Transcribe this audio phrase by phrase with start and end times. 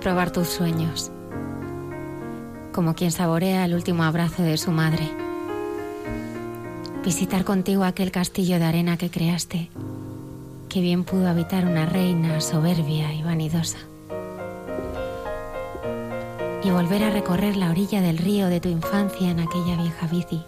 [0.00, 1.12] Probar tus sueños,
[2.72, 5.08] como quien saborea el último abrazo de su madre.
[7.04, 9.70] Visitar contigo aquel castillo de arena que creaste,
[10.68, 13.78] que bien pudo habitar una reina soberbia y vanidosa.
[16.62, 20.42] Y volver a recorrer la orilla del río de tu infancia en aquella vieja bici.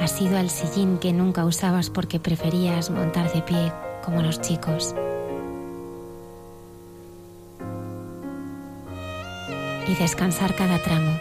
[0.00, 3.72] Has ido al sillín que nunca usabas porque preferías montar de pie
[4.04, 4.94] como los chicos.
[9.92, 11.12] Y descansar cada tramo,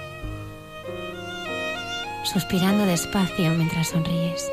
[2.24, 4.50] suspirando despacio mientras sonríes,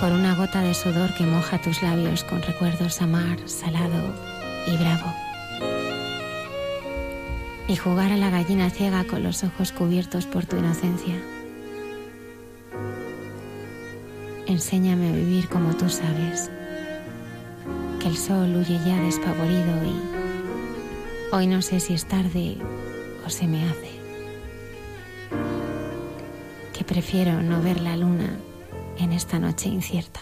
[0.00, 4.14] por una gota de sudor que moja tus labios con recuerdos amar, salado
[4.66, 5.12] y bravo,
[7.68, 11.16] y jugar a la gallina ciega con los ojos cubiertos por tu inocencia.
[14.46, 16.50] Enséñame a vivir como tú sabes,
[18.00, 20.25] que el sol huye ya despavorido y
[21.32, 22.56] Hoy no sé si es tarde
[23.26, 23.90] o se me hace.
[26.72, 28.38] Que prefiero no ver la luna
[28.98, 30.20] en esta noche incierta.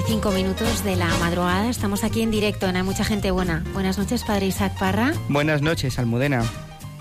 [0.00, 1.68] Y 5 minutos de la madrugada.
[1.68, 3.64] Estamos aquí en directo en Hay Mucha Gente Buena.
[3.72, 5.12] Buenas noches, padre Isaac Parra.
[5.28, 6.44] Buenas noches, Almudena.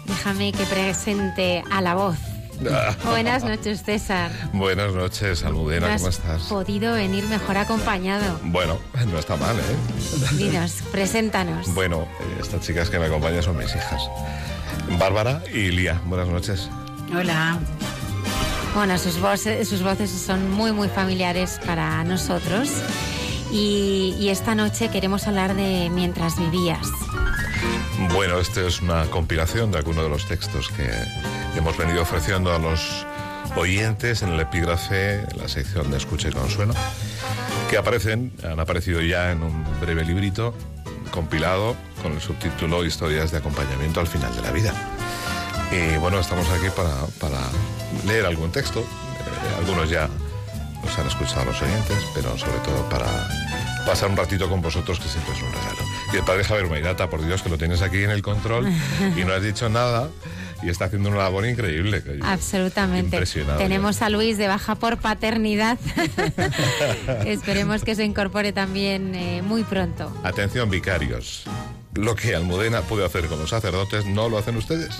[0.05, 2.17] Déjame que presente a la voz.
[3.05, 4.31] Buenas noches, César.
[4.53, 6.43] Buenas noches, Almudena, ¿cómo estás?
[6.43, 8.39] podido venir mejor acompañado.
[8.43, 8.77] Bueno,
[9.11, 10.35] no está mal, ¿eh?
[10.35, 11.73] Dinos, preséntanos.
[11.73, 12.07] Bueno,
[12.39, 14.09] estas chicas que me acompañan son mis hijas.
[14.99, 16.69] Bárbara y Lía, buenas noches.
[17.15, 17.59] Hola.
[18.79, 22.69] Bueno, sus voces, sus voces son muy, muy familiares para nosotros.
[23.51, 26.87] Y, esta noche queremos hablar de Mientras vivías.
[28.13, 30.89] Bueno, esta es una compilación de algunos de los textos que
[31.57, 33.05] hemos venido ofreciendo a los
[33.57, 36.73] oyentes en el epígrafe, en la sección de Escucha y Consuelo,
[37.69, 40.55] que aparecen, han aparecido ya en un breve librito
[41.11, 44.73] compilado con el subtítulo Historias de acompañamiento al final de la vida.
[45.69, 47.41] Y bueno, estamos aquí para, para
[48.05, 48.81] leer algún texto.
[48.81, 50.09] Eh, algunos ya
[50.83, 53.05] los han escuchado los oyentes, pero sobre todo para
[53.85, 55.79] pasar un ratito con vosotros, que siempre es un regalo.
[56.13, 58.71] Y el padre Javier Mairata, por Dios, que lo tienes aquí en el control
[59.15, 60.09] y no has dicho nada
[60.61, 62.03] y está haciendo una labor increíble.
[62.21, 63.21] Absolutamente.
[63.57, 65.77] Tenemos a Luis de baja por paternidad.
[67.25, 70.11] Esperemos que se incorpore también eh, muy pronto.
[70.23, 71.45] Atención, vicarios.
[71.95, 74.99] Lo que Almudena puede hacer con los sacerdotes no lo hacen ustedes.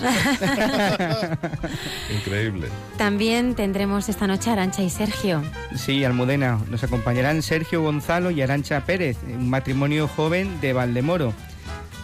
[2.14, 2.68] Increíble.
[2.98, 5.42] También tendremos esta noche a Arancha y Sergio.
[5.76, 6.60] Sí, Almudena.
[6.68, 11.32] Nos acompañarán Sergio Gonzalo y Arancha Pérez, un matrimonio joven de Valdemoro,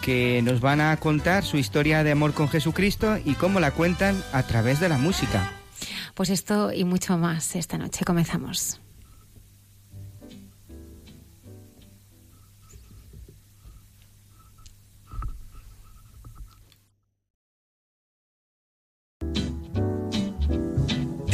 [0.01, 4.23] que nos van a contar su historia de amor con Jesucristo y cómo la cuentan
[4.31, 5.51] a través de la música.
[6.15, 8.05] Pues esto y mucho más esta noche.
[8.05, 8.79] Comenzamos.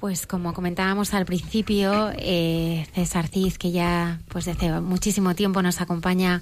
[0.00, 5.82] Pues como comentábamos al principio, eh, César Cid, que ya pues desde muchísimo tiempo nos
[5.82, 6.40] acompaña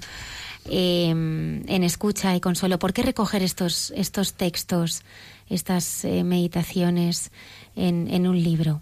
[0.69, 5.03] eh, en escucha y consuelo, ¿por qué recoger estos, estos textos,
[5.49, 7.31] estas eh, meditaciones
[7.75, 8.81] en, un libro?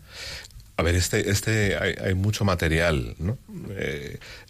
[0.77, 3.39] A ver, este, este hay, mucho material, ¿no?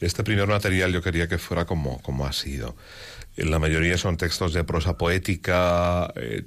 [0.02, 2.76] Este primer material yo quería que fuera como, como ha sido.
[3.38, 6.44] La mayoría son textos de prosa poética, eh,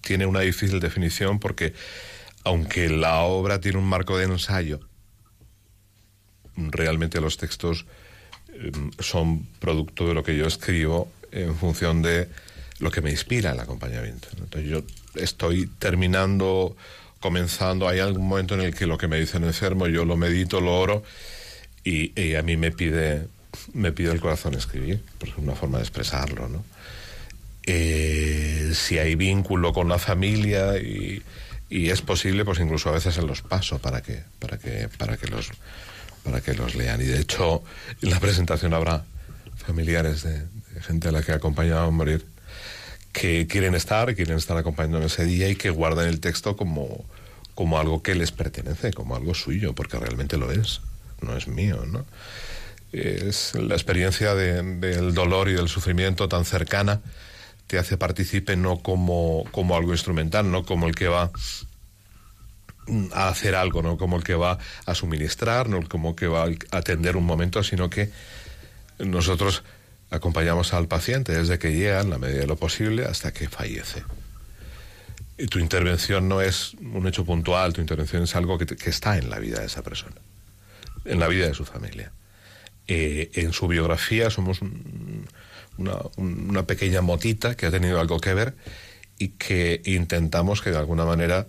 [0.00, 1.74] tiene una difícil definición porque
[2.44, 4.80] aunque la obra tiene un marco de ensayo,
[6.56, 7.86] realmente los textos
[8.48, 12.28] eh, son producto de lo que yo escribo en función de
[12.78, 14.28] lo que me inspira el acompañamiento.
[14.32, 14.82] Entonces yo
[15.14, 16.76] estoy terminando,
[17.20, 20.16] comenzando, hay algún momento en el que lo que me dice el enfermo yo lo
[20.16, 21.02] medito, lo oro
[21.84, 23.28] y, y a mí me pide,
[23.72, 26.64] me pide el corazón escribir, porque es una forma de expresarlo, ¿no?
[27.64, 31.22] Eh, si hay vínculo con la familia y,
[31.72, 35.16] y es posible, pues incluso a veces en los paso para que, para que, para
[35.16, 35.50] que los
[36.22, 37.00] para que los lean.
[37.00, 37.64] Y de hecho,
[38.02, 39.04] en la presentación habrá
[39.56, 40.42] familiares de,
[40.82, 42.26] gente a la que ha acompañado a morir
[43.12, 47.06] que quieren estar, quieren estar acompañando en ese día y que guardan el texto como,
[47.54, 50.82] como algo que les pertenece, como algo suyo, porque realmente lo es,
[51.22, 52.04] no es mío, ¿no?
[52.92, 57.00] Es la experiencia del dolor y del sufrimiento tan cercana
[57.66, 61.30] te hace partícipe no como, como algo instrumental, no como el que va
[63.12, 66.76] a hacer algo, no como el que va a suministrar, no como que va a
[66.76, 68.10] atender un momento, sino que
[68.98, 69.62] nosotros
[70.10, 74.02] acompañamos al paciente desde que llega, en la medida de lo posible, hasta que fallece.
[75.38, 79.16] Y tu intervención no es un hecho puntual, tu intervención es algo que, que está
[79.16, 80.16] en la vida de esa persona,
[81.04, 82.12] en la vida de su familia.
[82.88, 84.60] Eh, en su biografía somos
[85.78, 88.54] una, una, pequeña motita que ha tenido algo que ver
[89.18, 91.46] y que intentamos que de alguna manera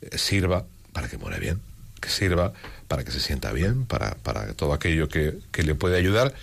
[0.00, 1.60] eh, sirva para que muera bien,
[2.00, 2.52] que sirva
[2.88, 6.34] para que se sienta bien, para, para todo aquello que, que le puede ayudar,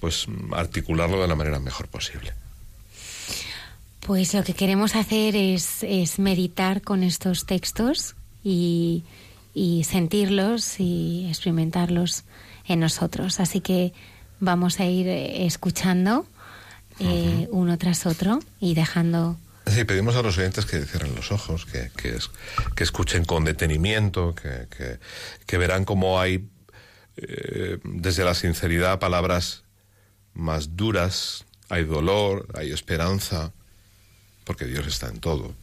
[0.00, 2.32] pues articularlo de la manera mejor posible.
[4.00, 8.14] Pues lo que queremos hacer es, es meditar con estos textos
[8.44, 9.02] y,
[9.52, 12.22] y sentirlos y experimentarlos
[12.68, 13.40] en nosotros.
[13.40, 13.92] Así que
[14.38, 15.08] vamos a ir
[16.98, 19.36] eh, uno tras otro y dejando...
[19.66, 22.16] Sí, pedimos a los oyentes que cierren los ojos, que, que,
[22.74, 24.98] que escuchen con detenimiento, que,
[25.44, 26.48] que verán cómo hay
[27.16, 29.64] eh, desde la sinceridad palabras
[30.34, 33.52] más duras, hay dolor, hay esperanza,
[34.44, 35.54] porque Dios está en todo.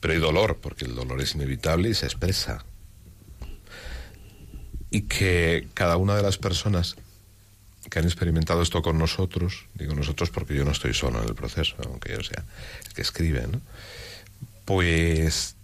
[0.00, 2.64] Pero hay dolor, porque el dolor es inevitable y se expresa
[4.90, 6.96] y que cada una de las personas
[7.88, 11.34] que han experimentado esto con nosotros, digo nosotros porque yo no estoy solo en el
[11.34, 12.44] proceso, aunque yo sea
[12.86, 13.60] el que escribe, ¿no?
[14.64, 15.56] pues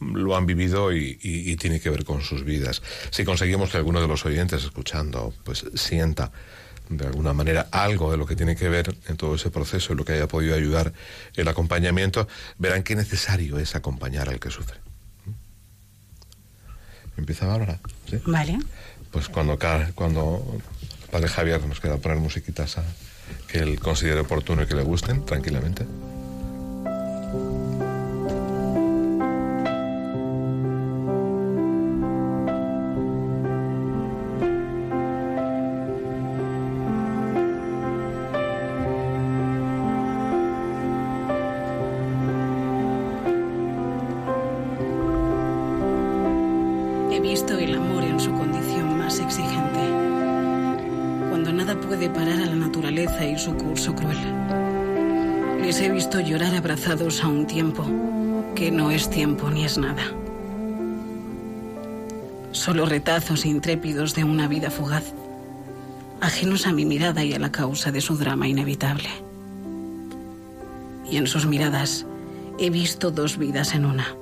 [0.00, 2.82] lo han vivido y, tiene que ver con sus vidas.
[3.10, 6.32] Si conseguimos que alguno de los oyentes escuchando pues sienta
[6.88, 9.96] de alguna manera algo de lo que tiene que ver en todo ese proceso y
[9.96, 10.92] lo que haya podido ayudar
[11.34, 14.78] el acompañamiento, verán qué necesario es acompañar al que sufre.
[17.16, 17.78] ¿Empieza ahora?
[18.10, 18.20] ¿Sí?
[18.26, 18.58] Vale.
[19.12, 19.56] Pues cuando,
[19.94, 20.60] cuando
[21.14, 22.76] padre Javier nos queda poner musiquitas
[23.46, 25.86] que él considere oportuno y que le gusten, tranquilamente.
[57.22, 57.84] A un tiempo
[58.54, 60.02] que no es tiempo ni es nada.
[62.52, 65.12] Solo retazos intrépidos de una vida fugaz,
[66.20, 69.08] ajenos a mi mirada y a la causa de su drama inevitable.
[71.08, 72.06] Y en sus miradas
[72.58, 74.16] he visto dos vidas en una,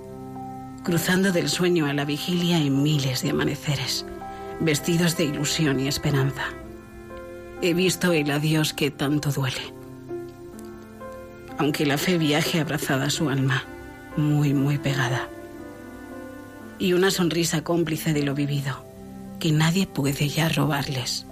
[0.82, 4.04] cruzando del sueño a la vigilia en miles de amaneceres,
[4.60, 6.44] vestidos de ilusión y esperanza.
[7.62, 9.81] He visto el adiós que tanto duele
[11.58, 13.64] aunque la fe viaje abrazada a su alma,
[14.16, 15.28] muy, muy pegada.
[16.78, 18.84] Y una sonrisa cómplice de lo vivido,
[19.38, 21.26] que nadie puede ya robarles.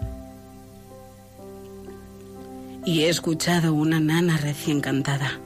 [2.84, 5.38] Y he escuchado una nana recién cantada,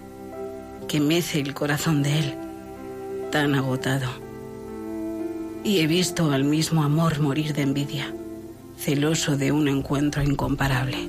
[0.89, 2.35] que mece el corazón de él,
[3.33, 4.09] tan agotado.
[5.65, 8.15] Y he visto al mismo amor morir de envidia,
[8.79, 11.09] celoso de un encuentro incomparable.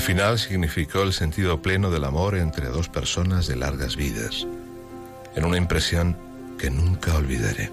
[0.00, 4.46] El final significó el sentido pleno del amor entre dos personas de largas vidas,
[5.36, 6.16] en una impresión
[6.58, 7.70] que nunca olvidaré.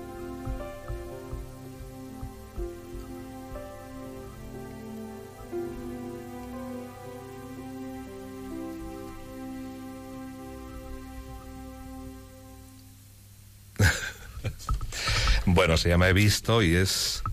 [15.45, 17.23] bueno, se llama He visto y es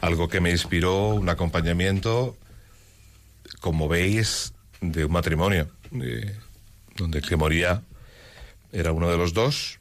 [0.00, 2.38] algo que me inspiró un acompañamiento
[3.64, 4.52] como veis,
[4.82, 7.80] de un matrimonio, donde el que moría
[8.72, 9.78] era uno de los dos,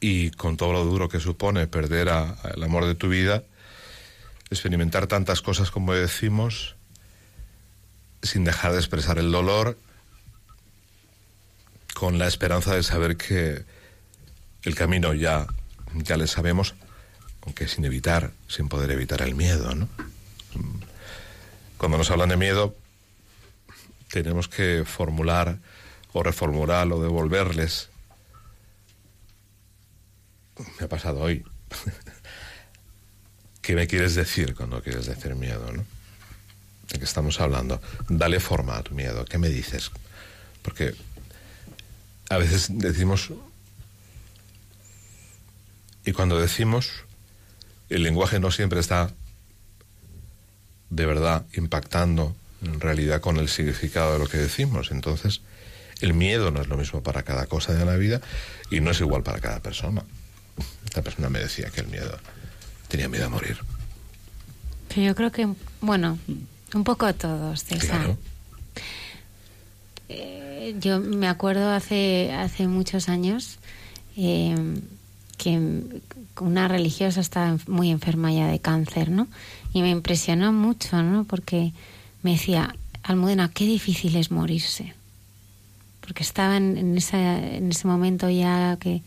[0.00, 3.44] y con todo lo duro que supone perder a, el amor de tu vida,
[4.50, 6.74] experimentar tantas cosas como decimos,
[8.24, 9.78] sin dejar de expresar el dolor,
[11.94, 13.64] con la esperanza de saber que
[14.64, 15.46] el camino ya,
[15.94, 16.74] ya le sabemos,
[17.42, 19.88] aunque sin evitar, sin poder evitar el miedo, ¿no?
[21.78, 22.74] Cuando nos hablan de miedo,
[24.10, 25.58] tenemos que formular
[26.12, 27.90] o reformular o devolverles.
[30.78, 31.44] Me ha pasado hoy.
[33.60, 35.84] ¿Qué me quieres decir cuando quieres decir miedo, no?
[36.88, 37.80] ¿De qué estamos hablando?
[38.08, 39.24] Dale forma a tu miedo.
[39.24, 39.90] ¿Qué me dices?
[40.62, 40.94] Porque
[42.30, 43.32] a veces decimos...
[46.04, 47.04] Y cuando decimos,
[47.90, 49.12] el lenguaje no siempre está
[50.90, 54.90] de verdad impactando en realidad con el significado de lo que decimos.
[54.90, 55.40] Entonces,
[56.00, 58.20] el miedo no es lo mismo para cada cosa de la vida
[58.70, 60.04] y no es igual para cada persona.
[60.84, 62.16] Esta persona me decía que el miedo
[62.88, 63.58] tenía miedo a morir.
[64.88, 65.48] Pero yo creo que,
[65.80, 66.18] bueno,
[66.74, 68.16] un poco todos, César.
[70.08, 73.58] Eh, yo me acuerdo hace, hace muchos años
[74.16, 74.54] eh,
[75.36, 75.82] que
[76.40, 79.26] una religiosa estaba muy enferma ya de cáncer, ¿no?
[79.76, 81.24] Y me impresionó mucho, ¿no?
[81.24, 81.74] Porque
[82.22, 84.94] me decía, Almudena, qué difícil es morirse.
[86.00, 89.02] Porque estaba en, en, en ese momento ya que,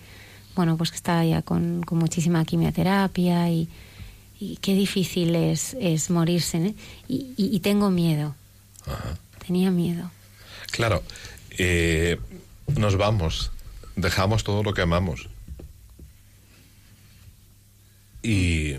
[0.56, 3.68] bueno, pues que estaba ya con, con muchísima quimioterapia y,
[4.40, 6.60] y, qué difícil es, es morirse.
[6.60, 6.76] ¿eh?
[7.08, 8.36] Y, y, y, tengo miedo.
[8.86, 9.18] Ajá.
[9.48, 10.12] Tenía miedo.
[10.70, 11.02] Claro,
[11.58, 12.20] eh,
[12.78, 13.50] nos vamos,
[13.96, 15.30] dejamos todo lo que amamos.
[18.22, 18.75] Y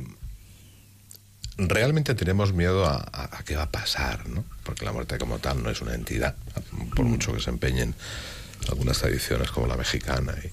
[1.68, 4.44] realmente tenemos miedo a, qué va a pasar, ¿no?
[4.64, 6.34] Porque la muerte como tal no es una entidad,
[6.94, 7.94] por mucho que se empeñen
[8.68, 10.34] algunas tradiciones como la mexicana.
[10.42, 10.50] Y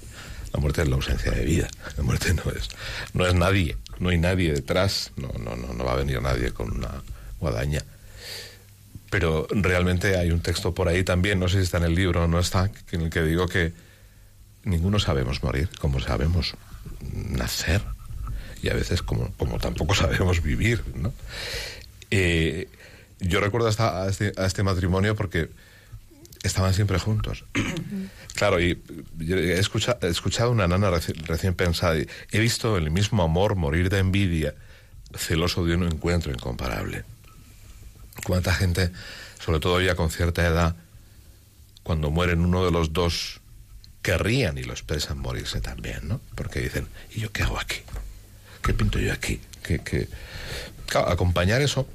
[0.54, 1.68] la muerte es la ausencia de vida.
[1.96, 2.70] La muerte no es,
[3.14, 6.52] no es nadie, no hay nadie detrás, no, no, no, no va a venir nadie
[6.52, 7.04] con una
[7.40, 7.84] guadaña.
[9.10, 12.26] Pero realmente hay un texto por ahí también, no sé si está en el libro
[12.26, 13.72] o no está, en el que digo que
[14.64, 16.56] ninguno sabemos morir, como sabemos
[17.14, 17.82] nacer
[18.62, 21.14] y a veces como, como tampoco sabemos vivir, ¿no?
[22.12, 22.68] Eh,
[23.20, 25.50] yo recuerdo hasta a, este, a este matrimonio porque
[26.44, 27.46] estaban siempre juntos.
[28.36, 28.82] claro, y
[29.20, 33.56] he escuchado, he escuchado una nana reci recién pensada y he visto el mismo amor
[33.56, 34.56] morir de envidia,
[35.16, 37.04] celoso de un encuentro incomparable.
[38.24, 38.92] Cuánta gente,
[39.40, 40.76] sobre todo ya con cierta edad,
[41.84, 43.40] cuando mueren uno de los dos,
[44.02, 46.22] querrían y lo expresan morirse también, ¿no?
[46.36, 47.78] Porque dicen, ¿y yo qué hago aquí?
[48.68, 49.40] ¿Qué pinto yo aquí?
[50.88, 51.88] Claro, acompañar eso,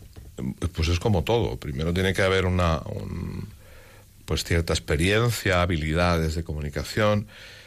[0.73, 1.59] pues es como todo.
[1.59, 3.47] Primero tiene que haber una, un,
[4.25, 7.27] pues cierta experiencia, habilidades de comunicación,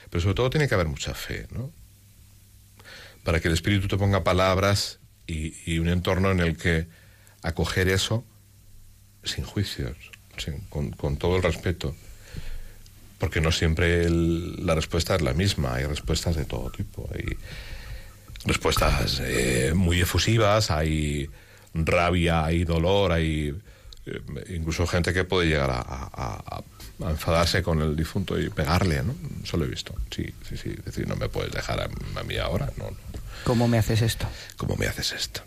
[0.09, 1.71] pero sobre todo tiene que haber mucha fe, ¿no?
[3.23, 6.87] Para que el espíritu te ponga palabras y, un entorno en el que
[7.43, 8.25] acoger eso
[9.23, 9.95] sin juicios,
[10.69, 11.95] con, todo el respeto,
[13.19, 17.07] porque no siempre la respuesta es la misma, hay respuestas de todo tipo,
[18.45, 21.29] respuestas eh, muy efusivas, hay
[21.73, 23.55] rabia, hay dolor, hay
[24.05, 26.63] eh, incluso gente que puede llegar a, a,
[26.99, 29.15] a, enfadarse con el difunto y pegarle, ¿no?
[29.43, 32.23] Eso lo he visto, sí, sí, sí, es decir, no me puedes dejar a, a
[32.23, 32.97] mí ahora, no, no.
[33.43, 34.27] ¿Cómo me haces esto?
[34.57, 35.41] ¿Cómo me haces esto?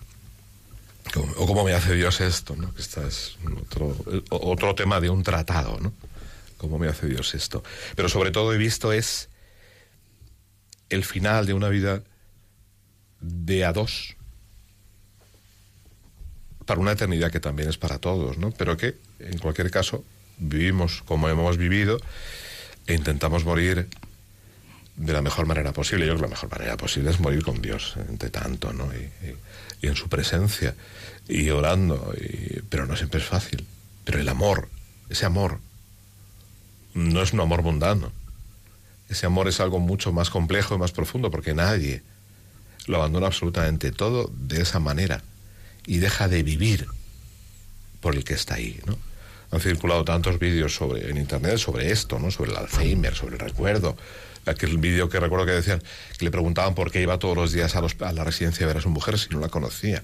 [1.15, 2.75] ¿Cómo, o cómo me hace Dios esto, ¿no?
[2.75, 3.97] Que esta es otro,
[4.31, 5.93] otro tema de un tratado, ¿no?
[6.59, 7.63] ¿Cómo me hace Dios esto?
[7.95, 9.29] Pero sobre todo he visto es
[10.91, 12.03] el final de una vida
[13.21, 14.17] de a dos
[16.69, 18.51] para una eternidad que también es para todos, ¿no?
[18.51, 20.05] Pero que, en cualquier caso,
[20.37, 21.99] vivimos como hemos vivido
[22.87, 23.89] e intentamos morir
[24.97, 26.07] de la mejor manera posible.
[26.07, 28.91] Yo creo que la mejor manera posible es morir con Dios, entre tanto, ¿no?
[28.93, 29.11] Y,
[29.81, 30.75] en su presencia,
[31.27, 32.13] y orando,
[32.69, 33.65] pero no siempre es fácil.
[34.05, 34.69] Pero el amor,
[35.09, 35.61] ese amor,
[36.93, 38.13] no es un amor mundano.
[39.09, 42.03] Ese amor es algo mucho más complejo y más profundo, porque nadie
[42.89, 45.23] lo abandona absolutamente todo de esa manera
[45.87, 46.87] y deja de vivir
[48.01, 48.99] por el que está ahí, ¿no?
[49.51, 52.31] Han circulado tantos vídeos sobre, en internet sobre esto, ¿no?
[52.31, 53.97] Sobre el Alzheimer, sobre el recuerdo.
[54.45, 55.83] Aquel vídeo que recuerdo que decían
[56.19, 58.69] que le preguntaban por qué iba todos los días a, los, a la residencia a
[58.69, 60.03] ver a su mujer si no la conocía.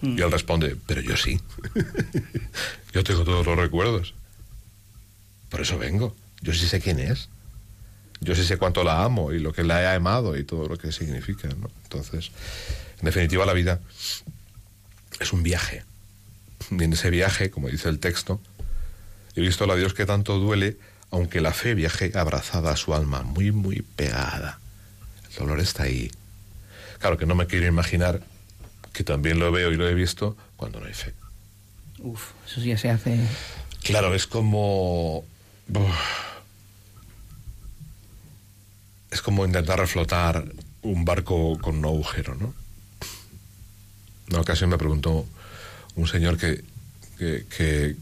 [0.00, 0.18] Mm.
[0.18, 1.40] Y él responde, pero yo sí.
[2.92, 4.14] yo tengo todos los recuerdos.
[5.48, 6.16] Por eso vengo.
[6.40, 7.28] Yo sí sé quién es.
[8.22, 10.78] Yo sí sé cuánto la amo y lo que la he amado y todo lo
[10.78, 11.68] que significa, ¿no?
[11.82, 12.30] Entonces,
[13.00, 13.80] en definitiva, la vida
[15.18, 15.84] es un viaje.
[16.70, 18.40] Y en ese viaje, como dice el texto,
[19.34, 20.76] he visto a Dios que tanto duele,
[21.10, 24.60] aunque la fe viaje abrazada a su alma, muy, muy pegada.
[25.30, 26.10] El dolor está ahí.
[27.00, 28.22] Claro que no me quiero imaginar
[28.92, 31.12] que también lo veo y lo he visto cuando no hay fe.
[31.98, 33.18] Uf, eso ya se hace.
[33.82, 35.24] Claro, es como...
[39.12, 40.44] Es como intentar reflotar
[40.82, 42.54] un barco con un agujero, ¿no?
[44.30, 45.26] Una ocasión me preguntó
[45.94, 46.64] un señor que,
[47.18, 47.96] que, que,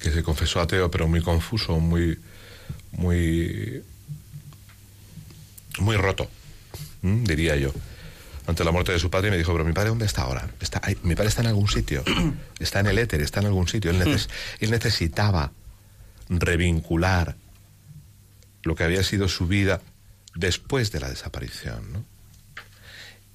[0.00, 2.18] que se confesó ateo, pero muy confuso, muy,
[2.92, 3.82] muy,
[5.78, 6.28] muy roto,
[7.02, 7.24] ¿m?
[7.26, 7.72] diría yo,
[8.46, 10.48] ante la muerte de su padre, y me dijo, pero mi padre dónde está ahora?
[10.60, 12.02] Está, mi padre está en algún sitio,
[12.58, 13.90] está en el éter, está en algún sitio.
[13.90, 14.28] Él, neces
[14.60, 15.52] él necesitaba
[16.28, 17.36] revincular
[18.62, 19.80] lo que había sido su vida
[20.34, 22.04] después de la desaparición, ¿no?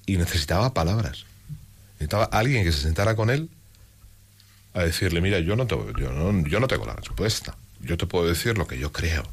[0.06, 1.24] Y necesitaba palabras.
[1.94, 3.50] Necesitaba alguien que se sentara con él
[4.74, 7.56] a decirle, mira, yo no, te, yo, no, yo no tengo la respuesta.
[7.80, 9.24] Yo te puedo decir lo que yo creo,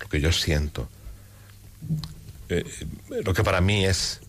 [0.00, 0.88] lo que yo siento,
[2.48, 2.64] eh,
[3.24, 4.20] lo que para mí es,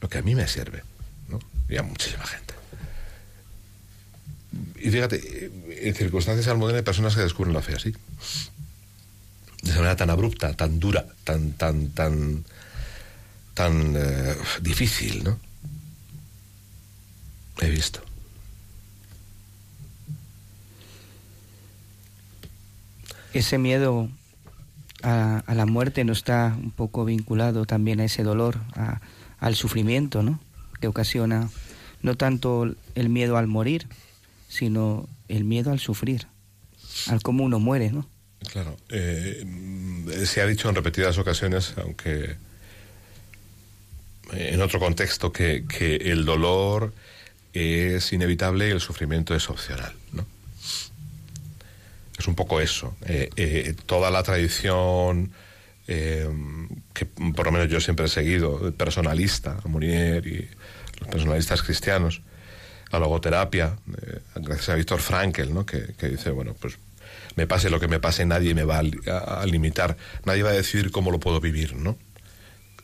[0.00, 0.82] lo que a mí me sirve,
[1.28, 1.38] ¿no?
[1.68, 2.54] Y a muchísima gente.
[4.80, 7.94] Y fíjate, en circunstancias almohadenas hay personas que descubren la fe así.
[9.62, 12.44] De esa manera tan abrupta, tan dura, tan, tan, tan,
[13.54, 15.38] tan eh, difícil, ¿no?
[17.60, 18.00] He visto.
[23.34, 24.08] Ese miedo
[25.02, 29.00] a, a, la muerte no está un poco vinculado también a ese dolor, a,
[29.38, 30.40] al sufrimiento, ¿no?
[30.80, 31.50] Que ocasiona
[32.02, 33.88] no tanto el miedo al morir,
[34.48, 36.26] sino el miedo al sufrir,
[37.08, 38.06] al cómo uno muere, ¿no?
[38.46, 39.44] Claro, eh,
[40.24, 42.36] se ha dicho en repetidas ocasiones, aunque
[44.32, 45.64] en otro contexto, que,
[46.04, 46.92] el dolor
[47.52, 50.24] es inevitable y el sufrimiento es opcional, ¿no?
[52.18, 52.96] Es un poco eso.
[53.06, 55.32] Eh, eh, toda la tradición
[55.86, 60.46] que por lo menos yo siempre he seguido, personalista, Mounier y
[61.00, 62.20] los personalistas cristianos,
[62.92, 63.78] la logoterapia,
[64.34, 65.64] gracias a Víctor Frankel, ¿no?
[65.64, 66.76] que, que, dice, bueno, pues
[67.38, 70.50] me pase lo que me pase, nadie me va a, a, a, limitar, nadie va
[70.50, 71.96] a decidir cómo lo puedo vivir, ¿no?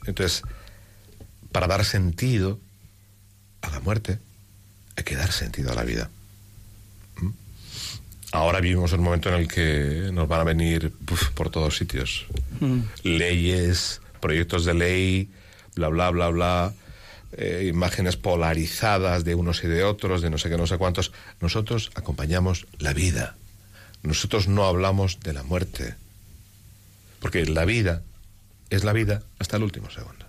[0.06, 0.42] Entonces,
[1.50, 2.60] para dar sentido
[3.62, 4.20] a la muerte,
[4.96, 6.08] hay que dar sentido a la vida.
[7.16, 7.30] ¿Mm?
[8.30, 12.26] Ahora vivimos un momento en el que nos van a venir uf, por todos sitios.
[12.60, 12.78] Mm.
[13.02, 15.30] Leyes, proyectos de ley,
[15.74, 16.74] bla, bla, bla, bla,
[17.36, 21.10] eh, imágenes polarizadas de unos y de otros, de no sé qué, no sé cuántos.
[21.40, 23.34] Nosotros acompañamos la vida.
[24.04, 25.94] Nosotros no hablamos de la muerte.
[27.20, 28.02] Porque la vida
[28.68, 30.26] es la vida hasta el último segundo.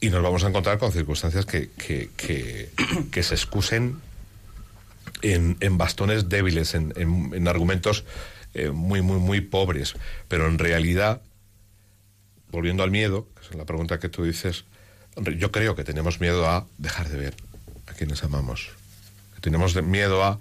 [0.00, 2.10] Y nos vamos a encontrar con circunstancias que, que,
[3.12, 4.00] que, se excusen
[5.22, 8.04] en, en, bastones débiles, en, en, en argumentos
[8.52, 9.94] eh, muy, muy, muy pobres.
[10.26, 11.22] Pero en realidad,
[12.50, 14.64] volviendo al miedo, que es la pregunta que tú dices,
[15.38, 17.34] yo creo que tenemos miedo a dejar de ver
[17.86, 18.70] a quienes amamos.
[19.46, 20.40] Tenemos miedo a,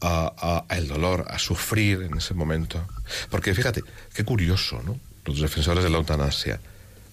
[0.00, 2.82] a, a, a, el dolor, a sufrir en ese momento.
[3.28, 3.84] Porque fíjate,
[4.14, 4.98] qué curioso, ¿no?
[5.26, 6.62] Los defensores de la eutanasia.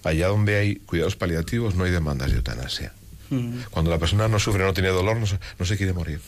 [0.06, 2.94] Allá donde hay cuidados paliativos no hay demandas de eutanasia.
[3.30, 3.64] Mm.
[3.70, 6.22] Cuando la persona no sufre, no tiene dolor, no se, no se quiere morir.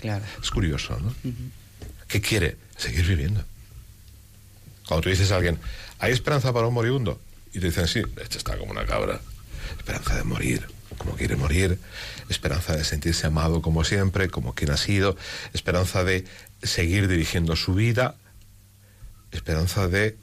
[0.00, 0.24] Claro.
[0.42, 1.14] Es curioso, ¿no?
[1.22, 1.50] Uh -huh.
[2.08, 2.56] ¿Qué quiere?
[2.76, 3.44] Seguir viviendo.
[4.88, 5.56] Cuando tú dices a alguien,
[6.00, 7.20] ¿hay esperanza para un moribundo?
[7.54, 9.20] Y te dicen, sí, este está como una cabra.
[9.78, 10.66] Esperanza de morir,
[11.00, 11.78] como quiere morir.
[12.28, 15.16] Esperanza de sentirse amado como siempre, como quien ha sido.
[15.54, 16.26] Esperanza de
[16.62, 18.16] seguir dirigiendo su vida.
[19.32, 20.18] Esperanza de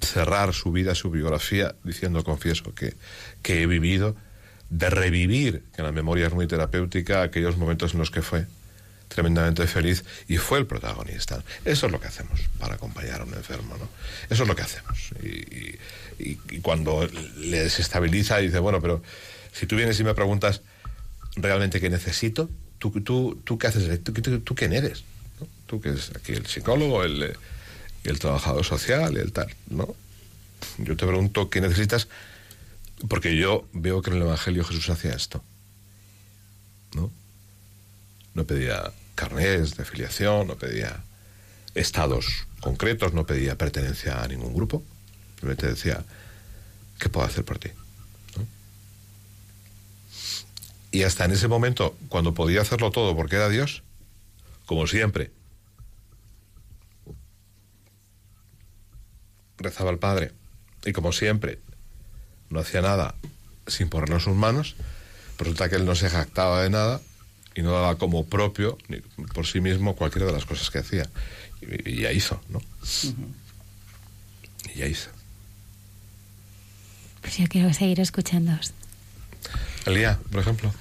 [0.00, 2.94] cerrar su vida, su biografía, diciendo, confieso, que,
[3.42, 4.16] que he vivido.
[4.70, 8.46] De revivir, que la memoria es muy terapéutica, aquellos momentos en los que fue
[9.08, 11.44] tremendamente feliz y fue el protagonista.
[11.66, 13.88] Eso es lo que hacemos para acompañar a un enfermo, ¿no?
[14.30, 15.10] Eso es lo que hacemos.
[16.18, 19.02] Y cuando le desestabiliza, dice, bueno, pero
[19.56, 20.62] si tú vienes y me preguntas
[21.36, 22.92] realmente qué necesito, ¿tú,
[23.58, 24.02] qué haces?
[24.02, 25.04] ¿Tú, quién eres?
[25.40, 25.46] ¿no?
[25.66, 27.36] Tú que eres aquí el psicólogo, el,
[28.04, 29.94] el trabajador social, el tal, ¿no?
[30.78, 32.08] Yo te pregunto qué necesitas
[33.08, 35.42] porque yo veo que en el Evangelio Jesús hacía esto,
[36.94, 37.12] ¿no?
[38.36, 41.02] no pedía carnés de filiación, no pedía
[41.74, 44.82] estados concretos, no pedía pertenencia a ningún grupo.
[45.30, 46.04] Simplemente decía,
[46.98, 47.70] ¿qué puedo hacer por ti?
[48.36, 48.46] ¿No?
[50.96, 53.82] Y hasta en ese momento, cuando podía hacerlo todo porque era Dios,
[54.64, 55.30] como siempre,
[59.58, 60.32] rezaba al Padre
[60.86, 61.58] y como siempre
[62.48, 63.14] no hacía nada
[63.66, 64.74] sin ponernos sus manos,
[65.36, 67.02] resulta que él no se jactaba de nada
[67.54, 69.00] y no daba como propio, ni
[69.34, 71.10] por sí mismo, cualquiera de las cosas que hacía.
[71.60, 72.56] Y, y ya hizo, ¿no?
[72.56, 73.34] Uh -huh.
[74.74, 75.10] Y ya hizo.
[77.20, 78.52] Pues yo quiero seguir escuchando.
[79.84, 80.72] Elía, por ejemplo.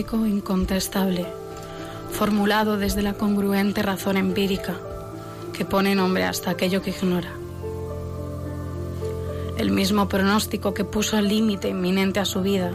[0.00, 1.26] Incontestable,
[2.10, 4.76] formulado desde la congruente razón empírica
[5.52, 7.30] que pone nombre hasta aquello que ignora.
[9.58, 12.72] El mismo pronóstico que puso el límite inminente a su vida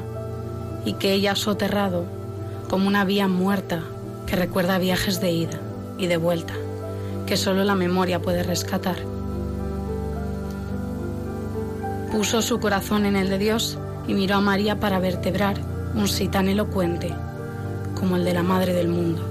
[0.86, 2.06] y que ella ha soterrado
[2.70, 3.82] como una vía muerta
[4.28, 5.60] que recuerda viajes de ida
[5.98, 6.54] y de vuelta
[7.26, 8.98] que solo la memoria puede rescatar.
[12.12, 13.78] Puso su corazón en el de Dios
[14.08, 17.14] y miró a María para vertebrar un sí tan elocuente
[18.00, 19.22] como el de la Madre del Mundo.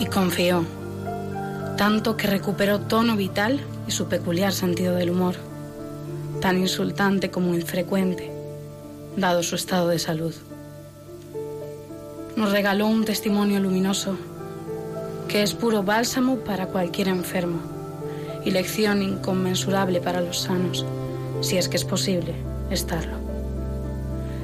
[0.00, 0.64] Y confió,
[1.76, 5.36] tanto que recuperó tono vital y su peculiar sentido del humor,
[6.40, 8.32] tan insultante como infrecuente,
[9.16, 10.34] dado su estado de salud.
[12.34, 14.16] Nos regaló un testimonio luminoso
[15.28, 17.60] que es puro bálsamo para cualquier enfermo
[18.44, 20.84] y lección inconmensurable para los sanos,
[21.42, 22.34] si es que es posible
[22.70, 23.19] estarlo.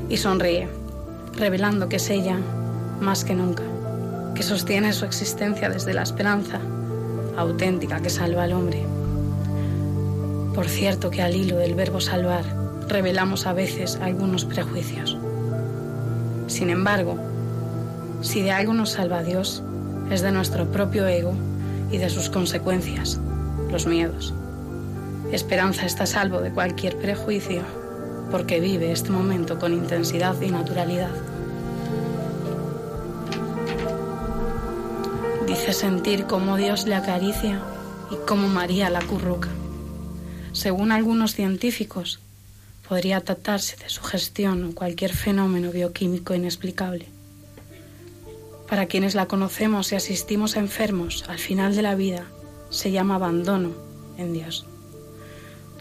[0.09, 0.69] Y sonríe,
[1.37, 2.38] revelando que es ella,
[3.01, 3.64] más que nunca,
[4.35, 6.61] que sostiene su existencia desde la esperanza
[7.37, 8.85] auténtica que salva al hombre.
[10.55, 12.45] Por cierto que al hilo del verbo salvar
[12.88, 15.19] revelamos a veces algunos prejuicios.
[16.47, 17.19] Sin embargo,
[18.23, 19.62] si de algo nos salva Dios,
[20.11, 21.35] es de nuestro propio ego
[21.90, 23.21] y de sus consecuencias,
[23.71, 24.33] los miedos.
[25.33, 27.62] Esperanza está salvo de cualquier prejuicio
[28.31, 31.11] porque vive este momento con intensidad y naturalidad.
[35.47, 37.62] Dice sentir cómo Dios le acaricia
[38.11, 39.49] y cómo María la curruca.
[40.53, 42.19] Según algunos científicos,
[42.89, 47.07] podría tratarse de sugestión o cualquier fenómeno bioquímico inexplicable.
[48.69, 52.25] Para quienes la conocemos y asistimos a enfermos al final de la vida,
[52.71, 53.73] se llama abandono
[54.19, 54.67] en Dios.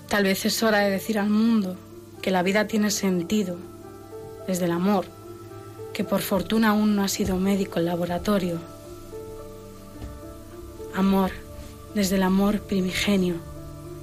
[0.08, 1.78] Tal vez es hora de decir al mundo
[2.26, 3.56] que la vida tiene sentido
[4.48, 5.06] desde el amor,
[5.94, 8.58] que por fortuna aún no ha sido médico en laboratorio.
[10.96, 11.30] Amor,
[11.94, 13.36] desde el amor primigenio,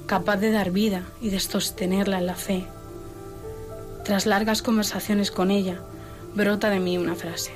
[0.05, 2.65] capaz de dar vida y de sostenerla en la fe.
[4.05, 5.81] Tras largas conversaciones con ella,
[6.33, 7.51] brota de mí una frase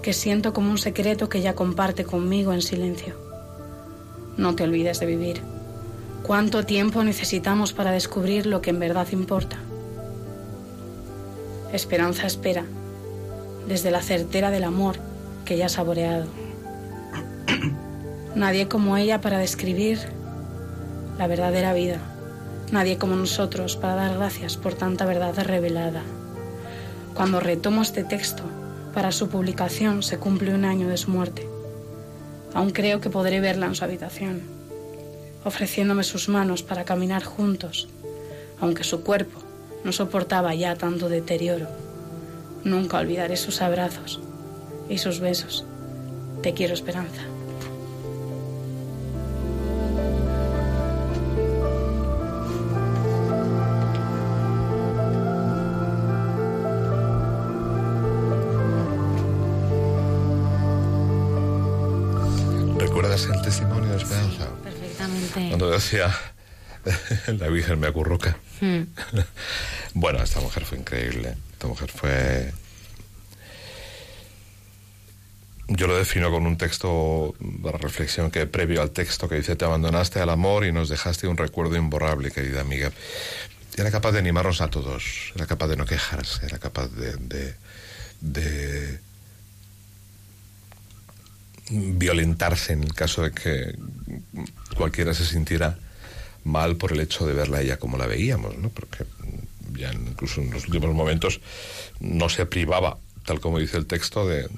[0.00, 3.16] que siento como un secreto que ella comparte conmigo en silencio.
[4.36, 5.59] No te olvides de vivir.
[6.30, 9.56] ¿Cuánto tiempo necesitamos para descubrir lo que en verdad importa?
[11.72, 12.64] Esperanza espera,
[13.66, 14.94] desde la certera del amor
[15.44, 16.26] que ya ha saboreado.
[18.36, 19.98] Nadie como ella para describir
[21.18, 21.98] la verdadera vida.
[22.70, 26.04] Nadie como nosotros para dar gracias por tanta verdad revelada.
[27.12, 28.44] Cuando retomo este texto,
[28.94, 31.48] para su publicación se cumple un año de su muerte.
[32.54, 34.59] Aún creo que podré verla en su habitación,
[35.44, 37.88] ofreciéndome sus manos para caminar juntos,
[38.60, 39.40] aunque su cuerpo
[39.84, 41.68] no soportaba ya tanto deterioro.
[42.64, 44.20] Nunca olvidaré sus abrazos
[44.88, 45.64] y sus besos.
[46.42, 47.29] Te quiero, Esperanza.
[67.26, 68.36] la Virgen me acurruca.
[68.60, 68.82] Hmm.
[69.94, 71.36] bueno, esta mujer fue increíble.
[71.52, 72.52] Esta mujer fue...
[75.68, 79.64] Yo lo defino con un texto para reflexión que previo al texto que dice, te
[79.64, 82.90] abandonaste al amor y nos dejaste un recuerdo imborrable, querida amiga.
[83.76, 87.54] Era capaz de animarnos a todos, era capaz de no quejarse, era capaz de, de,
[88.20, 88.98] de
[91.70, 93.74] violentarse en el caso de que
[94.76, 95.78] cualquiera se sintiera
[96.44, 98.70] mal por el hecho de verla a ella como la veíamos, ¿no?
[98.70, 99.04] Porque
[99.78, 101.40] ya incluso en los últimos momentos
[102.00, 104.48] no se privaba, tal como dice el texto, de,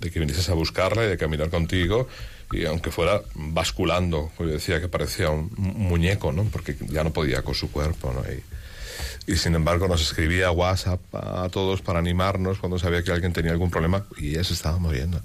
[0.00, 2.08] que vinieses a buscarla y de caminar contigo,
[2.50, 6.44] y aunque fuera basculando, pues decía que parecía un, muñeco, ¿no?
[6.44, 8.22] Porque ya no podía con su cuerpo, ¿no?
[8.30, 13.32] Y, y, sin embargo nos escribía WhatsApp a todos para animarnos cuando sabía que alguien
[13.32, 15.20] tenía algún problema y ella se estaba muriendo.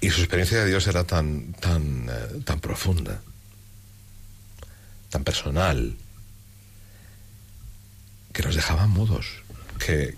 [0.00, 3.22] Y su experiencia de Dios era tan, tan, eh, tan profunda,
[5.10, 5.96] tan personal,
[8.32, 9.42] que nos dejaba mudos.
[9.78, 10.14] Que,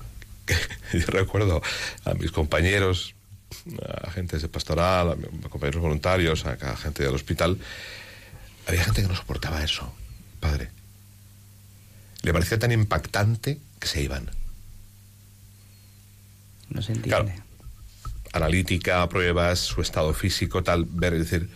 [0.92, 1.62] yo recuerdo
[2.04, 3.14] a mis compañeros,
[3.86, 7.58] a agentes de pastoral, a compañeros voluntarios, a, a gente del hospital,
[8.66, 9.94] había gente que no soportaba eso,
[10.40, 10.70] padre.
[12.22, 14.28] Le parecía tan impactante que se iban.
[16.68, 17.47] No se entiende
[18.32, 21.48] analítica, pruebas, su estado físico, tal, ver, decir.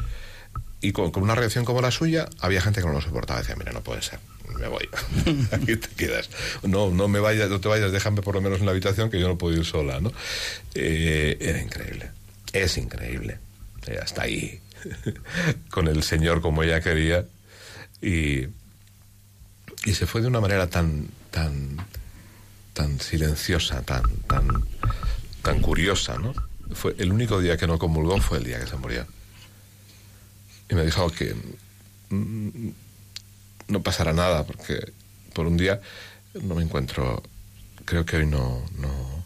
[0.80, 3.40] Y con, una reacción como la suya, había gente que no lo soportaba.
[3.40, 4.18] Decía, mira, no puede ser.
[4.58, 4.88] me voy.
[5.52, 6.28] Aquí te quedas.
[6.62, 9.20] No, no me vayas, no te vayas, déjame por lo menos en la habitación que
[9.20, 10.12] yo no puedo ir sola, ¿no?
[10.74, 12.10] Eh, era increíble.
[12.52, 13.38] Es increíble.
[13.86, 14.60] Ella está ahí
[15.70, 17.24] con el Señor como ella quería
[18.00, 18.48] y,
[19.84, 21.76] y se fue de una manera tan, tan,
[22.72, 24.48] tan silenciosa, tan, tan,
[25.42, 26.34] tan curiosa, ¿no?
[26.74, 29.06] Fue el único día que no comulgó fue el día que se murió.
[30.68, 31.34] Y me dijo que
[32.10, 32.68] mm,
[33.68, 34.92] no pasará nada porque
[35.34, 35.80] por un día
[36.34, 37.22] no me encuentro.
[37.84, 39.24] Creo que hoy no, no.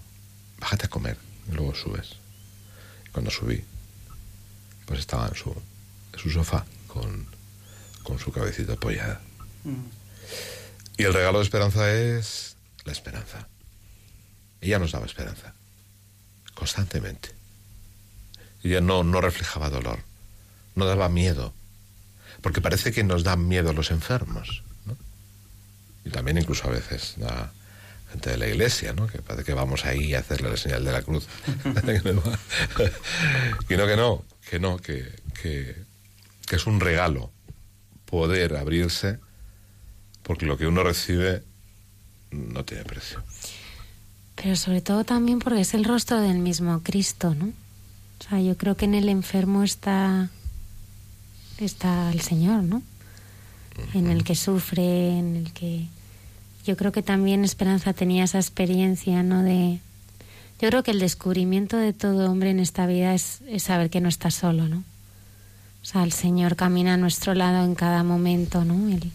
[0.59, 1.17] Bájate a comer
[1.51, 2.17] y luego subes.
[3.07, 3.63] Y cuando subí,
[4.87, 5.51] pues estaba en su,
[6.13, 7.27] en su sofá con,
[8.03, 9.21] con su cabecita apoyada.
[10.97, 13.49] Y el regalo de esperanza es la esperanza.
[14.61, 15.55] Ella nos daba esperanza,
[16.55, 17.36] constantemente.
[18.63, 20.01] Ella no, no reflejaba dolor,
[20.75, 21.53] no daba miedo,
[22.41, 24.63] porque parece que nos dan miedo los enfermos.
[24.85, 24.97] ¿no?
[26.05, 27.53] Y también incluso a veces la
[28.11, 29.07] gente de la iglesia, ¿no?
[29.07, 31.27] que parece que vamos ahí a hacerle la señal de la cruz.
[33.69, 35.77] y no que no, que no, que, que,
[36.47, 37.31] que es un regalo
[38.07, 39.19] poder abrirse
[40.23, 41.43] porque lo que uno recibe
[42.31, 43.23] no tiene precio.
[44.35, 47.53] Pero sobre todo también porque es el rostro del mismo Cristo, ¿no?
[48.21, 50.31] O sea, yo creo que en el enfermo está
[51.59, 52.83] está el Señor, ¿no?
[53.95, 55.87] En el que sufre, en el que
[56.65, 59.43] yo creo que también Esperanza tenía esa experiencia, ¿no?
[59.43, 59.81] De
[60.61, 64.01] yo creo que el descubrimiento de todo hombre en esta vida es, es saber que
[64.01, 64.79] no está solo, ¿no?
[65.83, 68.89] O sea, el Señor camina a nuestro lado en cada momento, ¿no?
[68.89, 69.13] Él,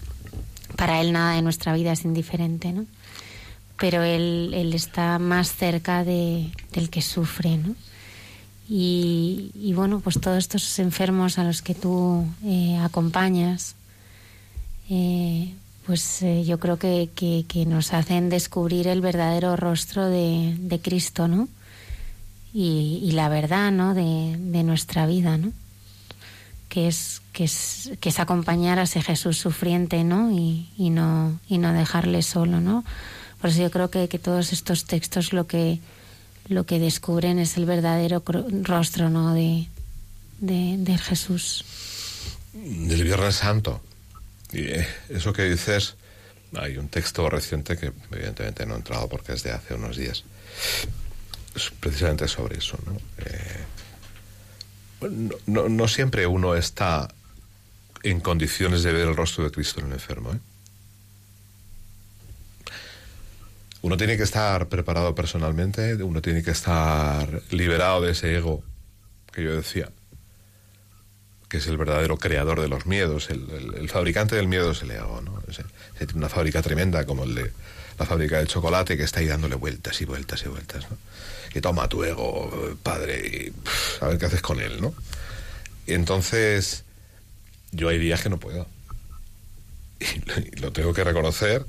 [0.78, 2.86] para Él nada de nuestra vida es indiferente, ¿no?
[3.78, 7.76] Pero Él, él está más cerca de, del que sufre, ¿no?
[8.74, 13.76] Y, bueno, pues todos estos enfermos a los que tú eh, acompañas,
[14.90, 15.54] eh,
[15.86, 21.28] pues eh, yo creo que, que, nos hacen descubrir el verdadero rostro de, de Cristo,
[21.28, 21.50] ¿no?
[22.54, 23.94] Y, la verdad, ¿no?
[23.94, 25.52] De, de nuestra vida, ¿no?
[26.70, 30.32] Que es, que es, que es acompañar a ese Jesús sufriente, ¿no?
[30.32, 32.86] Y, y, no, y no dejarle solo, ¿no?
[33.42, 35.82] Por eso yo creo que, que todos estos textos lo que,
[36.52, 38.24] lo que descubren es el verdadero
[38.64, 39.34] rostro, ¿no?
[39.34, 39.68] De,
[40.40, 41.66] de, Jesús.
[42.54, 43.82] Del Viernes Santo.
[44.52, 44.68] Y
[45.10, 45.96] eso que dices,
[46.56, 50.24] hay un texto reciente que evidentemente no he entrado porque es de hace unos días.
[51.80, 52.98] Precisamente sobre eso, ¿no?
[53.26, 57.08] Eh, no, no, no, siempre uno está
[58.04, 60.40] en condiciones de ver el rostro de Cristo en el enfermo, ¿eh?
[63.82, 68.64] Uno tiene que estar preparado personalmente, uno tiene que estar liberado de ese ego
[69.32, 69.90] que yo decía,
[71.50, 75.22] que es el verdadero creador de los miedos, el, fabricante del miedo es el ego,
[75.22, 75.42] ¿no?
[75.48, 77.52] Es, una fábrica tremenda como el de
[77.98, 80.98] la fábrica de chocolate que está ahí dándole vueltas y vueltas y vueltas, ¿no?
[81.52, 84.94] Que toma tu ego, padre, y a ver qué haces con él, ¿no?
[85.88, 86.84] Y entonces,
[87.72, 88.68] yo hay días que no puedo.
[90.00, 91.66] Y y lo tengo que reconocer.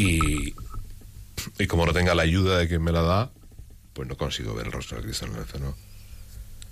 [0.00, 0.54] Y,
[1.58, 3.30] y como no tenga la ayuda de quien me la da,
[3.92, 5.76] pues no consigo ver el rostro de Cristo en el enfermo.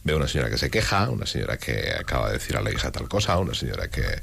[0.05, 2.91] Veo una señora que se queja, una señora que acaba de decir a la hija
[2.93, 4.20] tal cosa, una señora que,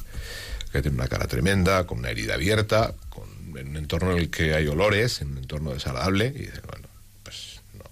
[0.72, 3.28] que tiene una cara tremenda, con una herida abierta, con,
[3.58, 6.88] en un entorno en el que hay olores, en un entorno desagradable, y dices, bueno,
[7.24, 7.84] pues no.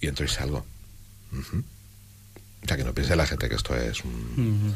[0.00, 0.64] Y entro y salgo.
[1.32, 1.64] Uh -huh.
[2.62, 4.14] O sea, que no piense la gente que esto es un...
[4.14, 4.70] Uh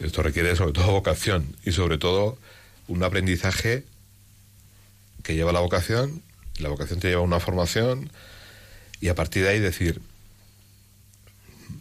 [0.00, 0.06] -huh.
[0.06, 2.38] Esto requiere sobre todo vocación y sobre todo
[2.86, 3.84] un aprendizaje
[5.26, 6.22] que lleva la vocación,
[6.58, 8.12] la vocación te lleva una formación
[9.00, 10.00] y a partir de ahí decir,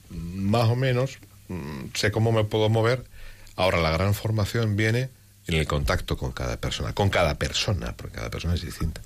[0.10, 1.20] más o menos,
[1.94, 3.06] sé cómo me puedo mover,
[3.56, 5.12] ahora la gran formación viene
[5.46, 9.00] en el contacto con cada persona, con cada persona, porque cada persona es distinta.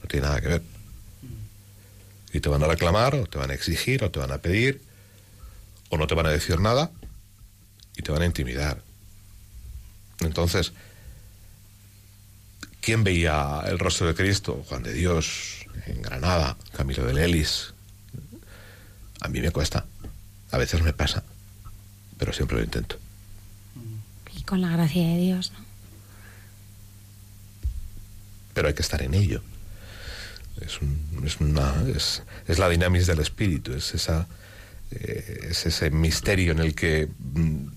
[0.00, 0.62] No tiene nada que ver.
[2.32, 4.80] Y te van a reclamar, o te van a exigir, o te van a pedir,
[5.88, 6.92] o no te van a decir nada,
[7.96, 8.80] y te van a intimidar.
[10.20, 10.72] Entonces,
[12.82, 14.62] ¿quién veía el rostro de Cristo?
[14.68, 17.72] Juan de Dios, en Granada, Camilo de Lelis.
[19.20, 19.86] A mí me cuesta,
[20.50, 21.22] a veces me pasa,
[22.18, 22.98] pero siempre lo intento.
[24.36, 25.64] Y con la gracia de Dios, ¿no?
[28.52, 29.42] Pero hay que estar en ello.
[30.60, 34.26] Es, un, es, una, es, es la dinámica del espíritu, es, esa,
[34.90, 37.68] eh, es ese misterio en el que mm,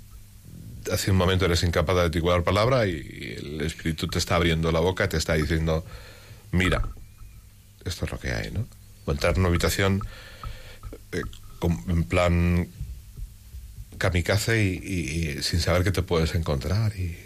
[0.92, 4.80] hace un momento eres incapaz de articular palabra y el espíritu te está abriendo la
[4.80, 5.86] boca, te está diciendo,
[6.52, 6.82] mira,
[7.86, 8.68] esto es lo que hay, ¿no?
[9.06, 10.02] O entrar en una habitación
[11.12, 11.22] eh,
[11.88, 12.68] en plan
[13.98, 16.96] kamikaze y, y- y sin saber qué te puedes encontrar.
[16.98, 17.18] Y,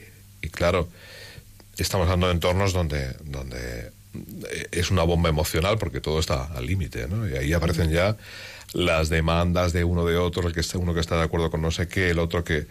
[0.41, 0.87] y claro,
[1.77, 3.91] estamos hablando de entornos donde, donde
[4.71, 7.27] es una bomba emocional porque todo está al límite, ¿no?
[7.27, 8.17] Y ahí aparecen ya
[8.73, 11.61] las demandas de uno de otro, el que está, uno que está de acuerdo con
[11.61, 12.67] no sé qué, el otro que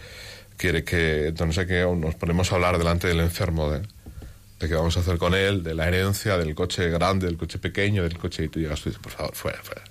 [0.59, 4.69] quiere que no sé qué, o nos ponemos a hablar delante del enfermo de, de
[4.69, 8.03] qué vamos a hacer con él, de la herencia, del coche grande, del coche pequeño,
[8.03, 9.83] del coche, y tú llegas tú y dices, por favor, fuera, fuera.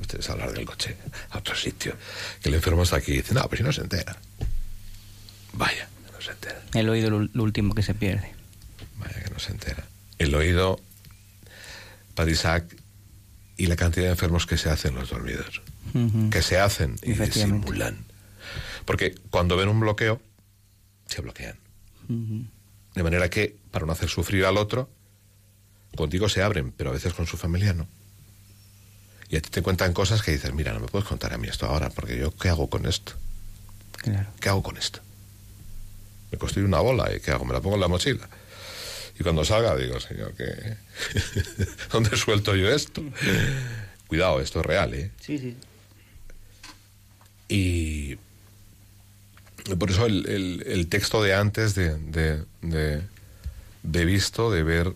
[0.00, 0.96] Ustedes hablar del coche
[1.30, 1.94] a otro sitio.
[2.40, 4.16] Que el enfermo está aquí y dice, no, pero si no se entera.
[5.52, 6.62] Vaya, que no se entera.
[6.72, 8.32] El oído lo, lo último que se pierde.
[8.96, 9.84] Vaya que no se entera.
[10.18, 10.80] El oído,
[12.14, 12.64] Padre Isaac,
[13.56, 15.62] y la cantidad de enfermos que se hacen los dormidos.
[16.30, 18.04] Que se hacen y disimulan.
[18.84, 20.20] Porque cuando ven un bloqueo,
[21.06, 21.58] se bloquean.
[22.94, 24.90] De manera que, para no hacer sufrir al otro,
[25.96, 27.86] contigo se abren, pero a veces con su familia no.
[29.28, 31.48] Y a ti te cuentan cosas que dices, mira, no me puedes contar a mí
[31.48, 33.12] esto ahora, porque yo, ¿qué hago con esto?
[33.96, 34.28] Claro.
[34.38, 35.00] ¿Qué hago con esto?
[36.30, 37.44] Me construyo una bola y ¿qué hago?
[37.44, 38.28] Me la pongo en la mochila.
[39.18, 40.76] Y cuando salga digo, señor, ¿qué?
[41.92, 43.02] ¿dónde suelto yo esto?
[44.08, 45.10] Cuidado, esto es real, ¿eh?
[45.20, 45.56] Sí, sí.
[47.48, 48.18] Y
[49.78, 50.26] por eso el,
[50.66, 53.02] el- texto de antes de, de, de-
[53.82, 54.92] de visto, de ver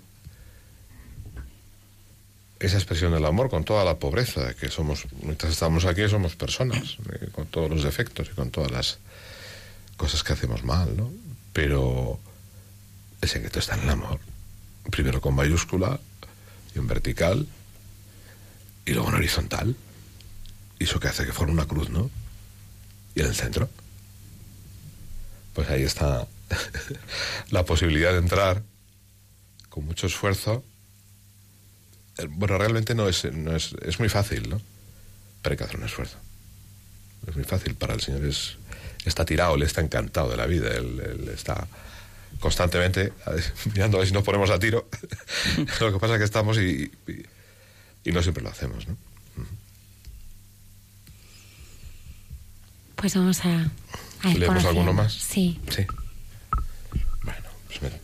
[2.60, 6.98] esa expresión del amor con toda la pobreza, que somos, mientras estamos aquí somos personas,
[7.12, 8.98] eh, con todos los defectos y con todas las
[9.96, 11.10] cosas que hacemos mal, ¿no?
[11.52, 12.18] Pero
[13.20, 14.18] el secreto está en el amor.
[14.90, 16.00] Primero con mayúscula
[16.74, 17.46] y en vertical
[18.84, 19.76] y luego en horizontal.
[20.80, 22.10] Y eso que hace que forme una cruz, ¿no?
[23.14, 23.68] Y en el centro.
[25.58, 26.24] Pues ahí está
[27.50, 28.62] la posibilidad de entrar
[29.68, 30.62] con mucho esfuerzo.
[32.16, 34.60] Eh, Bueno, realmente no es, no es, es muy fácil, ¿no?
[35.42, 36.16] Pero hay que hacer un esfuerzo.
[37.26, 38.24] Es muy fácil para el Señor.
[38.24, 38.56] Es,
[39.04, 40.68] está tirado, él está encantado de la vida.
[40.76, 41.66] Él, está
[42.38, 43.12] constantemente
[43.74, 44.88] mirando a ver si nos ponemos a tiro.
[45.80, 47.26] lo que pasa es que estamos y, y,
[48.04, 48.96] y no siempre lo hacemos, ¿no?
[52.94, 53.72] Pues vamos a,
[54.22, 55.12] a ir ¿Leemos alguno más?
[55.12, 55.60] Sí.
[55.70, 55.86] Sí.
[57.22, 57.96] Bueno, pues mira.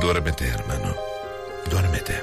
[0.00, 0.94] Duérmete, hermano.
[1.70, 2.22] Duérmete.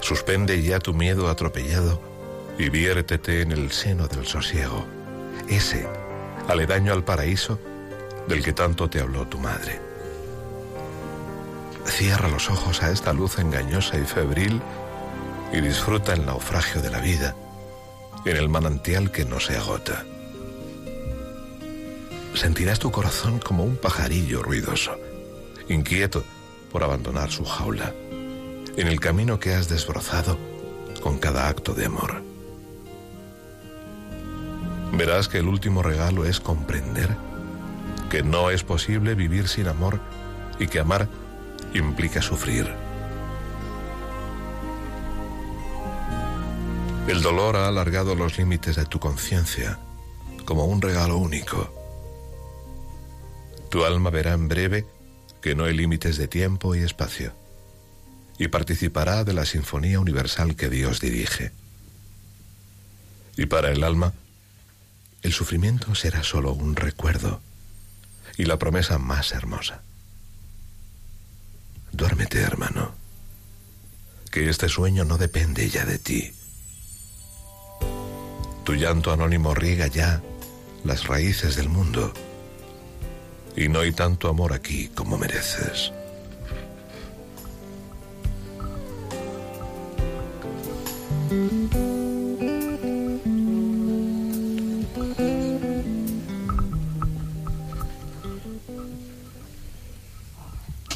[0.00, 2.11] Suspende ya tu miedo atropellado
[2.58, 4.86] y viértete en el seno del sosiego,
[5.48, 5.86] ese,
[6.48, 7.58] aledaño al paraíso,
[8.28, 9.80] del que tanto te habló tu madre.
[11.84, 14.60] Cierra los ojos a esta luz engañosa y febril
[15.52, 17.34] y disfruta el naufragio de la vida
[18.24, 20.04] en el manantial que no se agota.
[22.34, 24.96] Sentirás tu corazón como un pajarillo ruidoso,
[25.68, 26.24] inquieto
[26.70, 27.92] por abandonar su jaula,
[28.76, 30.38] en el camino que has desbrozado
[31.02, 32.31] con cada acto de amor.
[34.92, 37.16] Verás que el último regalo es comprender
[38.10, 40.00] que no es posible vivir sin amor
[40.58, 41.08] y que amar
[41.72, 42.70] implica sufrir.
[47.08, 49.78] El dolor ha alargado los límites de tu conciencia
[50.44, 51.72] como un regalo único.
[53.70, 54.86] Tu alma verá en breve
[55.40, 57.32] que no hay límites de tiempo y espacio
[58.38, 61.52] y participará de la sinfonía universal que Dios dirige.
[63.36, 64.12] Y para el alma,
[65.22, 67.40] el sufrimiento será solo un recuerdo
[68.36, 69.82] y la promesa más hermosa.
[71.92, 72.94] Duérmete, hermano,
[74.30, 76.32] que este sueño no depende ya de ti.
[78.64, 80.22] Tu llanto anónimo riega ya
[80.84, 82.12] las raíces del mundo
[83.56, 85.92] y no hay tanto amor aquí como mereces.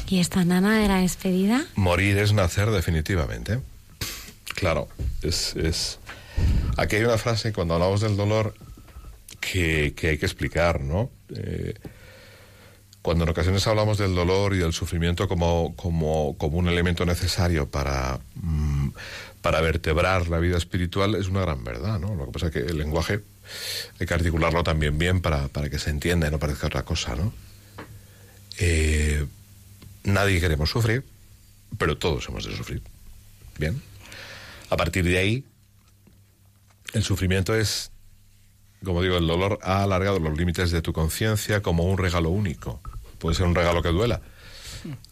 [0.09, 1.65] ¿Y esta nana era despedida?
[1.75, 3.59] Morir es nacer definitivamente.
[4.55, 4.87] Claro,
[5.21, 5.99] es, es...
[6.77, 8.53] Aquí hay una frase cuando hablamos del dolor
[9.39, 11.09] que, que hay que explicar, ¿no?
[11.35, 11.73] Eh,
[13.01, 17.69] cuando en ocasiones hablamos del dolor y del sufrimiento como, como, como un elemento necesario
[17.69, 18.89] para, mm,
[19.41, 22.15] para vertebrar la vida espiritual, es una gran verdad, ¿no?
[22.15, 23.21] Lo que pasa es que el lenguaje
[23.99, 27.15] hay que articularlo también bien para, para que se entienda y no parezca otra cosa,
[27.15, 27.33] ¿no?
[28.59, 29.25] Eh,
[30.07, 31.03] nadie queremos sufrir,
[31.77, 32.81] pero todos hemos de sufrir.
[33.59, 33.81] Bien.
[34.69, 35.43] A partir de ahí,
[36.93, 37.91] El sufrimiento es,
[38.83, 42.79] como digo, el dolor ha alargado los límites de tu conciencia como un regalo único.
[43.19, 44.21] Puede ser un regalo que duela,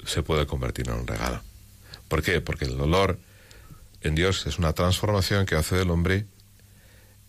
[0.06, 1.42] se puede convertir en un regalo.
[2.08, 2.40] ¿Por qué?
[2.40, 3.20] Porque el dolor
[4.02, 6.26] en Dios es una transformación que hace del hombre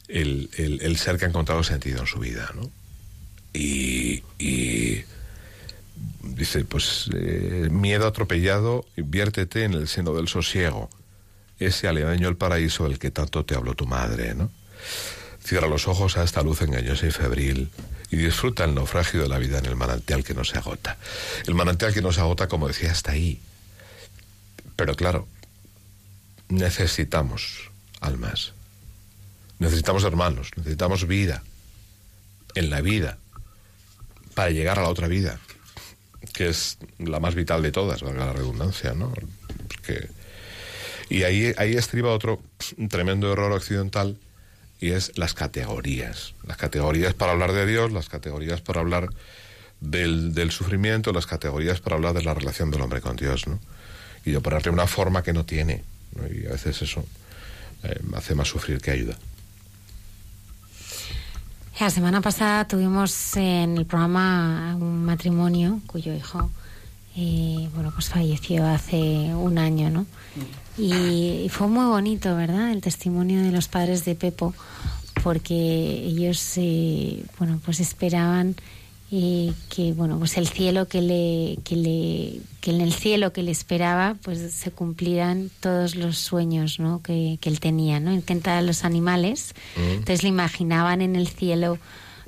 [0.07, 2.71] el, el- ser que ha encontrado sentido en su vida, ¿no?
[3.53, 5.03] Y, y
[6.23, 10.91] dice, pues eh, miedo atropellado, viértete en el seno del sosiego,
[11.59, 14.51] ese aledaño al paraíso del que tanto te habló tu madre, ¿no?
[15.43, 17.71] Cierra los ojos a esta luz engañosa y febril
[18.11, 20.97] y disfruta el naufragio de la vida en el manantial que no se agota.
[21.47, 23.41] El manantial que no se agota, como decía, está ahí.
[24.75, 25.27] Pero claro,
[26.49, 27.71] necesitamos
[28.01, 28.53] almas,
[29.59, 31.43] necesitamos hermanos, necesitamos vida
[32.55, 33.19] en la vida
[34.35, 35.41] para llegar a la otra vida,
[36.37, 39.11] que es la más vital de todas, valga la redundancia, ¿no?
[41.09, 42.43] Y ahí, ahí estriba otro
[42.91, 44.19] tremendo error occidental
[44.79, 46.35] y es las categorías.
[46.47, 49.09] Las categorías para hablar de Dios, las categorías para hablar
[49.81, 53.59] del, del sufrimiento, las categorías para hablar de la relación del hombre con Dios, ¿no?
[54.27, 55.85] Y de ponerle una forma que no tiene.
[56.17, 56.27] ¿no?
[56.27, 57.07] Y a veces eso
[57.83, 59.17] eh, hace más sufrir que ayuda.
[61.79, 66.51] La semana pasada tuvimos en el programa un matrimonio cuyo hijo,
[67.15, 68.97] eh, bueno, pues falleció hace
[69.35, 70.07] un año, ¿no?
[70.79, 72.71] Y, y fue muy bonito, ¿verdad?
[72.71, 74.55] El testimonio de los padres de Pepo,
[75.23, 78.57] porque ellos, eh, bueno, pues esperaban
[79.13, 83.43] eh, que, bueno, pues el cielo que le, que le, que en el cielo que
[83.43, 87.03] le esperaba, pues se cumplieran todos los sueños, ¿no?
[87.03, 88.11] Que, que él tenía, ¿no?
[88.11, 89.55] Encantar a los animales.
[89.77, 91.79] Entonces le imaginaban en el cielo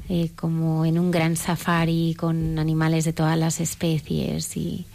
[0.08, 4.86] eh, como en un gran safari con animales de todas las especies y,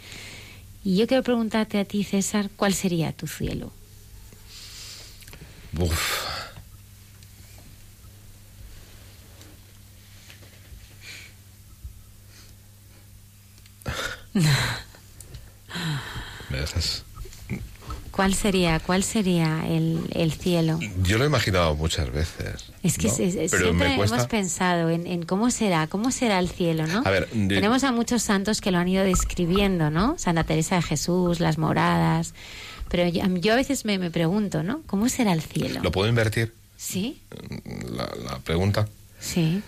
[0.82, 3.70] y yo quiero preguntarte a ti, César, ¿cuál sería tu cielo?
[5.78, 6.33] Uf.
[18.10, 20.78] ¿Cuál sería, cuál sería el, el cielo?
[21.02, 22.66] Yo lo he imaginado muchas veces.
[22.84, 23.12] Es que ¿no?
[23.14, 24.16] es- es- Pero siempre cuesta.
[24.16, 27.02] hemos pensado en, en cómo será, cómo será el cielo, ¿no?
[27.04, 30.16] A ver, de- Tenemos a muchos santos que lo han ido describiendo, ¿no?
[30.16, 32.34] Santa Teresa de Jesús, las moradas.
[32.88, 34.82] Pero yo, yo a veces me, me pregunto, ¿no?
[34.86, 35.80] ¿Cómo será el cielo?
[35.82, 36.54] ¿Lo puedo invertir?
[36.76, 37.20] ¿Sí?
[37.96, 38.86] La, la pregunta,
[39.18, 39.60] Sí.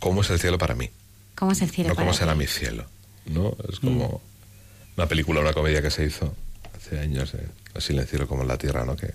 [0.00, 0.90] ¿cómo es el cielo para mí?
[1.34, 2.18] ¿Cómo es el cielo no para cómo ti?
[2.18, 2.84] será mi cielo.
[3.26, 3.56] ¿No?
[3.70, 4.22] Es como
[4.96, 6.34] una película, una comedia que se hizo
[6.76, 8.96] hace años, eh, el cielo como en la tierra, ¿no?
[8.96, 9.12] Que,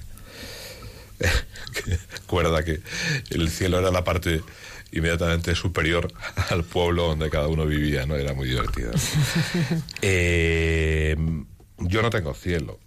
[1.73, 1.97] que
[2.27, 2.81] cuerda que
[3.29, 4.41] el cielo era la parte
[4.91, 6.13] inmediatamente superior
[6.49, 8.15] al pueblo donde cada uno vivía, ¿no?
[8.15, 8.91] Era muy divertido.
[10.01, 11.15] Eh,
[11.79, 12.79] yo no tengo cielo.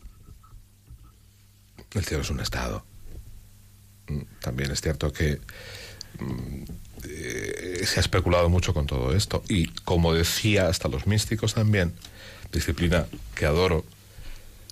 [1.92, 2.84] El cielo es un estado.
[4.08, 5.40] Mm, También es cierto que
[6.20, 6.62] mm,
[7.04, 9.42] eh, se ha especulado mucho con todo esto.
[9.48, 11.94] Y como decía hasta los místicos también,
[12.52, 13.84] disciplina que adoro,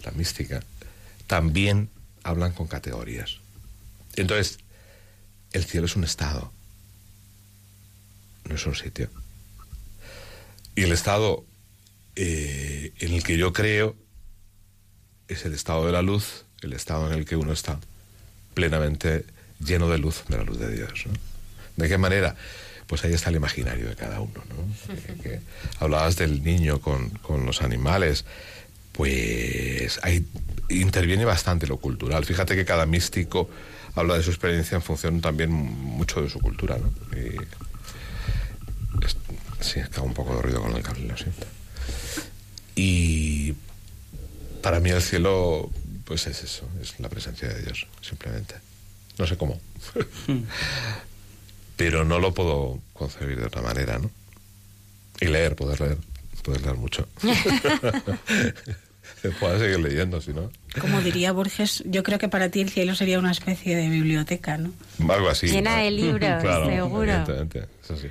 [0.04, 0.62] la mística,
[1.26, 1.88] también
[2.22, 3.38] hablan con categorías.
[4.16, 4.58] Entonces,
[5.52, 6.52] el cielo es un estado,
[8.48, 9.08] no es un sitio.
[10.76, 11.44] Y el estado
[12.16, 13.96] eh, en el que yo creo
[15.28, 17.78] es el estado de la luz, el estado en el que uno está
[18.54, 19.24] plenamente
[19.60, 21.06] lleno de luz, de la luz de Dios.
[21.06, 21.33] ¿no?
[21.76, 22.34] ¿De qué manera?
[22.86, 24.42] Pues ahí está el imaginario de cada uno.
[24.48, 24.94] ¿no?
[24.96, 25.40] Que- que
[25.80, 28.24] hablabas del niño con, con los animales,
[28.92, 30.26] pues ahí
[30.68, 32.24] interviene bastante lo cultural.
[32.24, 33.48] Fíjate que cada místico
[33.96, 36.76] habla de su experiencia en función también mucho de su cultura.
[36.78, 36.92] ¿no?
[37.18, 37.36] Y
[39.04, 39.16] es-
[39.60, 41.46] sí, acaba un poco de ruido con el cable, lo siento.
[42.76, 43.54] Y
[44.62, 45.70] para mí el cielo,
[46.04, 48.54] pues es eso, es la presencia de Dios, simplemente.
[49.18, 49.60] No sé cómo.
[51.76, 54.10] Pero no lo puedo concebir de otra manera, ¿no?
[55.20, 55.98] Y leer, poder leer,
[56.42, 57.08] poder leer mucho.
[59.40, 60.50] Puedo seguir leyendo, si no.
[60.80, 64.58] Como diría Borges, yo creo que para ti el cielo sería una especie de biblioteca,
[64.58, 64.72] ¿no?
[65.08, 65.46] Algo así.
[65.46, 65.82] Llena ¿no?
[65.82, 67.02] de libros, Claro, seguro.
[67.10, 68.08] evidentemente, eso sí.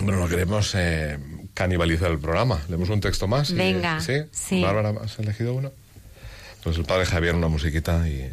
[0.00, 1.18] Bueno, no queremos eh,
[1.52, 2.62] canibalizar el programa.
[2.68, 3.50] Leemos un texto más.
[3.50, 4.14] y- Venga, ¿Sí?
[4.32, 4.62] sí.
[4.62, 5.70] Bárbara, ¿has elegido uno?
[6.62, 8.32] Pues el padre Javier, una musiquita y...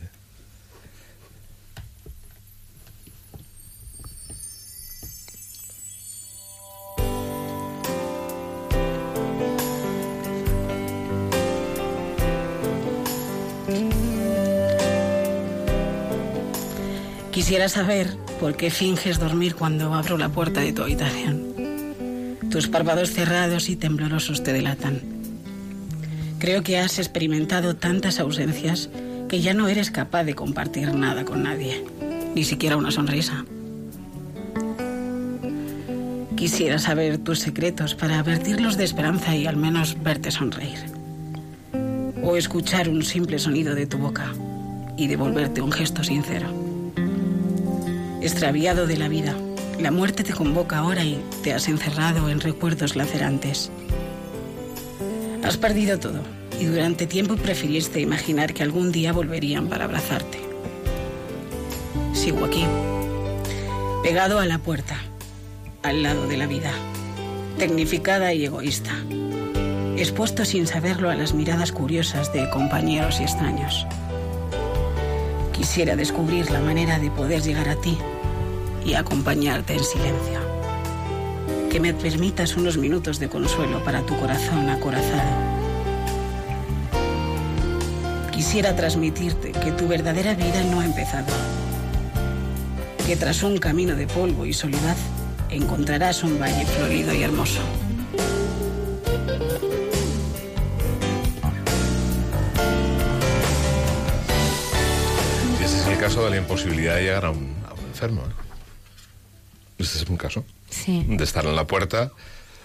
[17.41, 22.35] Quisiera saber por qué finges dormir cuando abro la puerta de tu habitación.
[22.51, 25.01] Tus párpados cerrados y temblorosos te delatan.
[26.37, 28.91] Creo que has experimentado tantas ausencias
[29.27, 31.83] que ya no eres capaz de compartir nada con nadie,
[32.35, 33.43] ni siquiera una sonrisa.
[36.35, 40.77] Quisiera saber tus secretos para advertirlos de esperanza y al menos verte sonreír.
[42.21, 44.31] O escuchar un simple sonido de tu boca
[44.95, 46.60] y devolverte un gesto sincero.
[48.21, 49.35] Extraviado de la vida,
[49.79, 53.71] la muerte te convoca ahora y te has encerrado en recuerdos lacerantes.
[55.43, 56.21] Has perdido todo
[56.59, 60.37] y durante tiempo preferiste imaginar que algún día volverían para abrazarte.
[62.13, 62.63] Sigo aquí,
[64.03, 64.97] pegado a la puerta,
[65.81, 66.71] al lado de la vida,
[67.57, 68.91] tecnificada y egoísta,
[69.97, 73.87] expuesto sin saberlo a las miradas curiosas de compañeros y extraños.
[75.61, 77.95] Quisiera descubrir la manera de poder llegar a ti
[78.83, 80.39] y acompañarte en silencio.
[81.69, 85.29] Que me permitas unos minutos de consuelo para tu corazón acorazado.
[88.31, 91.31] Quisiera transmitirte que tu verdadera vida no ha empezado.
[93.05, 94.97] Que tras un camino de polvo y soledad
[95.51, 97.61] encontrarás un valle florido y hermoso.
[106.11, 108.21] Caso de la imposibilidad de llegar a un, a un enfermo.
[108.23, 108.33] ¿eh?
[109.77, 110.43] Este es un caso.
[110.69, 111.05] Sí.
[111.07, 112.11] De estar en la puerta,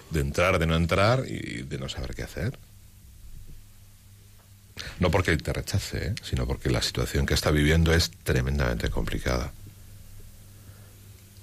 [0.09, 2.59] de entrar, de no entrar y de no saber qué hacer.
[4.99, 6.15] No porque te rechace, ¿eh?
[6.23, 9.53] sino porque la situación que está viviendo es tremendamente complicada.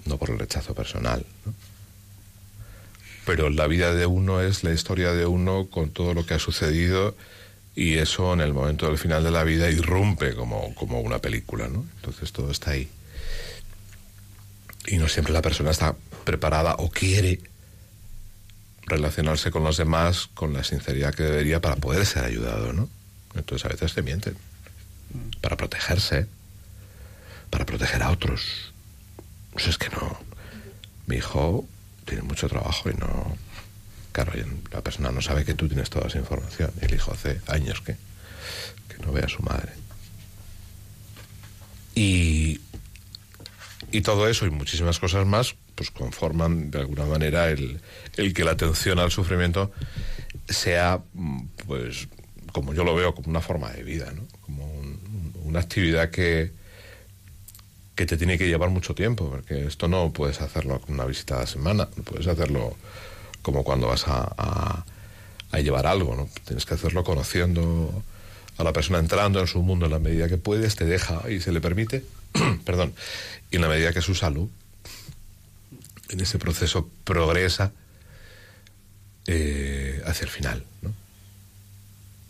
[0.05, 1.25] No por el rechazo personal.
[1.47, 1.55] ¿no?
[3.25, 6.39] Pero la vida de uno es la historia de uno con todo lo que ha
[6.39, 7.17] sucedido
[7.75, 11.69] y eso en el momento del final de la vida irrumpe como, como una película.
[11.69, 11.85] ¿no?
[11.97, 12.89] Entonces todo está ahí.
[14.87, 17.41] Y no siempre la persona está preparada o quiere
[18.87, 22.89] relacionarse con los demás con la sinceridad que debería para poder ser ayudado, ¿no?
[23.35, 24.37] Entonces a veces te mienten.
[25.41, 26.27] Para protegerse.
[27.51, 28.73] Para proteger a otros.
[29.53, 30.19] Pues es que no.
[31.07, 31.67] Mi hijo
[32.05, 33.37] tiene mucho trabajo y no.
[34.15, 34.33] Claro,
[34.71, 36.71] la persona no sabe que tú tienes toda esa información.
[36.81, 37.97] El hijo hace años que,
[38.89, 39.73] que no ve a su madre.
[41.97, 42.61] Y,
[43.91, 47.81] y todo eso y muchísimas cosas más, pues conforman de alguna manera el,
[48.17, 49.73] el que la atención al sufrimiento
[50.49, 51.01] sea,
[51.67, 52.07] pues,
[52.53, 54.23] como yo lo veo, como una forma de vida, ¿no?
[54.43, 56.53] Como un- una actividad que,
[57.97, 61.37] que te tiene que llevar mucho tiempo, porque esto no puedes hacerlo con una visita
[61.37, 62.77] a la semana, no puedes hacerlo
[63.45, 64.85] como cuando vas a, a-
[65.61, 66.29] llevar algo, ¿no?
[66.45, 68.03] Tienes que hacerlo conociendo
[68.59, 71.41] a la persona, entrando en su mundo en la medida que puedes, te deja y
[71.41, 72.03] se le permite,
[72.65, 72.93] perdón,
[73.53, 74.49] y en la medida que su salud
[76.09, 77.71] en ese proceso progresa
[79.27, 80.93] eh, hacia el final, ¿no?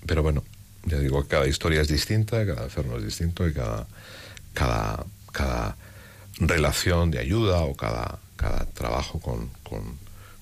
[0.06, 0.44] Pero bueno,
[0.84, 3.86] ya digo, cada historia es distinta, cada enfermo es distinto y cada,
[4.52, 5.76] cada, cada
[6.36, 9.48] relación de ayuda o cada, cada trabajo con,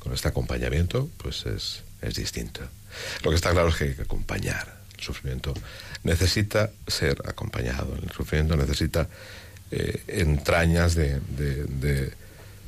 [0.03, 2.61] con este acompañamiento, pues es, es distinto.
[3.23, 4.83] Lo que está claro es que hay que acompañar.
[4.99, 5.55] El sufrimiento
[6.03, 9.09] necesita ser acompañado, el sufrimiento necesita
[9.71, 12.15] eh, entrañas de, de,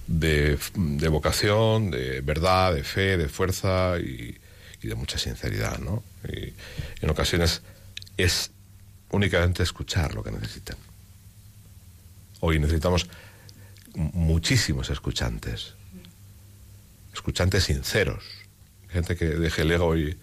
[0.07, 4.39] de, vocación, de verdad, de fe, de fuerza y,
[4.80, 6.05] y de mucha sinceridad, ¿no?
[6.28, 6.53] Y
[7.01, 7.62] en ocasiones
[8.16, 8.53] es
[9.11, 10.76] únicamente escuchar lo que necesitan.
[12.39, 13.09] Hoy necesitamos
[13.97, 15.74] muchísimos escuchantes,
[17.15, 18.25] escuchantes sinceros,
[18.89, 20.19] gente que deje el ego y,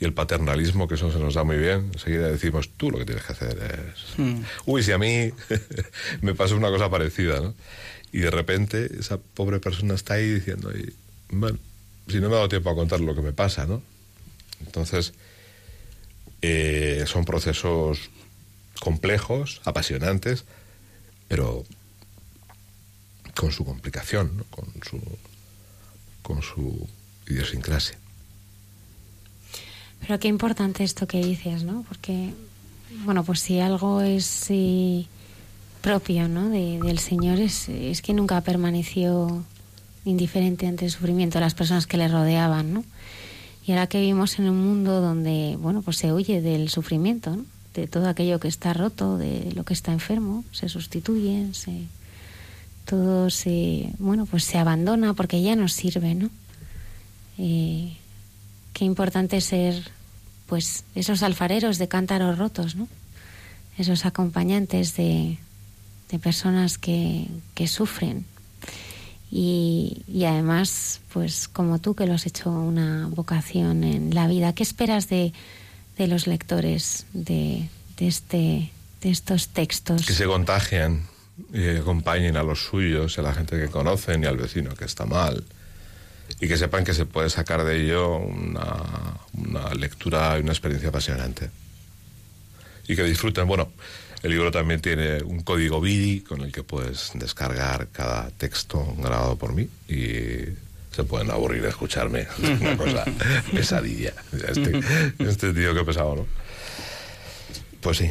[0.00, 1.90] y el paternalismo, que eso se nos da muy bien.
[1.92, 4.18] Enseguida decimos, tú lo que tienes que hacer es...
[4.18, 4.42] Mm.
[4.64, 5.30] Uy, si a mí
[6.22, 7.54] me pasó una cosa parecida, ¿no?
[8.10, 10.92] Y de repente esa pobre persona está ahí diciendo, y,
[11.28, 11.58] bueno,
[12.08, 13.82] si no me ha dado tiempo a contar lo que me pasa, ¿no?
[14.64, 15.12] Entonces,
[16.40, 18.10] eh, son procesos
[18.80, 20.44] complejos, apasionantes,
[21.28, 21.64] pero
[23.36, 24.44] con su complicación, ¿no?
[24.44, 25.00] con su
[26.22, 26.86] con su
[27.28, 27.96] idiosincrasia.
[30.00, 31.84] Pero qué importante esto que dices, ¿no?
[31.88, 32.32] Porque,
[33.04, 35.08] bueno, pues si algo es sí,
[35.82, 36.48] propio, ¿no?
[36.48, 39.44] De- del Señor es, es que nunca permaneció
[40.04, 42.84] indiferente ante el sufrimiento de las personas que le rodeaban, ¿no?
[43.66, 47.44] Y ahora que vivimos en un mundo donde, bueno, pues se huye del sufrimiento, ¿no?
[47.74, 51.70] De todo aquello que está roto, de lo que está enfermo, se sustituye, se,
[52.90, 56.28] todo se, bueno, pues se abandona porque ya no sirve, ¿no?
[57.38, 57.96] Eh,
[58.72, 59.92] qué importante ser
[60.46, 62.88] pues esos alfareros de cántaros rotos, ¿no?
[63.78, 65.38] Esos acompañantes de,
[66.10, 68.24] de personas que, que sufren.
[69.30, 74.52] Y, y además, pues como tú que lo has hecho una vocación en la vida,
[74.52, 75.32] ¿qué esperas de,
[75.96, 77.68] de los lectores de,
[77.98, 80.04] de este de estos textos.
[80.04, 81.04] Que se contagien
[81.52, 85.06] y acompañen a los suyos, a la gente que conocen y al vecino que está
[85.06, 85.44] mal.
[86.40, 90.88] Y que sepan que se puede sacar de ello una, una lectura y una experiencia
[90.88, 91.50] apasionante.
[92.86, 93.46] Y que disfruten.
[93.46, 93.70] Bueno,
[94.22, 99.36] el libro también tiene un código BIDI con el que puedes descargar cada texto grabado
[99.36, 100.54] por mí y
[100.92, 102.26] se pueden aburrir de escucharme.
[102.60, 103.04] Una cosa
[103.52, 104.12] pesadilla.
[104.32, 104.80] Este,
[105.18, 106.26] este tío que pesado, ¿no?
[107.80, 108.10] Pues sí,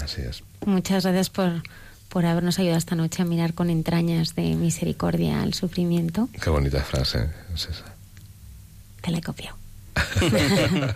[0.00, 0.44] así es.
[0.64, 1.62] Muchas gracias por,
[2.08, 6.28] por habernos ayudado esta noche a mirar con entrañas de misericordia al sufrimiento.
[6.40, 7.84] Qué bonita frase es esa.
[9.02, 9.56] Te la he copiado.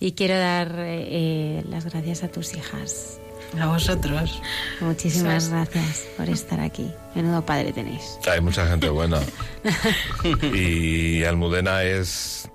[0.00, 3.18] y quiero dar eh, las gracias a tus hijas.
[3.60, 4.40] A vosotros.
[4.80, 6.90] Muchísimas gracias por estar aquí.
[7.14, 8.18] Menudo padre tenéis.
[8.30, 9.20] Hay mucha gente buena.
[10.54, 12.48] y Almudena es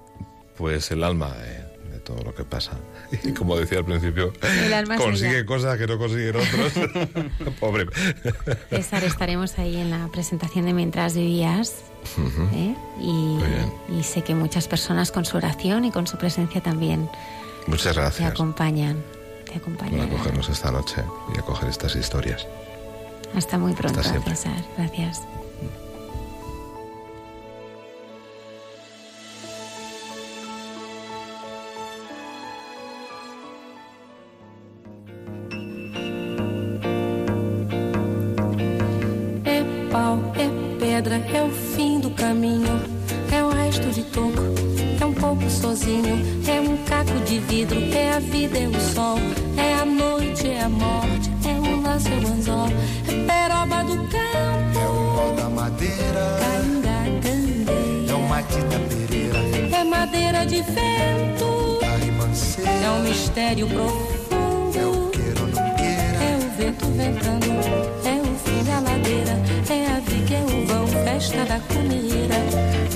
[0.57, 1.66] pues el alma de
[2.07, 2.71] todo lo que pasa.
[3.23, 4.31] Y como decía al principio,
[4.97, 6.73] consigue cosas que no consiguen otros.
[7.59, 7.85] Pobre.
[8.69, 11.73] César, estaremos ahí en la presentación de Mientras vivías.
[12.53, 12.75] ¿eh?
[13.01, 13.73] y, Muy bien.
[13.99, 17.09] y sé que muchas personas con su oración y con su presencia también
[17.67, 19.03] Muchas te gracias acompañan.
[19.45, 20.01] Te por acompañan.
[20.01, 21.03] acogernos esta noche
[21.35, 22.47] y acoger estas historias.
[23.35, 24.35] Hasta muy pronto, Hasta siempre.
[24.35, 24.63] César.
[24.77, 25.21] Gracias.
[52.05, 52.67] É é o anzol.
[53.07, 58.11] É peroba do campo, É o pau da madeira, cainga, candeia.
[58.11, 59.39] é o Matita Pereira,
[59.75, 61.87] É madeira de vento, da
[62.69, 65.11] é um mistério é o profundo.
[65.11, 67.51] queira ou não queira, É o vento ventando,
[68.05, 69.37] é o fim da ladeira.
[69.69, 72.35] É a viga, é o vão, festa da comida.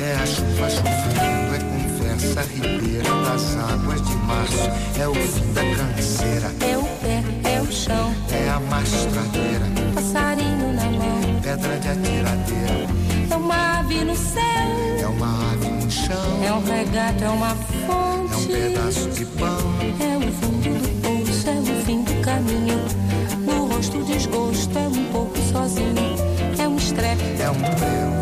[0.02, 5.62] é a chuva chovendo, é conversa ribeira das águas de março, é o fim da
[5.62, 7.24] canseira, É o pé,
[7.72, 9.66] é chão, é a mastradeira,
[9.96, 11.40] passarinho na mão.
[11.42, 12.88] pedra de atiradeira,
[13.30, 14.42] É uma ave no céu,
[15.00, 18.48] é uma ave no chão, é um regato, é uma é um fonte.
[18.48, 19.58] pedaço de pão,
[20.02, 22.80] É o fundo do poço, é o fim do caminho.
[23.46, 25.96] No rosto desgosto, é um pouco sozinho.
[26.60, 28.21] É um estrepe, é um prego,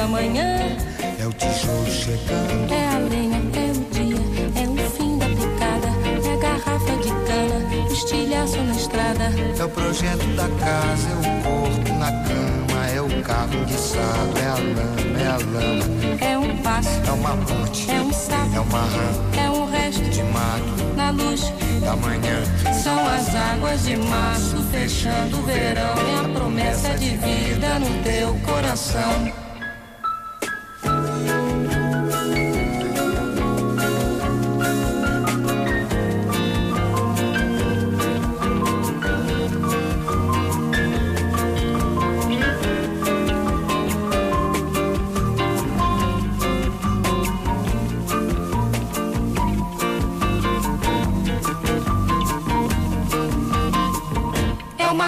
[0.00, 0.56] da manhã,
[1.18, 5.88] é o tijolo chegando, é a lenha, é o dia, é o fim da picada.
[6.26, 9.24] É a garrafa de cana, o estilhaço na estrada.
[9.58, 14.46] é o projeto da casa, é o corpo na cama, é o carro enguiçado, é
[14.46, 18.60] a lama, é a lama, É um passo, é uma ponte, é um sapo, é
[18.60, 21.52] uma rã é um resto de mato na luz.
[21.84, 22.42] da manhã.
[22.72, 28.34] São as águas de março fechando o verão e a promessa de vida no teu
[28.46, 29.39] coração.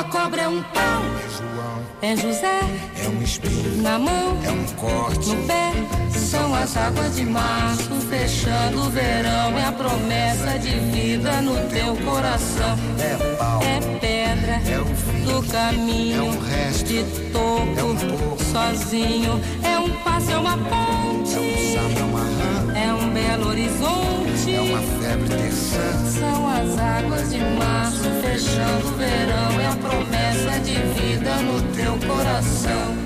[0.03, 2.61] É uma cobra, é um pau, É João, é José.
[3.05, 5.73] É um espinho, na mão, é um corte, no pé.
[6.11, 9.57] São as águas de março fechando o verão.
[9.57, 12.77] E a promessa de vida no teu coração.
[12.99, 16.19] é pau, É pedra é o fim, do caminho.
[16.19, 17.79] É um resto, de topo.
[17.79, 19.41] É um pouco, sozinho.
[19.63, 22.72] É um passo, é uma é um ponte, sapo, é uma rã, é um
[23.13, 24.55] belo horizonte.
[24.55, 29.61] é uma febre terçã, São as águas de março fechando o verão.
[29.61, 32.97] E a promessa de vida no teu coração.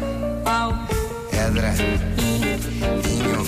[0.45, 0.73] Pau,
[1.31, 1.73] pedra,
[2.17, 3.45] vinho,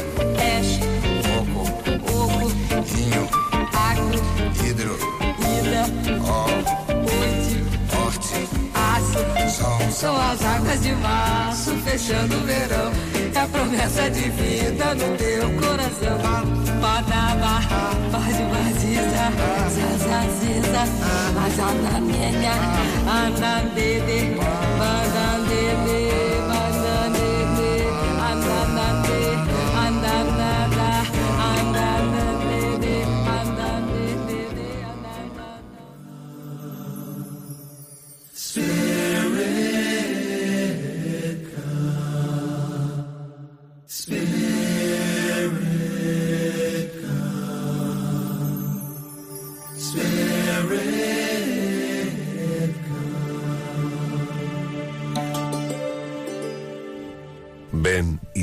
[9.99, 12.93] São as águas de março fechando o verão.
[13.35, 16.19] E a promessa de vida no teu coração.
[16.81, 17.59] Badaba,
[18.13, 19.33] bade baziza,
[19.75, 20.83] zazaziza,
[21.45, 22.53] azanamenya,
[23.11, 24.37] anandede,
[24.79, 26.08] bandandede,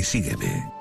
[0.06, 0.75] sígueme.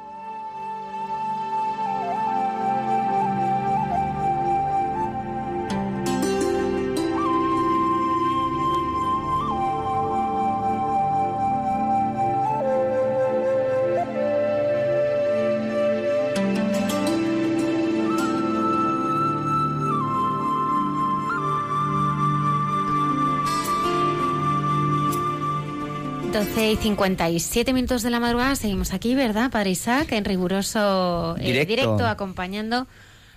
[26.65, 30.11] 9 y 57 minutos de la madrugada, seguimos aquí, ¿verdad, Padre Isaac?
[30.13, 32.07] En riguroso eh, directo.
[32.07, 32.87] acompañando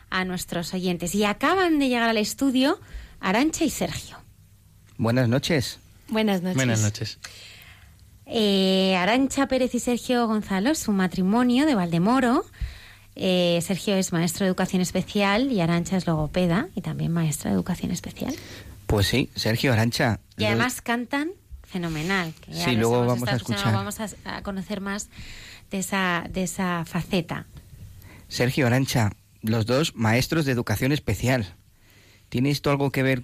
[0.08, 1.14] a nuestros oyentes.
[1.14, 2.80] Y acaban de llegar al estudio
[3.20, 4.16] Arancha y Sergio.
[4.96, 5.78] Buenas noches.
[6.08, 6.56] Buenas noches.
[6.56, 7.18] Buenas noches.
[8.24, 12.46] Eh, Arancha Pérez y Sergio Gonzalo, su matrimonio de Valdemoro.
[13.14, 17.56] Eh, Sergio es maestro de educación especial y Arancha es logopeda y también maestra de
[17.56, 18.34] educación especial.
[18.86, 20.18] Pues sí, Sergio Arancha.
[20.38, 21.32] Y además cantan
[21.68, 22.34] fenomenal.
[22.40, 23.72] Que sí, luego vamos a escuchar.
[23.72, 25.08] Vamos a, conocer más
[25.70, 27.46] de esa, de esa faceta.
[28.28, 29.12] Sergio Arancha,
[29.42, 31.54] los dos maestros de educación especial.
[32.28, 33.22] ¿Tiene esto algo que ver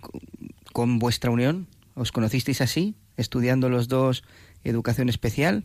[0.73, 1.69] con vuestra unión?
[1.95, 4.25] ¿Os conocisteis así, estudiando los dos
[4.63, 5.65] educación especial?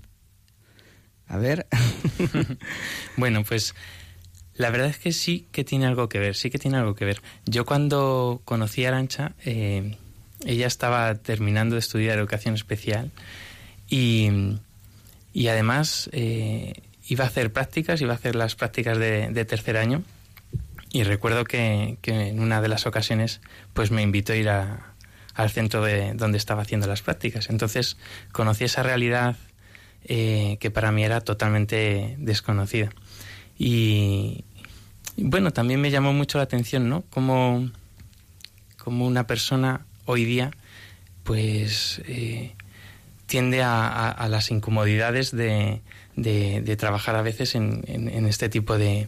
[1.28, 1.68] A ver.
[3.18, 3.76] bueno, pues
[4.56, 7.06] la verdad es que sí que tiene algo que ver, sí que tiene algo que
[7.06, 7.22] ver.
[7.46, 9.98] Yo cuando conocí a Arancha, eh,
[10.46, 13.12] ella estaba terminando de estudiar educación especial
[13.90, 14.30] y,
[15.34, 16.74] y además eh,
[17.08, 20.04] iba a hacer prácticas, iba a hacer las prácticas de, tercer año
[20.92, 23.42] y recuerdo que, en una de las ocasiones
[23.74, 27.50] pues me invitó a ir al centro de donde estaba haciendo las prácticas.
[27.50, 27.98] Entonces
[28.32, 29.36] conocí esa realidad
[30.06, 32.90] eh, que para mí era totalmente desconocida.
[33.58, 34.46] Y
[35.18, 37.04] bueno, también me llamó mucho la atención, ¿no?
[37.10, 37.70] Como,
[38.78, 40.52] como una persona hoy día
[41.24, 42.56] pues eh,
[43.28, 45.82] tiende a, las incomodidades de,
[46.80, 49.06] trabajar a veces en, este tipo de,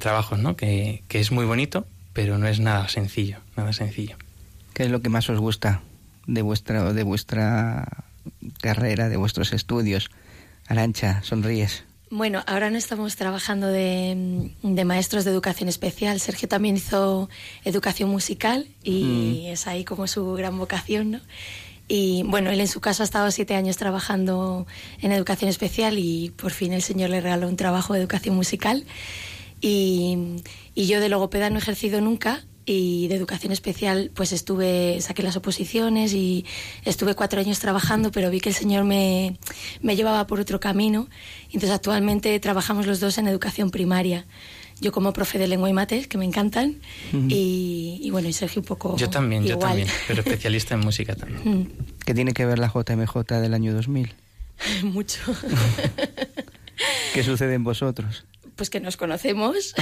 [0.00, 0.56] trabajos, ¿no?
[0.56, 4.16] Que, es muy bonito, pero no es nada sencillo, nada sencillo.
[4.72, 5.82] ¿Qué es lo que más os gusta
[6.26, 8.04] de vuestra, de vuestra
[8.62, 10.10] carrera, de vuestros estudios?
[10.66, 11.84] Arancha, sonríes.
[12.08, 16.20] Bueno, ahora no estamos trabajando de, maestros de educación especial.
[16.20, 17.28] Sergio también hizo
[17.64, 19.52] educación musical y mm.
[19.52, 21.20] es ahí como su gran vocación, ¿no?
[21.88, 24.66] Y bueno, él en su caso ha estado siete años trabajando
[25.00, 28.84] en educación especial y por fin el Señor le regaló un trabajo de educación musical.
[29.60, 30.42] Y,
[30.74, 35.22] y yo de logopeda no he ejercido nunca, y de educación especial pues estuve, saqué
[35.22, 36.44] las oposiciones y
[36.84, 39.38] estuve cuatro años trabajando, pero vi que el Señor me,
[39.80, 41.08] me llevaba por otro camino.
[41.46, 44.26] Entonces actualmente trabajamos los dos en educación primaria.
[44.78, 46.76] Yo como profe de lengua y mates, que me encantan,
[47.10, 51.72] y, bueno, y Sergio un poco Yo también, yo también, pero especialista en música también.
[52.04, 54.14] ¿Qué tiene que ver la JMJ del año 2000?
[54.82, 55.20] Mucho.
[57.14, 58.26] ¿Qué sucede en vosotros?
[58.54, 59.74] Pues que nos conocemos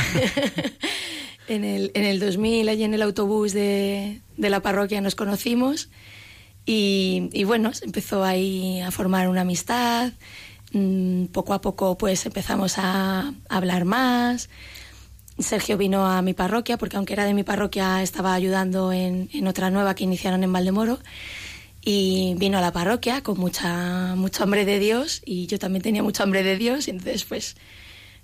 [1.48, 5.88] en el, en el 2000, allí en el autobús de, de la parroquia nos conocimos
[6.66, 10.12] y, y, bueno, se empezó ahí a formar una amistad.
[10.72, 14.48] Mm, poco a poco pues empezamos a, hablar más.
[15.38, 19.46] Sergio vino a mi parroquia, porque aunque era de mi parroquia, estaba ayudando en, en,
[19.46, 20.98] otra nueva que iniciaron en Valdemoro.
[21.82, 26.02] Y vino a la parroquia con mucha, mucho hambre de Dios, y yo también tenía
[26.02, 27.56] mucho hambre de Dios, y entonces pues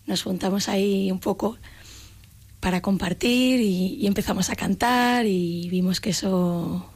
[0.06, 1.58] nos juntamos ahí un poco
[2.60, 6.86] para compartir y, empezamos a cantar y vimos que eso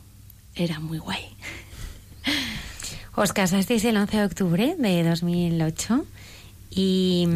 [0.55, 1.25] era muy guay.
[3.17, 6.05] Os casasteis el 11 de octubre de 2008
[6.71, 7.29] y,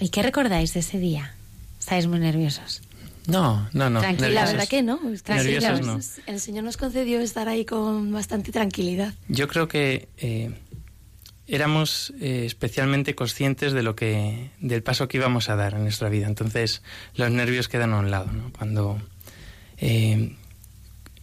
[0.00, 1.34] ¿y qué recordáis de ese día?
[1.78, 2.82] ¿Estáis muy nerviosos?
[3.26, 4.00] No, no, no.
[4.00, 5.00] Tranquila, la verdad que no.
[5.22, 5.98] Tranquila, no.
[6.26, 9.14] El Señor nos concedió estar ahí con bastante tranquilidad.
[9.28, 10.52] Yo creo que eh,
[11.46, 16.08] éramos eh, especialmente conscientes de lo que del paso que íbamos a dar en nuestra
[16.08, 16.26] vida.
[16.26, 16.82] Entonces
[17.14, 18.50] los nervios quedan a un lado ¿no?
[18.56, 19.00] cuando
[19.78, 20.34] eh,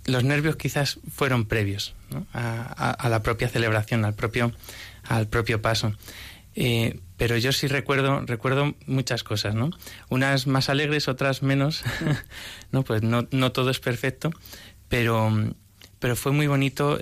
[0.05, 1.95] los nervios quizás fueron previos
[2.33, 4.51] a, la propia celebración al propio
[5.03, 5.93] al propio paso.
[6.53, 9.71] Eh, pero yo sí recuerdo recuerdo muchas cosas no
[10.09, 11.81] unas más alegres otras menos
[12.73, 14.31] no pues no, no todo es perfecto
[14.89, 15.31] pero
[15.99, 16.99] pero fue muy bonito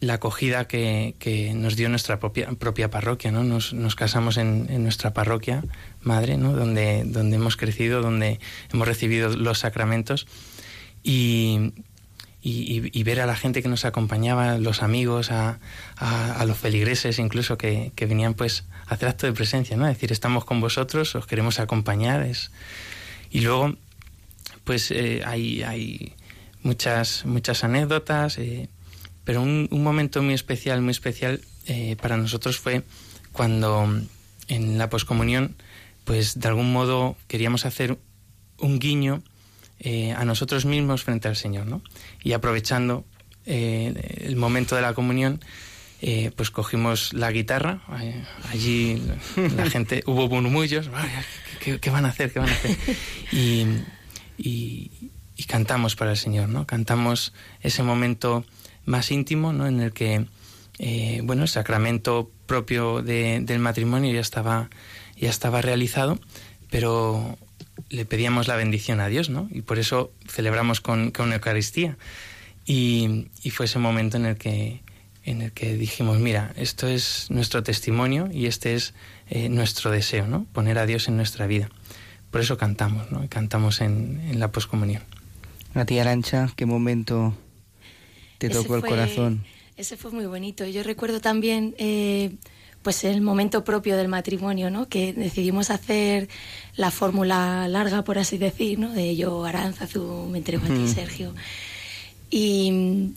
[0.00, 3.44] la acogida que, que, nos dio nuestra propia, propia parroquia, ¿no?
[3.44, 5.62] Nos, nos casamos en, en, nuestra parroquia
[6.00, 6.52] madre, ¿no?
[6.52, 8.40] Donde, donde hemos crecido, donde
[8.72, 10.26] hemos recibido los sacramentos
[11.02, 11.72] y,
[12.42, 15.58] y, ver a la gente que nos acompañaba, los amigos, a,
[16.46, 19.86] los feligreses incluso que, venían pues a hacer acto de presencia, ¿no?
[19.86, 22.22] Es decir, estamos con vosotros, os queremos acompañar.
[22.22, 22.50] Es...
[23.30, 23.76] Y luego,
[24.64, 26.14] pues eh, hay, hay
[26.62, 28.70] muchas, muchas anécdotas, eh,
[29.30, 32.82] pero un, momento muy especial, muy especial eh, para nosotros fue
[33.30, 33.88] cuando
[34.48, 35.54] en la poscomunión,
[36.02, 37.96] pues de algún modo queríamos hacer
[38.58, 39.22] un guiño
[39.78, 41.80] eh, a nosotros mismos frente al Señor, ¿no?
[42.24, 43.04] Y aprovechando
[43.46, 45.40] eh, el momento de la comunión,
[46.02, 47.82] eh, pues cogimos la guitarra,
[48.50, 49.00] allí
[49.36, 50.90] la gente, hubo murmullos,
[51.60, 52.32] ¿qué, van a hacer?
[52.32, 52.76] ¿Qué van a hacer?
[53.30, 53.64] Y,
[54.38, 54.90] y,
[55.46, 56.66] cantamos para el Señor, ¿no?
[56.66, 58.44] Cantamos ese momento
[58.84, 59.66] más íntimo, ¿no?
[59.66, 60.26] En el que,
[61.22, 64.70] bueno, el sacramento propio del matrimonio ya estaba,
[65.16, 66.18] ya estaba realizado,
[66.70, 67.38] pero
[67.88, 69.48] le pedíamos la bendición a Dios, ¿no?
[69.50, 71.96] Y por eso celebramos con, con Eucaristía.
[72.66, 74.82] Y, fue ese momento en el que
[75.22, 78.94] en el que dijimos, mira, esto es nuestro testimonio y este es
[79.28, 80.46] eh, nuestro deseo, ¿no?
[80.52, 81.68] Poner a Dios en nuestra vida.
[82.30, 83.26] Por eso cantamos, ¿no?
[83.28, 85.02] Cantamos en, en la poscomunión.
[85.74, 87.34] A ti, Arancha, ¿qué momento
[88.48, 89.44] te tocó el corazón?
[89.76, 90.66] Ese fue muy bonito.
[90.66, 92.32] Yo recuerdo también eh,
[92.82, 94.88] pues el momento propio del matrimonio, ¿no?
[94.88, 96.28] Que decidimos hacer
[96.76, 98.90] la fórmula larga, por así decir, ¿no?
[98.90, 101.34] De yo, Aranzazu, me entrego a ti, Sergio.
[102.30, 103.12] Y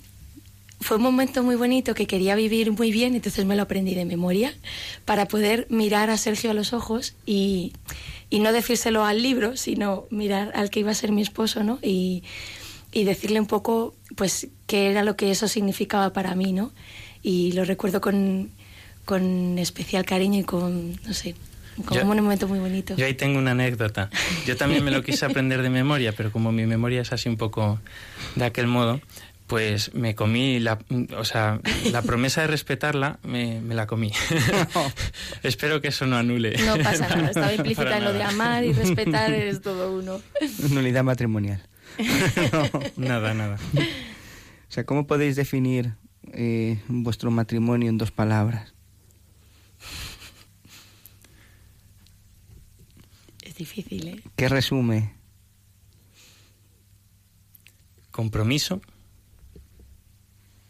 [0.82, 4.06] fue un momento muy bonito que quería vivir muy bien, entonces me lo aprendí de
[4.06, 4.54] memoria
[5.06, 7.72] para poder mirar a Sergio a los ojos y,
[8.30, 11.80] y no decírselo al libro, sino mirar al que iba a ser mi esposo, ¿no?
[11.82, 12.24] Y,
[12.94, 16.72] y decirle un poco, pues, qué era lo que eso significaba para mí, ¿no?
[17.22, 18.52] Y lo recuerdo con
[19.06, 21.36] con especial cariño y con, no sé,
[21.86, 22.96] como un momento muy bonito.
[22.96, 24.10] Yo ahí tengo una anécdota.
[24.46, 27.38] Yo también me lo quise aprender de memoria, pero como mi memoria es así un
[27.38, 27.80] poco
[28.36, 29.02] de aquel modo,
[29.48, 30.80] pues me comí la,
[31.18, 31.60] o sea,
[31.92, 34.12] la promesa de respetarla, me, me la comí.
[35.44, 36.56] Espero que eso no anule.
[36.66, 40.22] No pasa nada, estaba implícita en lo de amar y respetar, es todo uno.
[40.70, 41.62] Nulidad matrimonial.
[42.98, 43.58] Nada, nada.
[43.76, 45.94] O sea, ¿cómo podéis definir
[46.32, 48.74] eh, vuestro matrimonio en dos palabras?
[53.64, 54.24] difícil, ¿eh?
[54.36, 55.14] ¿Qué resume?
[58.12, 58.82] Compromiso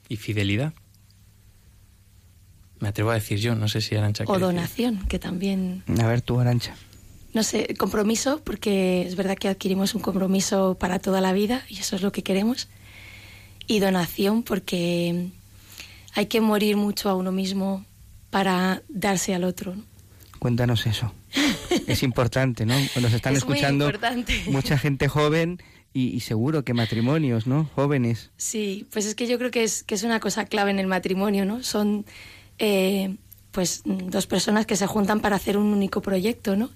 [0.08, 0.74] y fidelidad.
[2.80, 4.26] Me atrevo a decir yo, no sé si Arancha.
[4.28, 5.84] O donación, que también.
[6.00, 6.76] A ver tú, Arancha.
[7.34, 11.80] No sé, compromiso, porque es verdad que adquirimos un compromiso para toda la vida y
[11.80, 12.70] eso es lo que queremos.
[13.66, 15.30] Y donación, porque
[16.14, 17.86] hay que morir mucho a uno mismo
[18.30, 19.76] para darse al otro.
[20.40, 21.14] Cuéntanos eso.
[21.88, 22.76] Es importante, ¿no?
[22.94, 23.92] Cuando se están escuchando
[24.48, 25.60] mucha gente joven
[25.94, 27.70] y, seguro que matrimonios, ¿no?
[27.76, 28.32] Jóvenes.
[28.38, 30.88] Sí, pues es que yo creo que es, que es una cosa clave en el
[30.88, 31.64] matrimonio, ¿no?
[31.64, 32.06] Son
[32.58, 33.16] eh,
[33.52, 36.72] pues dos personas que se juntan para hacer un único proyecto, ¿no?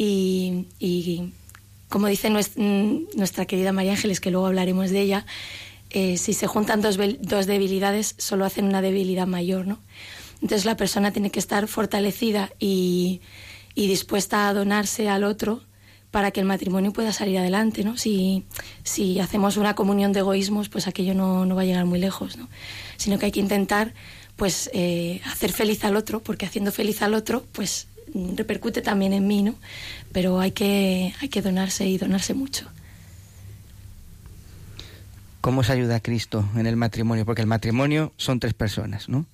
[0.00, 1.32] Y,
[1.88, 5.26] como dice nuestra, querida María Ángeles, que luego hablaremos de ella,
[5.90, 9.80] eh, si se juntan dos, dos debilidades, solo hacen una debilidad mayor, ¿no?
[10.40, 13.20] Entonces la persona tiene que estar fortalecida y,
[13.74, 15.62] dispuesta a donarse al otro
[16.10, 17.96] para que el matrimonio pueda salir adelante, ¿no?
[17.96, 18.44] Si,
[18.82, 22.36] si hacemos una comunión de egoísmos, pues aquello no, no, va a llegar muy lejos,
[22.36, 22.48] ¿no?
[22.96, 23.94] Sino que hay que intentar,
[24.36, 27.86] pues, eh, hacer feliz al otro, porque haciendo feliz al otro, pues,
[28.36, 29.54] repercute también en mí, ¿no?
[30.12, 32.66] Pero hay que, hay que donarse y donarse mucho.
[35.40, 37.24] ¿Cómo se ayuda a Cristo en el matrimonio?
[37.24, 39.26] Porque el matrimonio son tres personas, ¿no?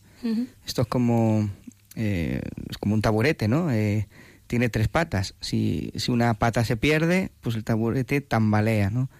[0.67, 1.51] Esto es como,
[1.97, 3.71] eh, es como un taburete, ¿no?
[3.71, 4.09] Eh,
[4.47, 5.35] tiene tres patas.
[5.41, 9.11] Si, si, una pata se pierde, pues el taburete tambalea, ¿no?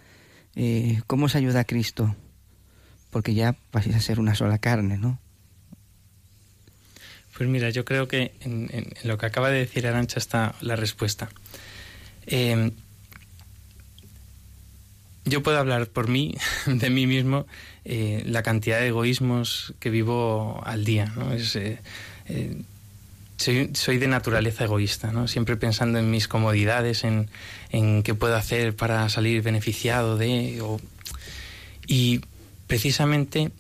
[0.55, 2.17] Eh, ¿Cómo se ayuda a Cristo?
[3.11, 5.19] Porque ya vais a ser una sola carne, ¿no?
[7.37, 11.29] Pues mira, yo creo que en, lo que acaba de decir Arancha está la respuesta.
[15.25, 16.35] yo puedo hablar por mí,
[16.67, 17.47] de mí mismo,
[17.85, 21.13] eh, la cantidad de egoísmos que vivo al día.
[21.57, 21.79] eh,
[22.27, 22.63] eh,
[23.37, 25.27] soy, de naturaleza egoísta, ¿no?
[25.27, 27.29] siempre pensando en mis comodidades, en,
[27.71, 30.63] en qué puedo hacer para salir beneficiado de...
[31.87, 32.21] y
[32.69, 33.51] precisamente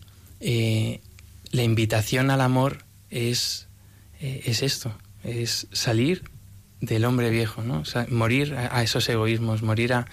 [0.40, 3.68] la invitación al amor es,
[4.20, 6.24] es esto, es salir
[6.80, 7.82] del hombre viejo, ¿no?
[8.08, 10.06] morir a, esos egoísmos, morir a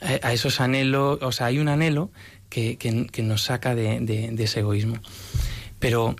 [0.00, 2.10] a, esos anhelos, o sea, hay un anhelo
[2.48, 4.96] que, que, nos saca de, de, ese egoísmo.
[5.78, 6.16] Pero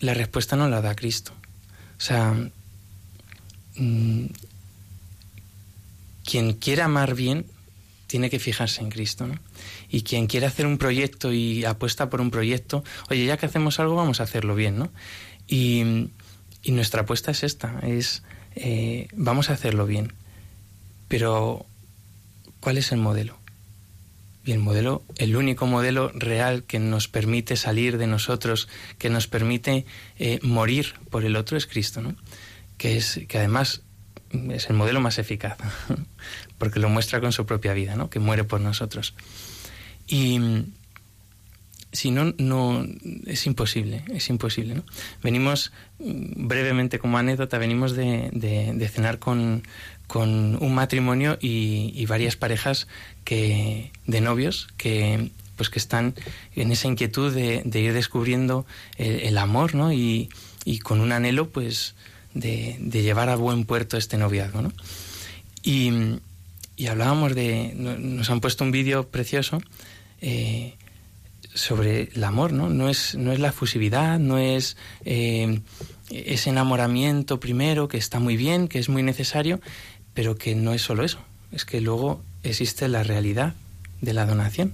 [0.00, 1.32] la respuesta no la da Cristo.
[1.96, 2.34] O sea,
[3.76, 4.26] mm,
[6.24, 7.46] quien quiera amar bien
[8.08, 9.38] tiene que fijarse en Cristo, ¿no?
[9.88, 13.78] Y quien quiere hacer un proyecto y apuesta por un proyecto, oye, ya que hacemos
[13.78, 14.90] algo, vamos a hacerlo bien, ¿no?
[15.46, 16.08] Y,
[16.62, 18.22] y nuestra apuesta es esta, es
[18.56, 20.12] eh, vamos a hacerlo bien.
[21.06, 21.64] Pero,
[22.60, 23.38] ¿cuál es el modelo?
[24.44, 29.26] Y el modelo, el único modelo real que nos permite salir de nosotros, que nos
[29.26, 29.84] permite
[30.18, 32.16] eh, morir por el otro es Cristo, ¿no?
[32.78, 33.82] Que es, que además
[34.50, 35.58] es el modelo más eficaz,
[36.58, 38.10] porque lo muestra con su propia vida, ¿no?
[38.10, 39.14] Que muere por nosotros.
[40.06, 40.40] Y
[41.92, 42.86] si no, no
[43.26, 44.74] es imposible, es imposible.
[44.74, 44.84] ¿no?
[45.22, 49.62] Venimos, brevemente como anécdota, venimos de, de, cenar con,
[50.06, 52.88] con, un matrimonio y, y, varias parejas
[53.24, 56.14] que, de novios que pues que están
[56.54, 58.64] en esa inquietud de, de ir descubriendo
[58.96, 59.92] el, el, amor, ¿no?
[59.92, 60.28] Y,
[60.64, 61.96] y con un anhelo, pues,
[62.32, 64.72] de, de, llevar a buen puerto este noviazgo, ¿no?
[65.64, 66.20] Y,
[66.78, 69.60] y hablábamos de, nos han puesto un vídeo precioso
[70.20, 70.76] eh,
[71.52, 72.68] sobre el amor, ¿no?
[72.68, 75.60] No es, no es la fusividad, no es eh,
[76.10, 79.60] ese enamoramiento primero, que está muy bien, que es muy necesario,
[80.14, 81.18] pero que no es solo eso.
[81.50, 83.54] Es que luego existe la realidad
[84.00, 84.72] de la donación,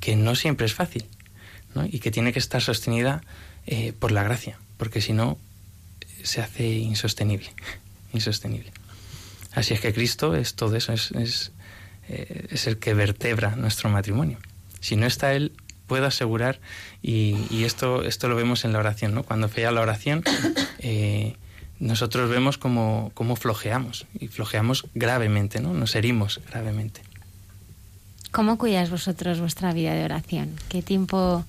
[0.00, 1.04] que no siempre es fácil,
[1.74, 1.84] ¿no?
[1.84, 3.22] Y que tiene que estar sostenida
[3.66, 5.36] eh, por la gracia, porque si no
[6.22, 7.52] se hace insostenible,
[8.14, 8.72] insostenible.
[9.56, 11.50] Así es que Cristo es todo eso, es, es,
[12.10, 14.38] eh, es el que vertebra nuestro matrimonio.
[14.80, 15.52] Si no está Él,
[15.86, 16.60] puedo asegurar,
[17.02, 19.22] y, esto, esto lo vemos en la oración, ¿no?
[19.22, 20.22] Cuando falla la oración,
[20.80, 21.36] eh,
[21.80, 25.72] nosotros vemos cómo, cómo flojeamos, y flojeamos gravemente, ¿no?
[25.72, 27.00] Nos herimos gravemente.
[28.32, 30.50] ¿Cómo cuidáis vosotros vuestra vida de oración?
[30.68, 31.46] ¿Qué tiempo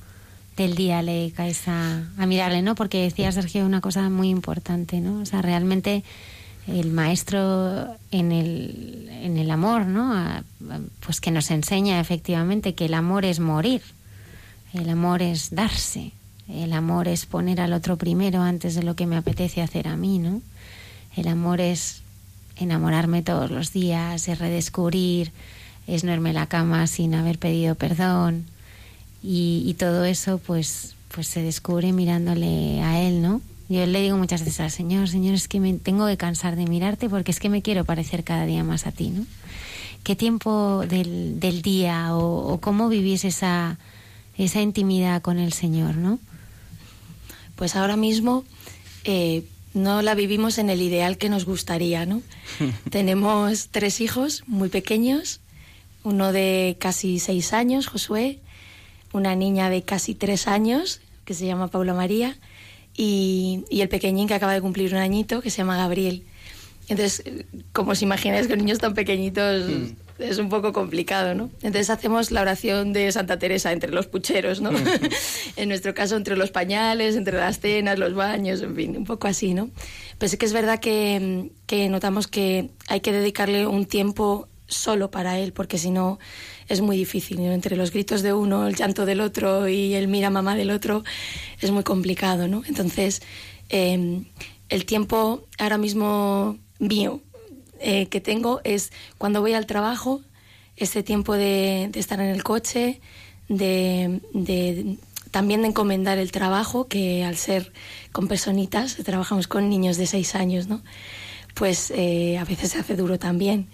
[0.56, 2.74] del día le dedicáis a mirarle, no?
[2.74, 5.20] Porque decía Sergio una cosa muy importante, ¿no?
[5.20, 6.06] O sea, realmente
[6.68, 10.44] el maestro en el, en el amor, ¿no?
[11.00, 13.82] Pues que nos enseña efectivamente que el amor es morir,
[14.74, 16.12] el amor es darse,
[16.50, 19.96] el amor es poner al otro primero antes de lo que me apetece hacer a
[19.96, 20.42] mí, ¿no?
[21.16, 22.02] El amor es
[22.58, 25.32] enamorarme todos los días, es redescubrir,
[25.88, 28.46] es no irme a la cama sin haber pedido perdón
[29.24, 33.42] y, y todo eso pues, pues se descubre mirándole a él, ¿no?
[33.70, 36.66] Yo le digo muchas veces al Señor, Señor, es que me tengo que cansar de
[36.66, 39.26] mirarte porque es que me quiero parecer cada día más a ti, ¿no?
[40.04, 43.78] ¿Qué tiempo del, del día o, o, cómo vivís esa,
[44.38, 46.20] esa intimidad con el Señor, no?
[47.58, 48.46] Pues ahora mismo
[49.04, 49.44] eh,
[49.74, 52.22] no la vivimos en el ideal que nos gustaría, ¿no?
[52.90, 55.42] Tenemos tres hijos muy pequeños,
[56.04, 58.40] uno de casi seis años, Josué,
[59.12, 62.38] una niña de casi tres años, que se llama Paula María,
[62.98, 66.24] y, y, el pequeñín que acaba de cumplir un añito, que se llama Gabriel.
[66.90, 67.24] Entonces,
[67.74, 70.22] como os imagináis, con niños tan pequeñitos mm.
[70.24, 71.50] es un poco complicado, ¿no?
[71.62, 74.72] Entonces hacemos la oración de Santa Teresa entre los pucheros, ¿no?
[74.72, 74.78] Mm.
[75.58, 79.28] en nuestro caso, entre los pañales, entre las cenas, los baños, en fin, un poco
[79.28, 79.70] así, ¿no?
[80.18, 85.12] Pero sí que es verdad que, que notamos que hay que dedicarle un tiempo solo
[85.12, 86.20] para él, porque si no
[86.68, 87.40] es muy difícil.
[87.40, 91.04] Entre los gritos de uno, el llanto del otro y el mira mamá del otro,
[91.62, 92.64] es muy complicado, ¿no?
[92.68, 93.22] Entonces,
[93.70, 94.24] eh,
[94.70, 97.22] el tiempo ahora mismo mío
[97.80, 100.22] eh, que tengo es cuando voy al trabajo,
[100.76, 103.02] ese tiempo de, estar en el coche,
[103.50, 104.98] de, de,
[105.32, 107.72] también de encomendar el trabajo, que al ser
[108.12, 110.82] con personitas, trabajamos con niños de seis años, ¿no?
[111.54, 113.68] Pues eh, a veces se hace duro también.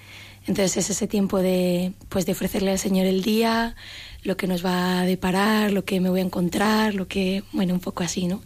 [0.46, 3.76] Entonces es ese tiempo de, pues, de ofrecerle al Señor el día,
[4.24, 7.74] lo que nos va a deparar, lo que me voy a encontrar, lo que, bueno,
[7.74, 8.42] un poco así, ¿no?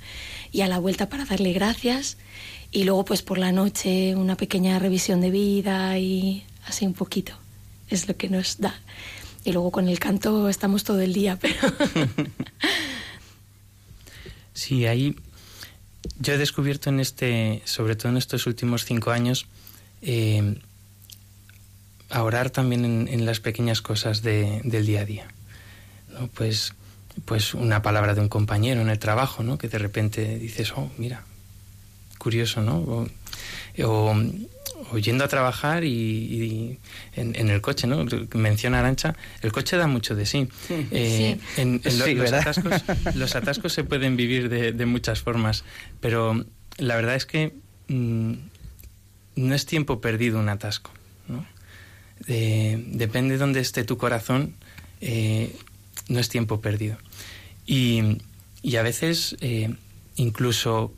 [0.52, 2.18] Y a la vuelta para darle gracias
[2.72, 7.34] y luego pues por la noche una pequeña revisión de vida y así un poquito.
[7.90, 8.80] Es lo que nos da.
[9.44, 11.56] Y luego con el canto estamos todo el día, pero...
[14.54, 15.16] sí, ahí
[16.20, 19.46] yo he descubierto en este, sobre todo en estos últimos cinco años,
[20.02, 20.60] eh,
[22.10, 25.28] a orar también en, en las pequeñas cosas de, del día a día.
[26.14, 26.28] ¿no?
[26.28, 26.74] Pues,
[27.26, 29.58] pues una palabra de un compañero en el trabajo, ¿no?
[29.58, 31.24] que de repente dices, oh, mira,
[32.18, 32.78] curioso, ¿no?
[32.78, 33.08] O,
[33.84, 34.16] o,
[34.92, 36.80] o yendo a trabajar y, y
[37.16, 38.06] en, en, el coche, ¿no?
[38.34, 40.48] Menciona Arancha, el coche da mucho de sí.
[40.68, 40.88] sí.
[40.92, 42.84] Eh, en, en sí, lo, los, atascos,
[43.16, 45.64] los, atascos, se pueden vivir de, de, muchas formas,
[46.00, 46.46] pero
[46.78, 47.54] la verdad es que
[47.88, 48.34] mmm,
[49.36, 50.92] no es tiempo perdido un atasco.
[52.28, 54.56] Eh, depende de dónde esté tu corazón,
[55.02, 55.56] eh,
[56.08, 56.98] no es tiempo perdido.
[57.66, 58.20] Y,
[58.62, 59.76] y a veces, eh,
[60.16, 60.94] incluso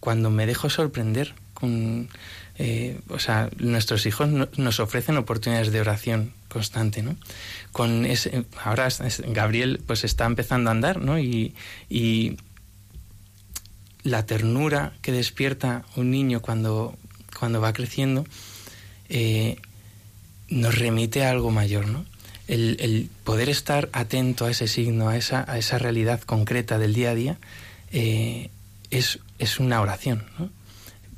[0.00, 2.08] cuando me dejo sorprender con...
[3.08, 7.16] o sea, nuestros hijos no, nos ofrecen oportunidades de oración constante, ¿no?
[7.72, 8.88] Con ese, ahora
[9.28, 11.18] Gabriel pues está empezando a andar, ¿no?
[11.18, 11.54] Y,
[14.02, 16.96] la ternura que despierta un niño cuando,
[17.38, 18.24] cuando va creciendo
[19.10, 19.58] eh,
[20.50, 22.04] nos remite a algo mayor, ¿no?
[22.48, 27.10] El, poder estar atento a ese signo, a esa, a esa realidad concreta del día
[27.10, 27.38] a día,
[27.92, 28.50] eh,
[28.90, 30.50] es, es, una oración, ¿no?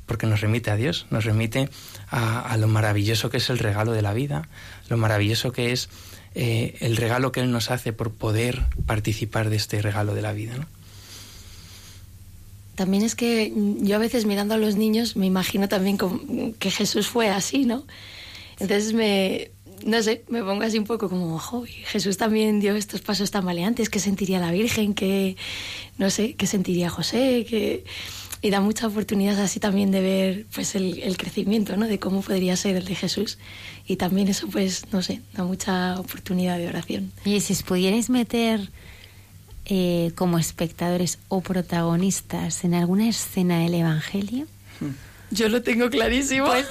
[0.05, 1.69] porque nos remite a Dios, nos remite
[2.09, 4.47] a, lo maravilloso que es el regalo de la vida,
[4.89, 5.89] lo maravilloso que es
[6.35, 10.33] eh, el regalo que Él nos hace por poder participar de este regalo de la
[10.33, 10.55] vida.
[10.55, 10.67] ¿no?
[12.75, 15.97] También es que yo a veces mirando a los niños me imagino también
[16.59, 17.83] que Jesús fue así, ¿no?
[18.59, 19.51] Entonces me,
[19.85, 23.45] no sé, me pongo así un poco como, ojo, Jesús también dio estos pasos tan
[23.45, 24.93] maleantes, ¿qué sentiría la Virgen?
[24.93, 25.35] ¿Qué,
[25.97, 27.45] no sé, qué sentiría José?
[27.49, 27.83] ¿Qué...
[28.41, 31.87] Y da mucha oportunidad así también de ver pues el, el, crecimiento, ¿no?
[31.87, 33.37] De cómo podría ser el de Jesús.
[33.87, 37.13] Y también eso, pues, no sé, da mucha oportunidad de oración.
[37.23, 38.69] Y si os pudierais meter
[39.65, 44.45] eh, como espectadores o protagonistas en alguna escena del Evangelio?
[45.33, 46.45] Yo lo tengo clarísimo.
[46.45, 46.67] Pues,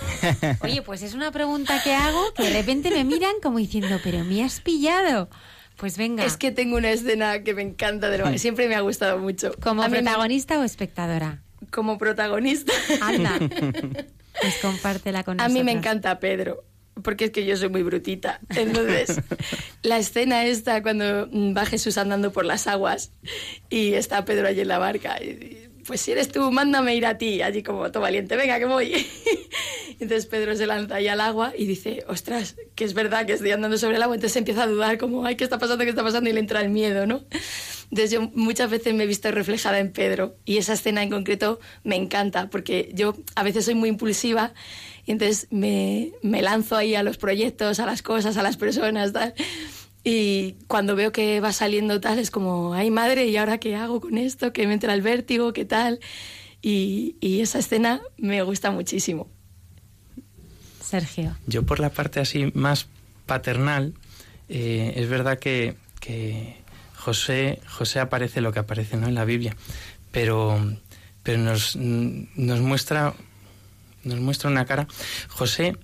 [0.61, 4.25] oye, pues es una pregunta que hago que de repente me miran como diciendo, pero
[4.25, 5.29] me has pillado.
[5.77, 6.25] Pues venga.
[6.25, 8.39] Es que tengo una escena que me encanta del Evangelio.
[8.39, 9.53] Siempre me ha gustado mucho.
[9.61, 11.43] ¿Como protagonista o espectadora?
[11.71, 12.73] Como protagonista.
[13.01, 13.39] Anda.
[14.41, 16.65] Pues compártela con A mí me encanta Pedro
[17.03, 18.41] porque es que yo soy muy brutita.
[18.51, 19.21] Entonces,
[19.83, 23.13] la escena esta cuando va Jesús andando por las aguas
[23.71, 25.23] y está Pedro allí en la barca.
[25.23, 28.65] Y, pues si eres tú, mándame ir a ti, allí como todo valiente, venga que
[28.65, 29.07] voy.
[30.01, 33.51] Entonces Pedro se lanza ahí al agua y dice, ostras, que es verdad que estoy
[33.53, 35.85] andando sobre el agua, entonces empieza a dudar como, ay, ¿qué está pasando?
[35.85, 36.29] ¿Qué está pasando?
[36.29, 37.23] Y le entra el miedo, ¿no?
[37.91, 41.61] Entonces yo muchas veces me he visto reflejada en Pedro y esa escena en concreto
[41.85, 44.55] me encanta porque yo a veces soy muy impulsiva
[45.05, 49.13] y entonces me, me lanzo ahí a los proyectos, a las cosas, a las personas,
[49.13, 49.35] tal.
[50.05, 54.01] Y cuando veo que va saliendo tal, es como, ay madre, ¿y ahora qué hago
[54.01, 54.53] con esto?
[54.53, 56.01] Que me entra el vértigo, ¿qué tal?
[56.61, 59.29] Y, y esa escena me gusta muchísimo.
[60.81, 61.37] Sergio.
[61.47, 62.89] Yo por la parte así más
[63.27, 63.95] paternal,
[64.49, 66.57] eh, es verdad que, que,
[66.97, 69.09] José, José aparece lo que aparece ¿no?
[69.09, 69.57] en la Biblia,
[70.11, 70.59] pero,
[71.23, 73.15] pero nos, nos muestra
[74.05, 74.87] nos muestra una cara.
[75.29, 75.77] José,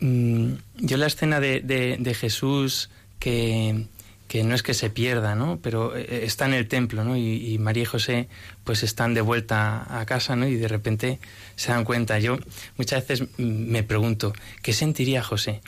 [0.00, 2.90] mm, yo la escena de, de, Jesús
[3.22, 3.86] que,
[4.26, 5.60] que, no es que se pierda, ¿no?
[5.62, 7.16] Pero eh, está en el templo, ¿no?
[7.16, 8.28] Y, María y José
[8.64, 10.46] pues están de vuelta a casa, ¿no?
[10.48, 11.20] Y de repente
[11.54, 12.18] se dan cuenta.
[12.18, 12.38] Yo
[12.76, 14.32] muchas veces me pregunto,
[14.62, 15.60] ¿qué sentiría José?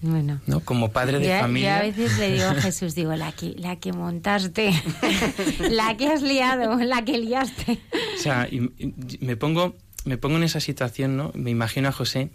[0.00, 0.40] Bueno.
[0.46, 0.58] ¿no?
[0.60, 1.76] Como padre de familia.
[1.76, 4.72] Yo a veces le digo a Jesús, digo, la que, la que montaste,
[5.70, 7.78] la que has liado, la que liaste.
[8.16, 8.48] O sea,
[9.20, 11.30] me pongo me pongo en esa situación, ¿no?
[11.34, 12.30] Me imagino a José,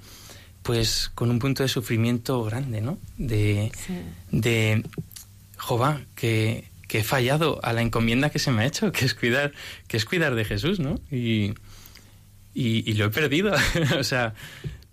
[0.67, 2.99] pues con un punto de sufrimiento grande, ¿no?
[3.17, 3.71] De,
[4.31, 4.83] de
[5.57, 9.13] Jehová, que, que, he fallado a la encomienda que se me ha hecho, que es
[9.13, 9.53] cuidar,
[9.87, 10.99] que es cuidar de Jesús, ¿no?
[11.09, 11.53] Y,
[12.53, 13.53] y, lo he perdido.
[13.97, 14.33] o sea,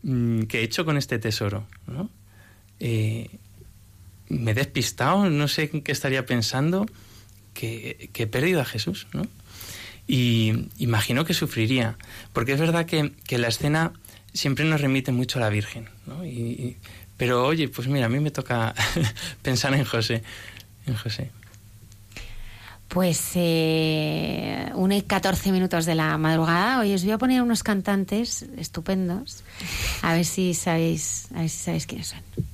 [0.04, 1.66] mm, ¿qué he hecho con este tesoro?
[1.88, 2.08] ¿no?
[2.78, 3.28] Eh,
[4.28, 6.86] me he despistado, no sé en qué estaría pensando,
[7.52, 9.26] que, que he perdido a Jesús, ¿no?
[10.06, 11.96] Y imagino que sufriría,
[12.32, 13.92] porque es verdad que, la escena
[14.34, 16.24] siempre nos remite mucho a la Virgen, ¿no?
[16.26, 16.76] Y,
[17.16, 18.74] pero oye, pues mira, a mí me toca
[19.42, 20.22] pensar en José,
[20.86, 21.30] en José.
[22.88, 26.80] Pues eh, una y 14 minutos de la madrugada.
[26.80, 29.42] Hoy os voy a poner unos cantantes estupendos.
[30.02, 32.53] A ver si sabéis, a ver si sabéis quiénes son.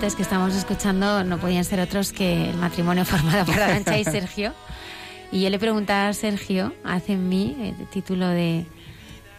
[0.00, 4.52] Que estamos escuchando no podían ser otros que el matrimonio formado por Arancha y Sergio.
[5.30, 8.66] Y yo le preguntaba a Sergio, hace en mí, el título de,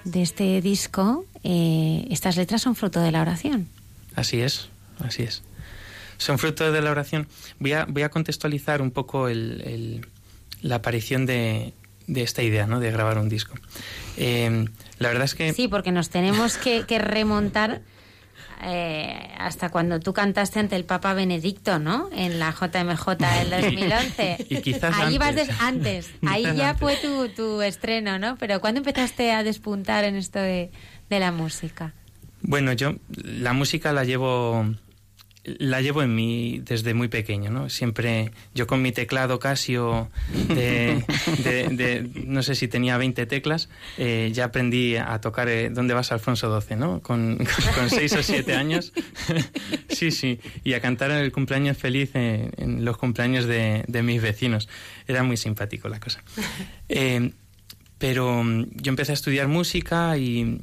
[0.05, 3.67] de este disco, eh, ¿estas letras son fruto de la oración?
[4.15, 4.69] Así es,
[5.03, 5.43] así es.
[6.17, 7.27] Son fruto de la oración.
[7.59, 10.07] Voy a, voy a contextualizar un poco el, el,
[10.61, 11.73] la aparición de,
[12.07, 12.79] de, esta idea, ¿no?
[12.79, 13.55] De grabar un disco.
[14.17, 14.65] Eh,
[14.99, 15.53] la verdad es que...
[15.53, 17.81] Sí, porque nos tenemos que, que remontar
[18.65, 22.09] eh, hasta cuando tú cantaste ante el Papa Benedicto, ¿no?
[22.13, 24.45] En la JMJ del 2011.
[24.49, 25.47] y quizás Ahí antes.
[25.49, 26.09] vas antes.
[26.27, 26.79] Ahí Quizás ya antes.
[26.81, 28.37] fue tu, tu estreno, ¿no?
[28.37, 30.71] Pero ¿cuándo empezaste a despuntar en esto de,
[31.09, 31.93] de la música?
[32.41, 34.65] Bueno, yo la música la llevo
[35.45, 37.69] la llevo en mí desde muy pequeño, ¿no?
[37.69, 40.09] Siempre yo con mi teclado Casio
[40.49, 41.03] de,
[41.43, 43.67] de- no sé si tenía 20 teclas,
[43.97, 47.01] eh, ya aprendí a tocar eh, ¿Dónde vas Alfonso XII, no?
[47.01, 48.93] Con, con, con 6 o 7 años.
[49.89, 54.21] sí, sí, y a cantar el cumpleaños feliz en, en los cumpleaños de, de mis
[54.21, 54.69] vecinos.
[55.07, 56.23] Era muy simpático la cosa.
[56.87, 57.31] Eh,
[57.97, 60.59] pero mm, yo empecé a estudiar música y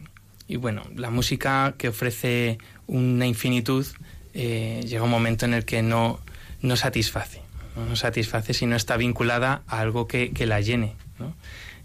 [0.56, 3.86] bueno, la música que ofrece una infinitud
[4.34, 6.20] eh, llega un momento en el que no,
[6.62, 7.40] no satisface,
[7.76, 10.94] no, satisface si no está vinculada a algo que, que la llene.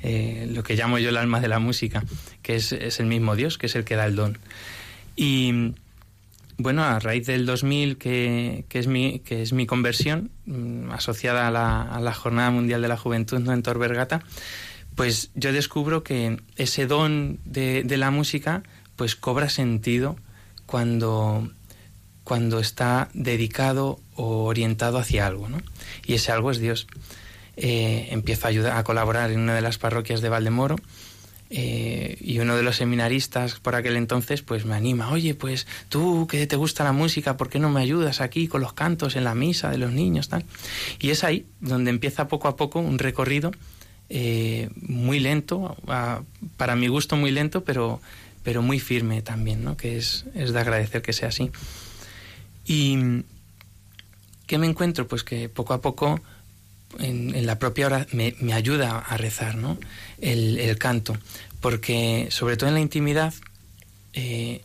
[0.01, 2.03] Eh, lo que llamo yo el alma de la música,
[2.41, 4.37] que es, es el mismo Dios, que es el que da el don.
[5.15, 5.73] Y
[6.57, 11.47] bueno, a raíz del 2000, que, que, es, mi, que es mi conversión, mm, asociada
[11.47, 13.53] a la, a la Jornada Mundial de la Juventud ¿no?
[13.53, 14.21] en Tor Vergata,
[14.95, 18.63] pues yo descubro que ese don de, de la música
[18.95, 20.15] pues cobra sentido
[20.65, 21.49] cuando,
[22.25, 25.61] cuando está dedicado o orientado hacia algo, ¿no?
[26.05, 26.87] Y ese algo es Dios.
[27.55, 30.75] Eh, empiezo a, ayudar, a colaborar en una de las parroquias de Valdemoro
[31.51, 36.27] eh, y uno de los seminaristas por aquel entonces pues me anima, oye, pues tú
[36.27, 39.23] que te gusta la música, ¿por qué no me ayudas aquí con los cantos en
[39.23, 40.27] la misa de los niños?
[40.27, 40.43] tal
[40.99, 43.51] Y es ahí donde empieza poco a poco un recorrido
[44.09, 46.21] eh, muy lento, a-
[46.57, 48.01] para mi gusto muy lento, pero,
[48.43, 49.77] pero muy firme también, ¿no?
[49.77, 51.51] que es, es de agradecer que sea así.
[52.65, 53.23] Y
[54.47, 55.07] ¿qué me encuentro?
[55.07, 56.21] Pues que poco a poco
[56.99, 59.77] en, la propia hora me, ayuda a rezar, ¿no?
[60.19, 61.17] El, el canto,
[61.61, 63.33] porque sobre todo en la intimidad
[64.13, 64.61] eh,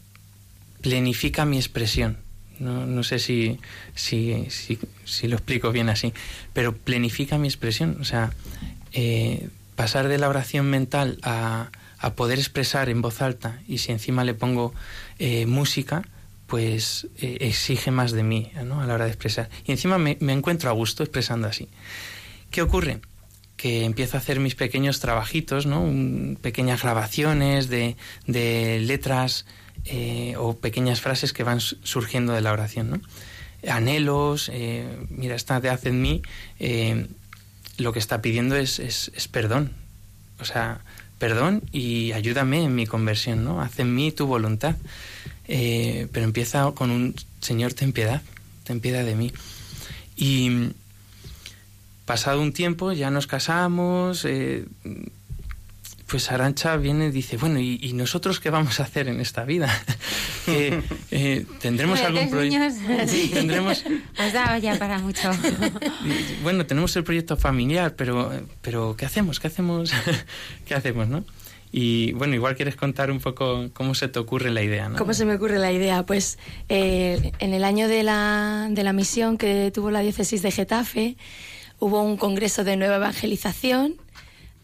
[0.80, 2.18] plenifica mi expresión.
[2.58, 3.58] No, no sé si,
[3.94, 6.12] si, si, si lo explico bien así,
[6.52, 7.96] pero plenifica mi expresión.
[8.00, 8.32] O sea,
[8.92, 13.92] eh, pasar de la oración mental a, a poder expresar en voz alta y si
[13.92, 14.74] encima le pongo
[15.18, 16.02] eh, música,
[16.50, 18.80] pues eh, exige más de mí ¿no?
[18.82, 19.48] a la hora de expresar.
[19.64, 21.68] Y encima me, encuentro a gusto expresando así.
[22.50, 22.98] ¿Qué ocurre?
[23.56, 25.86] Que empiezo a hacer mis pequeños trabajitos, ¿no?
[26.42, 27.96] Pequeñas grabaciones de,
[28.26, 29.46] de letras
[29.84, 33.00] eh, o pequeñas frases que van su- surgiendo de la oración, ¿no?
[33.68, 36.22] Anhelos, eh, mira, esta de Haz en mí,
[37.78, 39.72] lo que está pidiendo es, es, es perdón.
[40.40, 40.80] O sea,
[41.20, 43.60] perdón y ayúdame en mi conversión, ¿no?
[43.60, 44.74] Haz en mí tu voluntad.
[45.52, 48.22] Eh, pero empieza con un Señor, ten piedad,
[48.62, 49.32] ten piedad de mí.
[50.16, 50.68] Y
[52.06, 54.64] pasado un tiempo ya nos casamos, eh,
[56.06, 59.44] pues Arancha viene y dice, bueno, ¿y, y nosotros qué vamos a hacer en esta
[59.44, 59.68] vida?
[61.12, 62.76] Eh, ¿Tendremos algún proyecto?
[63.06, 63.84] Sí, tendremos...
[64.18, 65.30] Os daba ya para mucho.
[66.42, 69.38] Bueno, tenemos el proyecto familiar, pero, pero ¿qué hacemos?
[69.38, 69.92] ¿Qué hacemos?
[70.66, 71.24] ¿Qué hacemos, no?
[71.72, 74.96] Y bueno, igual quieres contar un poco cómo se te ocurre la idea, ¿no?
[74.98, 76.04] ¿Cómo se me ocurre la idea?
[76.04, 76.38] Pues
[76.68, 81.16] eh, en el año de la, de la misión que tuvo la diócesis de Getafe,
[81.78, 83.96] hubo un congreso de nueva evangelización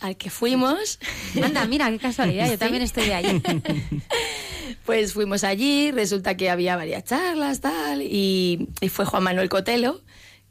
[0.01, 0.99] al que fuimos.
[1.43, 2.59] Anda, mira, qué casualidad, yo Sí.
[2.59, 3.41] también estudié allí.
[4.85, 10.01] Pues fuimos allí, resulta que había varias charlas, tal, y, y fue Juan Manuel Cotelo,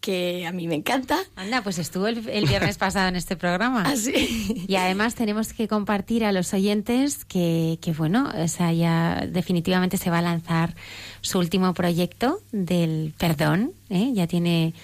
[0.05, 1.17] que a mí me encanta.
[1.35, 3.81] Anda, pues estuvo el, el viernes pasado en este programa.
[3.87, 4.63] Así.
[4.67, 9.97] Y además tenemos que compartir a los oyentes que, que, bueno, o sea, ya definitivamente
[9.97, 10.75] se va a lanzar
[11.21, 13.71] su último proyecto del perdón.
[13.89, 14.11] ¿eh?
[14.13, 14.75] Ya tiene,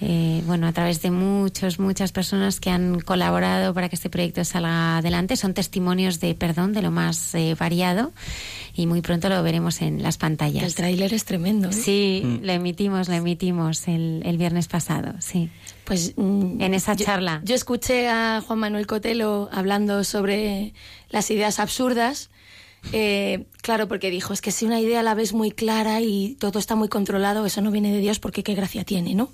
[0.00, 4.44] eh, bueno, a través de muchos, muchas personas que han colaborado para que este proyecto
[4.44, 5.36] salga adelante.
[5.36, 8.12] Son testimonios de perdón de lo más eh, variado
[8.74, 10.64] y muy pronto lo veremos en las pantallas.
[10.64, 11.68] El tráiler es tremendo.
[11.70, 11.72] ¿eh?
[11.72, 15.50] Sí, lo emitimos, lo emitimos el, el viernes pasado, sí.
[15.84, 17.40] Pues mm, En esa yo- charla.
[17.44, 20.72] Yo, escuché a Juan Manuel Cotelo hablando sobre
[21.10, 22.30] las ideas absurdas.
[22.92, 26.58] Eh, claro, porque dijo, es que si una idea la ves muy clara y todo
[26.58, 29.32] está muy controlado, eso no viene de Dios porque qué gracia tiene, ¿no?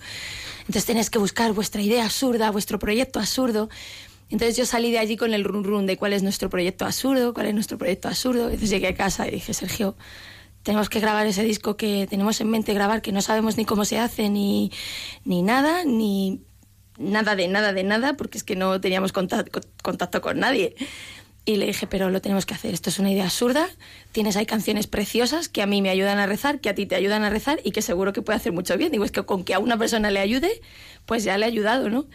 [0.61, 3.69] Entonces tenéis que buscar vuestra idea absurda, vuestro proyecto absurdo.
[4.31, 7.35] Entonces yo salí de allí con el run run de cuál es nuestro proyecto absurdo,
[7.35, 8.45] cuál es nuestro proyecto absurdo.
[8.45, 9.97] Entonces llegué a casa y dije, Sergio,
[10.63, 13.85] tenemos que grabar ese disco que tenemos en mente grabar, que no sabemos ni cómo
[13.85, 14.71] se hace, ni,
[15.25, 16.43] ni nada, ni
[16.99, 20.77] nada de nada de nada, porque es que no teníamos contacto, contacto con nadie.
[21.51, 23.69] Y le dije, pero lo tenemos que hacer, esto es una idea absurda,
[24.13, 26.95] tienes ahí canciones preciosas que a mí me ayudan a rezar, que a ti te
[26.95, 28.93] ayudan a rezar y que seguro que puede hacer mucho bien.
[28.93, 30.61] Digo, es que con que a una persona le ayude,
[31.07, 32.07] pues ya le ha ayudado, ¿no?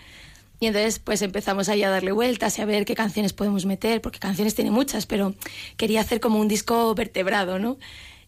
[0.62, 4.00] Y entonces pues empezamos ahí a darle vueltas y a ver qué canciones podemos meter,
[4.00, 5.36] porque canciones tiene muchas, pero
[5.76, 7.78] quería hacer como un disco vertebrado, ¿no?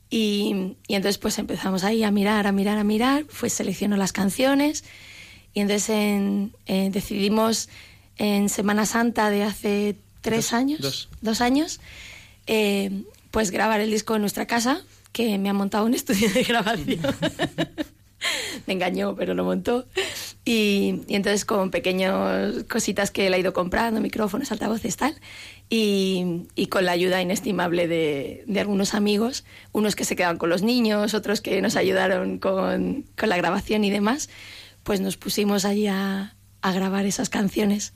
[0.10, 4.12] Y, y entonces pues empezamos ahí a mirar, a mirar, a mirar, pues selecciono las
[4.12, 4.84] canciones
[5.54, 7.70] y entonces en, eh, decidimos
[8.18, 11.80] en Semana Santa de hace tres años, dos, años,
[12.48, 14.82] eh, pues grabar el disco en nuestra casa,
[15.12, 17.00] que me ha montado un estudio de grabación.
[18.68, 19.86] me engañó, pero lo montó.
[20.46, 25.16] Y, y, entonces con pequeñas cositas que él ha ido comprando, micrófonos, altavoces, tal.
[25.70, 30.50] Y, y con la ayuda inestimable de, de, algunos amigos, unos que se quedaban con
[30.50, 34.30] los niños, otros que nos ayudaron con, con la grabación y demás,
[34.84, 37.94] pues nos pusimos allí a, a grabar esas canciones.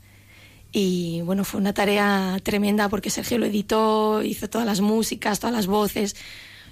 [0.72, 5.54] Y bueno, fue una tarea tremenda porque Sergio lo editó, hizo todas las músicas, todas
[5.54, 6.16] las voces.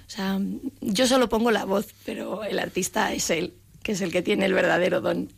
[0.07, 0.39] O sea,
[0.81, 3.53] yo solo pongo la voz, pero el artista es él,
[3.83, 5.31] que es el que tiene el verdadero don.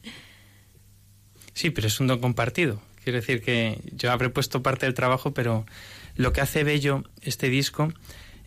[1.53, 2.81] Sí, pero es un don compartido.
[3.03, 5.65] Quiero decir que yo habré puesto parte del trabajo, pero
[6.15, 7.91] lo que hace bello este disco,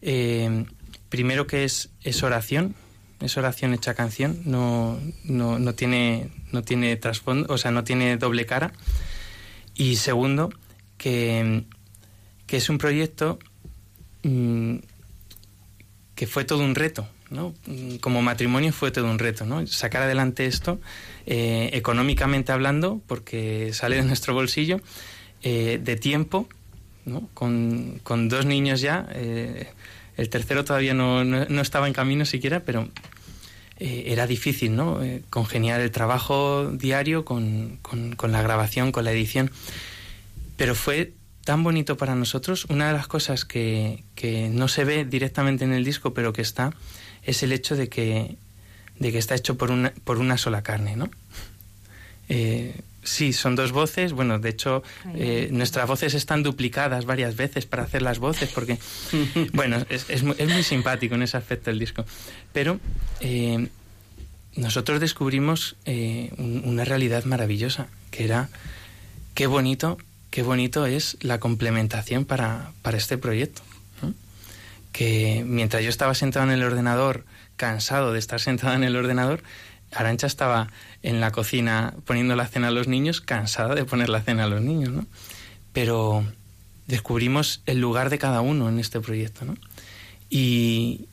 [0.00, 0.64] eh,
[1.10, 2.74] primero que es, es oración,
[3.20, 8.16] es oración hecha canción, no, no, no tiene, no tiene trasfondo, o sea, no tiene
[8.16, 8.72] doble cara.
[9.76, 10.50] Y segundo,
[10.98, 11.64] que,
[12.46, 13.38] que es un proyecto
[14.22, 14.76] mm,
[16.14, 17.54] que fue todo un reto, ¿no?
[18.00, 19.66] Como matrimonio fue todo un reto, ¿no?
[19.66, 20.80] Sacar adelante esto,
[21.26, 24.80] eh, económicamente hablando, porque sale de nuestro bolsillo,
[25.42, 26.48] eh, de tiempo,
[27.04, 27.28] ¿no?
[27.34, 29.68] Con, con, dos niños ya, eh,
[30.16, 32.88] el tercero todavía no, no, estaba en camino siquiera, pero
[33.78, 35.02] eh, era difícil, ¿no?
[35.02, 39.50] Eh, congeniar el trabajo diario con, con, la grabación, con la edición.
[40.56, 41.12] Pero fue
[41.44, 42.64] tan bonito para nosotros.
[42.70, 46.42] Una de las cosas que, que, no se ve directamente en el disco, pero que
[46.42, 46.72] está,
[47.22, 48.36] es el hecho de que,
[48.98, 51.10] de que está hecho por una, por una sola carne, ¿no?
[52.28, 54.12] Eh, sí, son dos voces.
[54.12, 54.82] Bueno, de hecho,
[55.14, 58.78] eh, nuestras voces están duplicadas varias veces para hacer las voces, porque,
[59.52, 62.04] bueno, es, es, es, muy simpático en ese aspecto el disco.
[62.52, 62.78] Pero
[63.20, 63.68] eh,
[64.56, 68.48] nosotros descubrimos eh, un, una realidad maravillosa, que era
[69.34, 69.98] qué bonito,
[70.30, 73.62] qué bonito es la complementación para, para este proyecto.
[74.02, 74.14] ¿no?
[74.92, 77.24] Que mientras yo estaba sentado en el ordenador,
[77.56, 79.42] cansado de estar sentado en el ordenador,
[79.98, 80.68] Arancha estaba
[81.02, 84.48] en la cocina poniendo la cena a los niños, cansada de poner la cena a
[84.48, 85.06] los niños, ¿no?
[85.72, 86.24] Pero
[86.86, 89.56] descubrimos el lugar de cada uno en este proyecto, ¿no?
[90.30, 91.08] Y,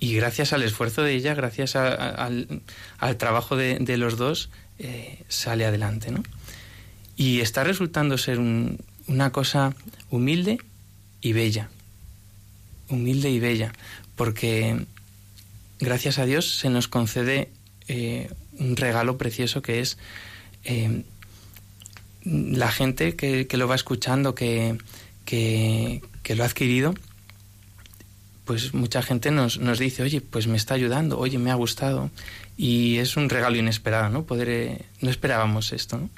[0.00, 2.60] gracias al esfuerzo de ella, gracias al,
[3.18, 6.22] trabajo de, los dos, eh, sale adelante, ¿no?
[7.16, 9.74] Y está resultando ser un, una cosa
[10.10, 10.58] humilde
[11.20, 11.68] y bella.
[12.88, 13.72] Humilde y bella,
[14.16, 14.86] porque
[15.78, 17.50] gracias a Dios se nos concede
[17.92, 19.98] eh, un regalo precioso que es
[20.64, 21.04] eh,
[22.24, 24.78] la gente que, lo va escuchando, que,
[25.26, 26.94] que, que, lo ha adquirido,
[28.46, 32.10] pues mucha gente nos, nos dice, oye, pues me está ayudando, oye, me ha gustado.
[32.56, 34.24] Y es un regalo inesperado, ¿no?
[34.24, 36.10] Poder, eh, no esperábamos esto, ¿no?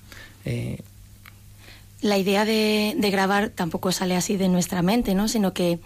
[2.05, 5.27] La idea de, de, grabar tampoco sale así de nuestra mente, ¿no?
[5.27, 5.81] Sino que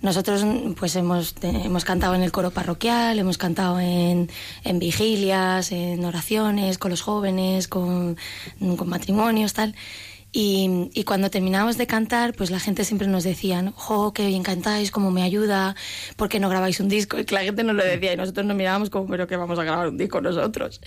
[0.00, 0.42] nosotros
[0.78, 4.30] pues hemos, hemos cantado en el coro parroquial, hemos cantado en,
[4.64, 8.16] en vigilias, en oraciones, con los jóvenes, con,
[8.78, 9.74] con matrimonios, tal.
[10.32, 14.42] Y, y, cuando terminábamos de cantar, pues la gente siempre nos decía, jo, qué bien
[14.42, 15.76] cantáis, cómo me ayuda,
[16.16, 17.18] ¿por qué no grabáis un disco?
[17.18, 19.58] Y que la gente nos lo decía y nosotros nos mirábamos como, pero que vamos
[19.58, 20.80] a grabar un disco nosotros.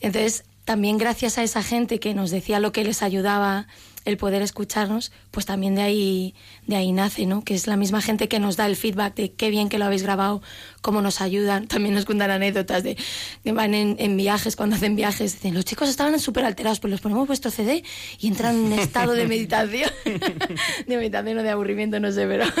[0.00, 3.66] Entonces, también gracias a esa gente que nos decía lo que les ayudaba
[4.04, 6.34] el poder escucharnos, pues también de ahí,
[6.66, 7.44] de ahí nace, ¿no?
[7.44, 9.84] Que es la misma gente que nos da el feedback de qué bien que lo
[9.84, 10.42] habéis grabado,
[10.80, 11.66] cómo nos ayudan.
[11.68, 12.96] También nos cuentan anécdotas de
[13.44, 17.00] que van en, viajes, cuando hacen viajes, dicen, los chicos estaban súper alterados, pues les
[17.00, 17.84] ponemos vuestro CD
[18.18, 19.90] y entran en estado de meditación.
[20.86, 22.44] de meditación o de aburrimiento, no sé, pero...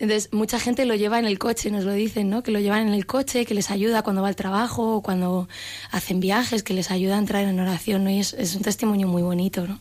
[0.00, 2.42] Entonces, mucha gente lo lleva en el coche, nos lo dicen, ¿no?
[2.42, 5.48] Que lo llevan en el coche, que les ayuda cuando va al trabajo, o cuando
[5.92, 8.10] hacen viajes, que les ayuda a entrar en oración, ¿no?
[8.10, 9.78] Y es, es un testimonio muy bonito, ¿no?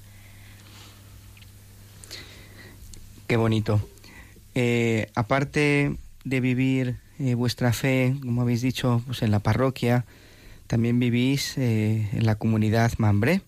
[3.28, 3.82] Qué bonito.
[4.56, 10.06] Eh, aparte de vivir eh, vuestra fe, como habéis dicho, pues en la parroquia,
[10.68, 13.41] también vivís eh, en la comunidad Mambré,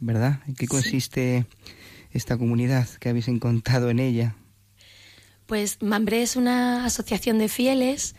[0.00, 0.40] ¿verdad?
[0.46, 1.72] ¿En qué consiste sí.
[2.12, 4.34] esta comunidad que habéis encontrado en ella?
[5.46, 8.14] Pues Mambré es una asociación de fieles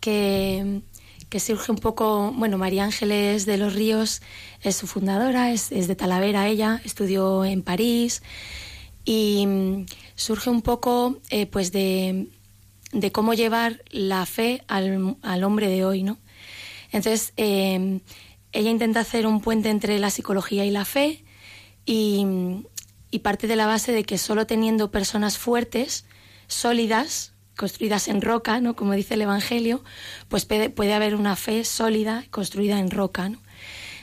[0.00, 0.80] que,
[1.28, 4.22] que surge un poco, bueno, María Ángeles de los Ríos
[4.62, 8.22] es su fundadora, es, es de Talavera ella, estudió en París
[9.08, 9.86] y mm,
[10.16, 12.28] surge un poco eh, pues de,
[12.92, 16.18] de, cómo llevar la fe al, al, hombre de hoy, ¿no?
[16.92, 18.00] Entonces, eh,
[18.52, 21.24] ella intenta hacer un puente entre la psicología y la fe
[21.86, 22.26] y,
[23.10, 26.04] y parte de la base de que solo teniendo personas fuertes,
[26.46, 28.76] sólidas, construidas en roca, ¿no?
[28.76, 29.82] Como dice el Evangelio,
[30.28, 33.40] pues puede, puede haber una fe sólida construida en roca, ¿no?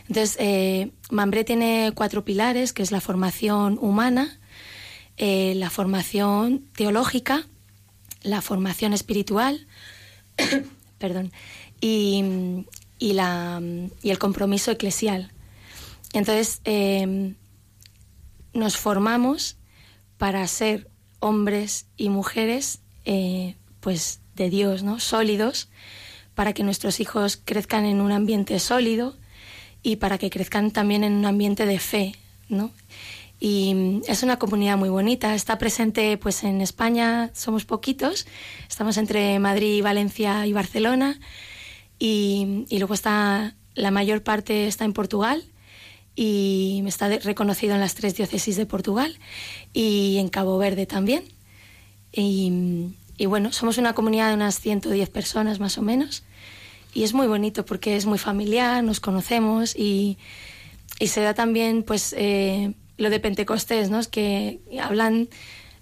[0.08, 4.40] Entonces, eh, Mambré tiene cuatro pilares, que es la formación humana,
[5.18, 7.48] eh, la formación teológica,
[8.24, 9.68] la formación espiritual,
[10.98, 11.32] perdón,
[11.80, 12.66] y,
[13.00, 13.62] y, la,
[14.02, 15.32] y, el compromiso eclesial.
[16.14, 17.34] Entonces, eh,
[18.54, 19.58] nos formamos
[20.18, 20.90] para ser
[21.20, 25.00] hombres y mujeres eh, pues de Dios, ¿no?
[25.00, 25.70] Sólidos,
[26.34, 29.16] para que nuestros hijos crezcan en un ambiente sólido
[29.84, 32.16] y para que crezcan también en un ambiente de fe,
[32.50, 32.72] ¿no?
[33.48, 35.36] Y es una comunidad muy bonita.
[35.36, 38.26] Está presente, pues, en España somos poquitos.
[38.68, 41.20] Estamos entre Madrid, Valencia y Barcelona.
[42.00, 45.44] Y, y luego está la mayor parte está en Portugal
[46.16, 49.16] y está reconocido en las tres diócesis de Portugal
[49.74, 51.24] y en Cabo Verde también.
[52.12, 56.24] Y, y, bueno, somos una comunidad de unas 110 personas más o menos
[56.96, 60.18] y es muy bonito porque es muy familiar, nos conocemos y,
[61.00, 64.00] y se da también pues eh, lo de Pentecostés, ¿no?
[64.00, 65.30] Es que hablan,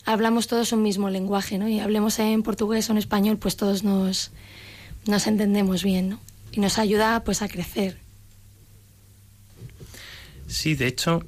[0.06, 1.68] hablamos todos un mismo lenguaje, ¿no?
[1.68, 4.31] Y hablemos en portugués o en español, pues todos nos,
[5.06, 6.19] nos entendemos bien, ¿no?
[6.52, 7.98] Y nos ayuda pues a crecer.
[10.48, 11.23] Sí, de hecho,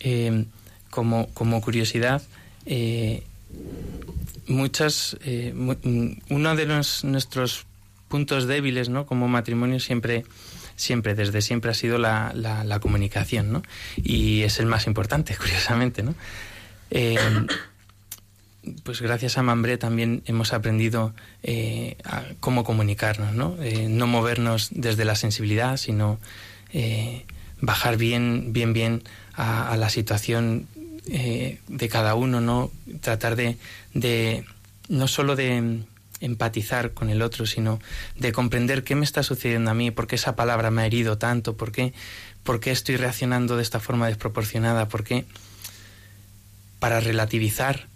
[0.00, 0.44] eh,
[0.90, 2.22] como, como curiosidad,
[2.66, 3.22] eh,
[4.48, 5.54] muchas eh,
[6.30, 7.66] uno de los, nuestros
[8.08, 10.24] puntos débiles no como matrimonio siempre
[10.76, 13.62] siempre desde siempre ha sido la, la, comunicación no
[13.96, 16.14] y es el más importante curiosamente no
[16.90, 17.18] eh,
[18.82, 24.68] pues gracias a Mambré también hemos aprendido eh, a cómo comunicarnos no eh, no movernos
[24.70, 26.18] desde la sensibilidad sino
[27.60, 29.02] bajar bien bien bien
[29.34, 30.68] a, a la situación
[31.06, 32.72] de cada uno, ¿no?
[33.00, 33.56] Tratar de,
[33.94, 34.44] de
[34.88, 35.84] no solo de
[36.20, 37.80] empatizar con el otro, sino
[38.16, 41.18] de comprender qué me está sucediendo a mí, por qué esa palabra me ha herido
[41.18, 41.92] tanto, por qué,
[42.42, 45.24] por qué estoy reaccionando de esta forma desproporcionada, por qué
[46.78, 47.86] para relativizar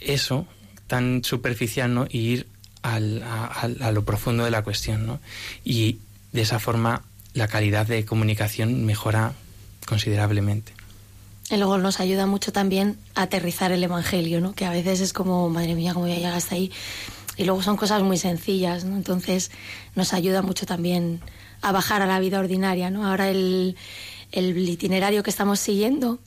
[0.00, 0.46] eso
[0.86, 2.06] tan superficial ¿no?
[2.08, 2.46] y ir
[2.82, 5.06] al, a, lo profundo de la cuestión.
[5.06, 5.20] ¿no?
[5.64, 5.98] Y
[6.32, 7.02] de esa forma
[7.32, 9.32] la calidad de comunicación mejora
[9.86, 10.72] considerablemente.
[11.50, 14.54] Y luego nos ayuda mucho también a aterrizar el Evangelio, ¿no?
[14.54, 16.72] Que a veces es como, madre mía, cómo voy a llegar hasta ahí.
[17.36, 18.96] Y luego son cosas muy sencillas, ¿no?
[18.96, 19.50] Entonces
[19.94, 21.20] nos ayuda mucho también
[21.62, 23.06] a bajar a la vida ordinaria, ¿no?
[23.06, 23.76] Ahora el,
[24.32, 26.18] el itinerario que estamos siguiendo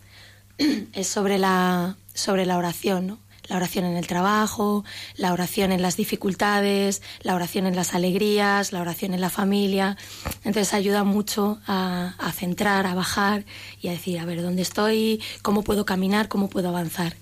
[0.94, 3.20] es sobre la, sobre la oración, ¿no?
[3.48, 4.84] la oración en el trabajo,
[5.16, 9.98] la oración en las dificultades, la oración en las alegrías, la oración en la familia.
[10.44, 13.46] Entonces ayuda mucho a, a centrar, a bajar
[13.82, 15.22] y a decir, a ver, ¿dónde estoy?
[15.42, 16.28] ¿Cómo puedo caminar?
[16.28, 17.16] ¿Cómo puedo avanzar?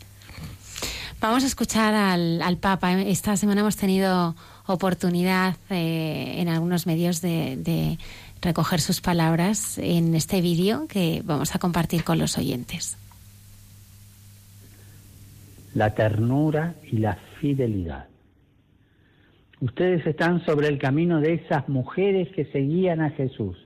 [1.28, 3.02] Vamos a escuchar al, Papa.
[3.02, 4.36] Esta semana hemos tenido
[4.68, 7.98] oportunidad eh, en algunos medios de
[8.44, 13.00] recoger sus palabras en este vídeo que vamos a compartir con los oyentes
[15.74, 18.06] la ternura y la fidelidad.
[19.62, 23.58] Ustedes están sobre el camino de esas mujeres que seguían a Jesús,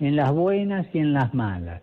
[0.00, 1.80] en las buenas y en las malas.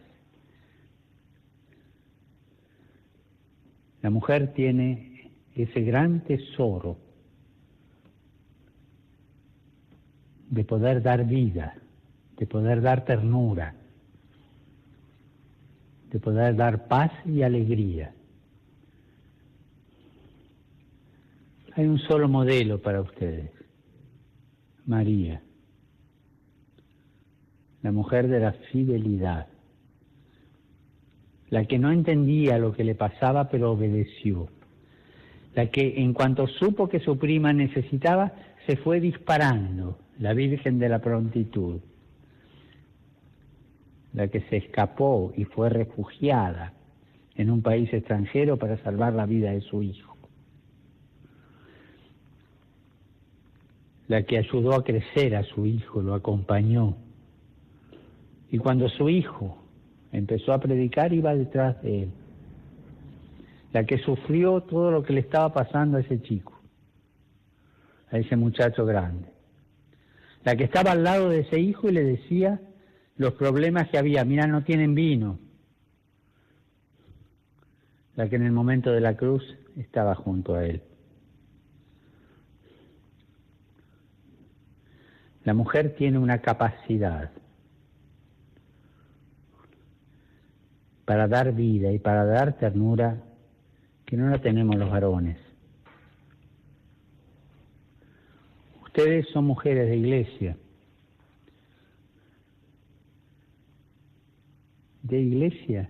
[4.03, 5.12] La mujer tiene
[5.55, 6.97] ese gran tesoro
[10.49, 11.75] de poder dar vida,
[12.37, 13.75] de poder dar ternura,
[16.11, 18.13] de poder dar paz y alegría.
[21.75, 23.49] Hay un solo modelo para ustedes,
[24.85, 25.41] María,
[27.81, 29.47] la mujer de la fidelidad,
[31.49, 34.49] la que no entendía lo que le pasaba pero obedeció,
[35.55, 38.33] la que en cuanto supo que su prima necesitaba,
[38.65, 41.79] se fue disparando, la Virgen de la Prontitud,
[44.13, 46.73] la que se escapó y fue refugiada
[47.35, 50.13] en un país extranjero para salvar la vida de su hijo.
[54.07, 56.95] la que ayudó a crecer a su hijo, lo acompañó.
[58.51, 59.57] Y cuando su hijo
[60.11, 62.09] empezó a predicar, iba detrás de él.
[63.73, 66.61] La que sufrió todo lo que le estaba pasando a ese chico.
[68.11, 69.27] a ese muchacho grande.
[70.43, 72.61] La que estaba al lado de ese hijo y le decía
[73.17, 74.23] los problemas que había.
[74.23, 75.39] Mira, no tienen vino.
[78.15, 79.43] La que en el momento de la cruz
[79.75, 80.83] estaba junto a él.
[85.43, 87.31] La mujer tiene una capacidad
[91.05, 93.17] para dar vida y para dar ternura
[94.05, 95.37] que no la tenemos los varones.
[98.83, 100.57] Ustedes son mujeres de iglesia.
[105.01, 105.89] ¿De iglesia?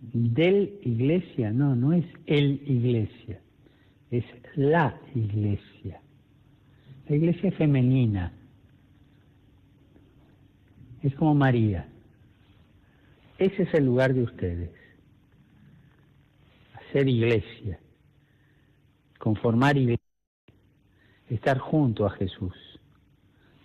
[0.00, 3.40] Del iglesia, no, no es el iglesia,
[4.10, 6.00] es la iglesia.
[7.08, 8.32] La iglesia es femenina,
[11.02, 11.86] es como María.
[13.38, 14.83] Ese es el lugar de ustedes.
[16.94, 17.80] Hacer iglesia,
[19.18, 19.98] conformar iglesia,
[21.28, 22.54] estar junto a Jesús,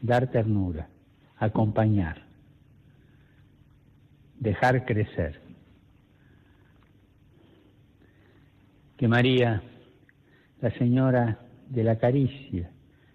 [0.02, 0.90] dar ternura,
[1.38, 2.24] acompañar,
[4.40, 5.40] dejar crecer.
[8.98, 9.62] Que María,
[10.60, 11.38] la señora
[11.70, 12.72] de la caricia,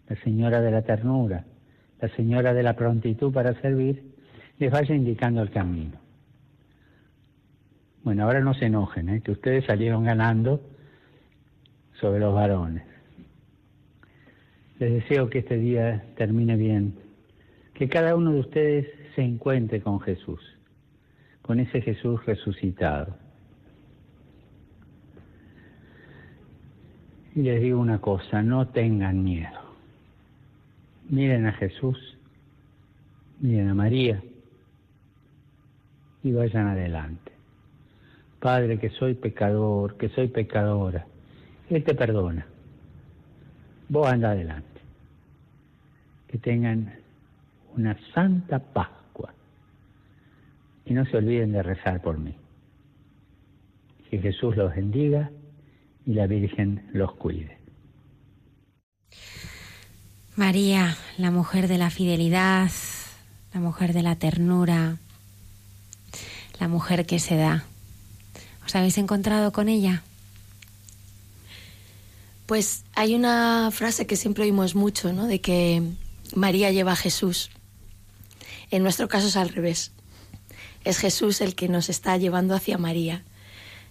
[0.09, 1.45] la señora de la ternura,
[2.01, 4.15] la señora de la prontitud para servir,
[4.61, 6.04] les vaya indicando el camino.
[8.05, 9.23] Bueno, ahora no se enojen, ¿eh?
[9.23, 10.61] que ustedes salieron ganando
[11.99, 12.85] sobre los varones.
[14.79, 16.95] Les deseo que este día termine bien,
[17.73, 20.41] que cada uno de ustedes se encuentre con Jesús,
[21.41, 23.17] con ese Jesús resucitado.
[27.35, 29.61] Y les digo una cosa, no tengan miedo.
[31.09, 32.19] Miren a Jesús,
[33.41, 34.23] miren a María
[36.23, 37.34] y vayan adelante.
[38.45, 41.07] Padre, que soy pecador, que soy pecadora.
[41.71, 42.47] Él te perdona.
[43.89, 44.83] Vos anda adelante.
[46.29, 46.93] Que tengan
[47.75, 49.33] una santa Pascua.
[50.85, 52.35] Y no se olviden de rezar por mí.
[54.11, 55.31] Que Jesús los bendiga
[56.05, 57.57] y la Virgen los cuide.
[60.37, 62.71] María, la mujer de la fidelidad,
[63.55, 64.99] la mujer de la ternura,
[66.61, 67.65] la mujer que se da.
[68.67, 70.03] ¿Os habéis encontrado con ella?
[72.47, 75.27] Pues hay una frase que siempre oímos mucho, ¿no?
[75.27, 75.83] De que
[76.35, 77.51] María lleva a Jesús.
[78.71, 79.93] En nuestro caso es al revés.
[80.85, 83.23] Es Jesús el que nos está llevando hacia María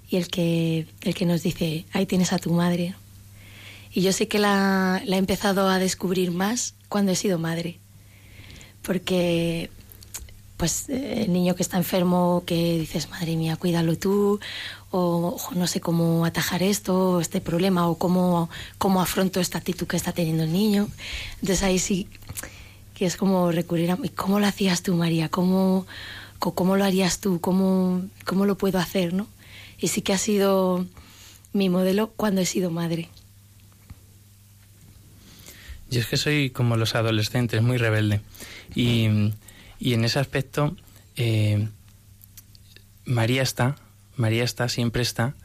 [0.09, 2.93] y el que, el que nos dice, ahí tienes a tu madre.
[3.91, 7.79] Y yo sé que la, la he empezado a descubrir más cuando he sido madre.
[8.81, 9.69] Porque
[10.63, 14.39] pues el niño que está enfermo que dices, madre mía, cuídalo tú,
[14.91, 19.97] o, no sé cómo atajar esto, este problema, o cómo, cómo afronto esta actitud que
[19.97, 20.87] está teniendo el niño.
[21.41, 22.07] Entonces ahí sí
[22.93, 25.27] que es como recurrir a, ¿cómo lo hacías tú, María?
[25.27, 25.85] ¿Cómo,
[26.39, 27.41] cómo lo harías tú?
[27.41, 29.13] ¿Cómo, ¿Cómo lo puedo hacer?
[29.13, 29.27] ¿no?
[29.79, 30.85] Y sí que ha sido
[31.51, 33.09] mi modelo cuando he sido madre.
[35.89, 38.21] Yo es que soy como los adolescentes, muy rebelde.
[38.73, 39.33] Y
[39.83, 40.77] y en ese aspecto,
[41.17, 41.67] eh,
[43.03, 43.75] María está,
[44.15, 45.35] María está, siempre está,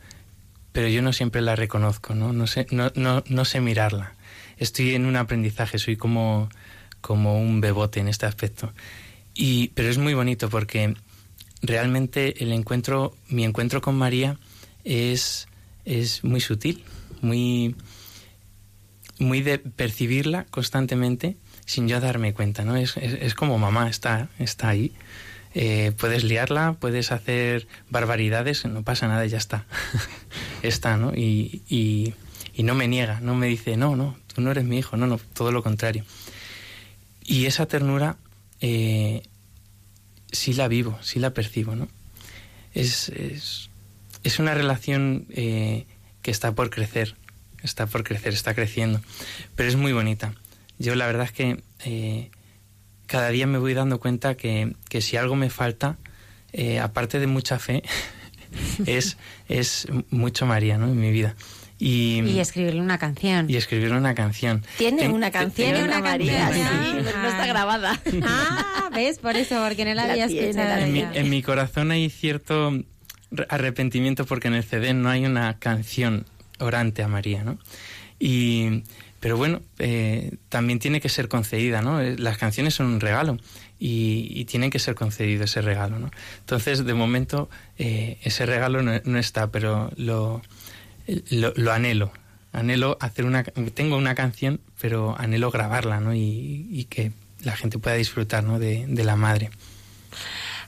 [0.71, 2.33] pero yo no siempre la reconozco, ¿no?
[2.33, 4.15] No sé, no, no, no sé mirarla.
[4.57, 6.51] Estoy en un aprendizaje, soy como,
[7.01, 8.73] como un bebote en este aspecto.
[9.35, 10.95] Y, pero es muy bonito porque
[11.61, 14.39] realmente el encuentro, mi encuentro con María
[14.85, 15.49] es,
[15.85, 16.85] es muy sutil,
[17.23, 17.75] muy,
[19.19, 21.37] muy de percibirla constantemente
[21.69, 22.77] sin yo darme cuenta, ¿no?
[22.77, 24.91] Es, es, como mamá, está, está ahí.
[25.55, 29.67] Eh, puedes liarla, puedes hacer barbaridades, no pasa nada, ya está.
[30.63, 31.15] está, ¿no?
[31.15, 32.15] Y, y,
[32.63, 35.19] no me niega, no me dice, no, no, tú no eres mi hijo, no, no,
[35.35, 36.07] todo lo contrario.
[37.23, 38.17] Y esa ternura
[38.63, 39.23] eh,
[40.33, 41.87] sí la vivo, sí la percibo, ¿no?
[42.73, 43.69] Es, es,
[44.25, 45.85] es una relación eh,
[46.23, 47.15] que está por crecer,
[47.63, 49.03] está por crecer, está creciendo,
[49.55, 50.33] pero es muy bonita.
[50.79, 52.31] Yo la verdad es que eh,
[53.07, 55.99] cada día me voy dando cuenta que, si algo me falta,
[56.53, 57.83] eh, aparte de mucha fe,
[58.87, 59.17] es,
[59.49, 60.87] es mucho María ¿no?
[60.87, 61.35] en mi vida.
[61.81, 63.49] Y, escribirle una canción.
[63.49, 64.65] Y escribirle una canción.
[64.79, 66.61] Tiene una canción, tiene una María, sí,
[67.05, 68.01] pero no está grabada.
[68.23, 69.19] Ah, ¿ves?
[69.19, 70.85] Por eso, porque no la, había escuchado.
[70.85, 72.73] En mi, en mi corazón hay cierto
[73.49, 76.27] arrepentimiento porque en el CD no hay una canción
[76.59, 77.59] orante a María, ¿no?
[78.19, 78.83] Y,
[79.21, 82.01] pero bueno, eh, también tiene que ser concedida, ¿no?
[82.01, 83.39] Eh, las canciones son un regalo
[83.79, 86.11] y, y tienen que ser concedido ese regalo, ¿no?
[86.41, 90.43] Entonces, de momento, eh, ese regalo no, está, pero lo,
[91.31, 92.13] lo, anhelo,
[92.53, 96.15] anhelo hacer una, tengo una canción, pero anhelo grabarla, ¿no?
[96.15, 97.13] Y, que
[97.43, 98.59] la gente pueda disfrutar, ¿no?
[98.59, 99.51] De, la madre.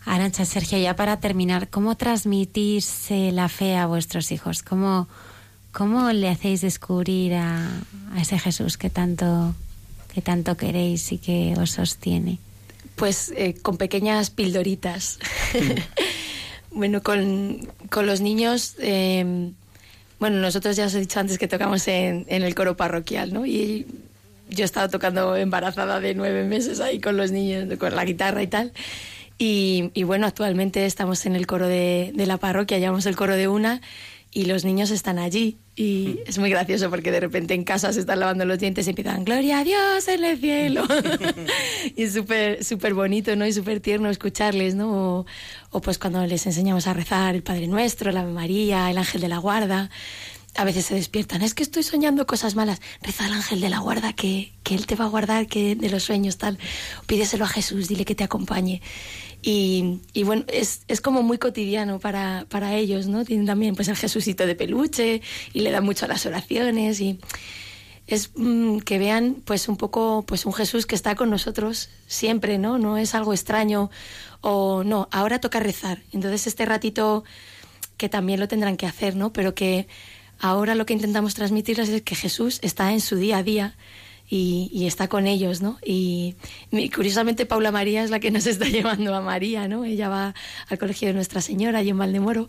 [0.07, 4.63] Arancha, Sergio, ya para terminar, ¿cómo transmitís eh, la fe a vuestros hijos?
[4.63, 5.09] ¿Cómo,
[5.73, 7.67] cómo le hacéis descubrir a,
[8.15, 9.55] a ese Jesús que tanto,
[10.13, 12.39] que tanto queréis y que os sostiene?
[12.97, 15.19] Pues eh, con pequeñas pildoritas.
[16.71, 19.51] bueno, con, con, los niños, eh,
[20.19, 23.47] bueno, nosotros ya os he dicho antes que tocamos en, en, el coro parroquial, ¿no?
[23.47, 23.87] Y
[24.51, 28.43] yo he estado tocando embarazada de nueve meses ahí con los niños, con la guitarra
[28.43, 28.73] y tal.
[29.39, 33.37] Y, y bueno, actualmente estamos en el coro de, de la parroquia, llevamos el coro
[33.37, 33.81] de una
[34.33, 35.59] y los niños están allí.
[35.75, 38.91] Y es muy gracioso porque de repente en casa se están lavando los dientes y
[38.91, 40.85] empiezan Gloria a Dios en el cielo
[41.97, 45.25] y es súper súper bonito no y súper tierno escucharles no
[45.71, 49.23] o, pues cuando les enseñamos a rezar el Padre Nuestro la Ave María el Ángel
[49.23, 49.89] de la Guarda
[50.57, 53.79] a veces se despiertan es que estoy soñando cosas malas reza al Ángel de la
[53.79, 56.59] Guarda que, que él te va a guardar que de los sueños tal
[57.07, 58.83] pídeselo a Jesús dile que te acompañe
[59.43, 63.25] y, bueno, es, es, como muy cotidiano para, para, ellos, ¿no?
[63.25, 65.23] Tienen también pues el Jesucito de peluche
[65.55, 67.19] y le dan mucho a las oraciones y
[68.07, 72.59] es mm, que vean pues un poco pues un Jesús que está con nosotros siempre,
[72.59, 72.79] ¿no?
[72.79, 73.91] No es algo extraño
[74.43, 76.03] o no, ahora toca rezar.
[76.13, 77.25] Entonces este ratito
[77.97, 79.33] que también lo tendrán que hacer, ¿no?
[79.33, 79.87] Pero que
[80.39, 83.77] ahora lo que intentamos transmitirles es que Jesús está en su día a día
[84.33, 85.79] y, está con ellos, ¿no?
[85.85, 86.37] Y,
[86.95, 89.85] curiosamente Paula María es la que nos está llevando a María, ¿no?
[89.85, 90.35] Ella va
[90.69, 92.49] al colegio de Nuestra Señora allí en Valdemoro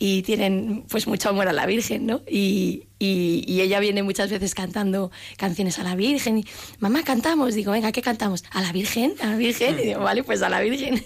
[0.00, 2.22] y tienen pues mucho amor a la Virgen, ¿no?
[2.28, 6.38] Y, y, ella viene muchas veces cantando canciones a la Virgen.
[6.38, 6.44] Y,
[6.80, 7.54] Mamá, cantamos.
[7.54, 8.42] Digo, venga, ¿qué cantamos?
[8.50, 9.78] A la Virgen, a la Virgen.
[9.78, 11.04] Y digo, vale, pues a la Virgen.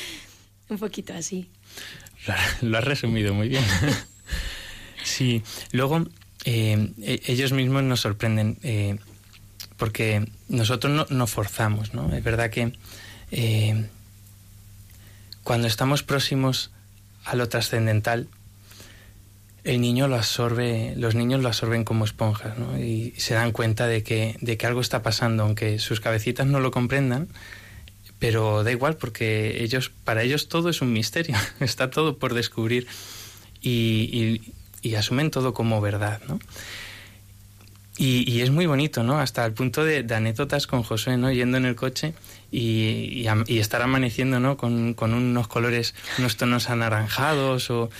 [0.68, 1.48] Un poquito así.
[2.60, 3.64] Lo has resumido muy bien.
[5.02, 6.04] sí, luego
[6.44, 8.58] eh, e-, ellos mismos nos sorprenden.
[8.62, 8.98] Eh,
[9.78, 12.12] porque nosotros no, forzamos, ¿no?
[12.14, 12.72] Es verdad que
[13.30, 13.88] eh,
[15.44, 16.70] cuando estamos próximos
[17.24, 18.28] a lo trascendental,
[19.64, 22.78] el niño lo absorbe, los niños lo absorben como esponjas, ¿no?
[22.78, 26.58] Y se dan cuenta de que, de que algo está pasando, aunque sus cabecitas no
[26.58, 27.28] lo comprendan,
[28.18, 32.88] pero da igual porque ellos, para ellos todo es un misterio, está todo por descubrir
[33.62, 34.40] y,
[34.82, 36.40] y asumen todo como verdad, ¿no?
[38.00, 39.18] Y, es muy bonito, ¿no?
[39.18, 41.32] Hasta el punto de, anécdotas con Josué, ¿no?
[41.32, 42.14] Yendo en el coche
[42.52, 44.56] y, estar amaneciendo, ¿no?
[44.56, 47.90] Con, unos colores, unos tonos anaranjados o,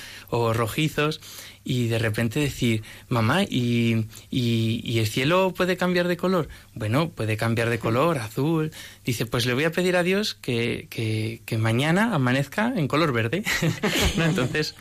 [0.53, 1.21] rojizos
[1.65, 6.49] y de repente decir, mamá, ¿y, ¿y, el cielo puede cambiar de color?
[6.75, 8.71] Bueno, puede cambiar de color, azul.
[9.05, 13.43] Dice, pues le voy a pedir a Dios que, mañana amanezca en color verde.
[14.17, 14.77] Entonces,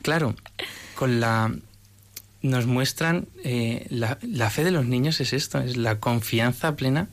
[0.00, 0.34] claro,
[0.94, 1.52] con la,
[2.46, 7.08] nos muestran eh, la, la, fe de los niños es esto, es la confianza plena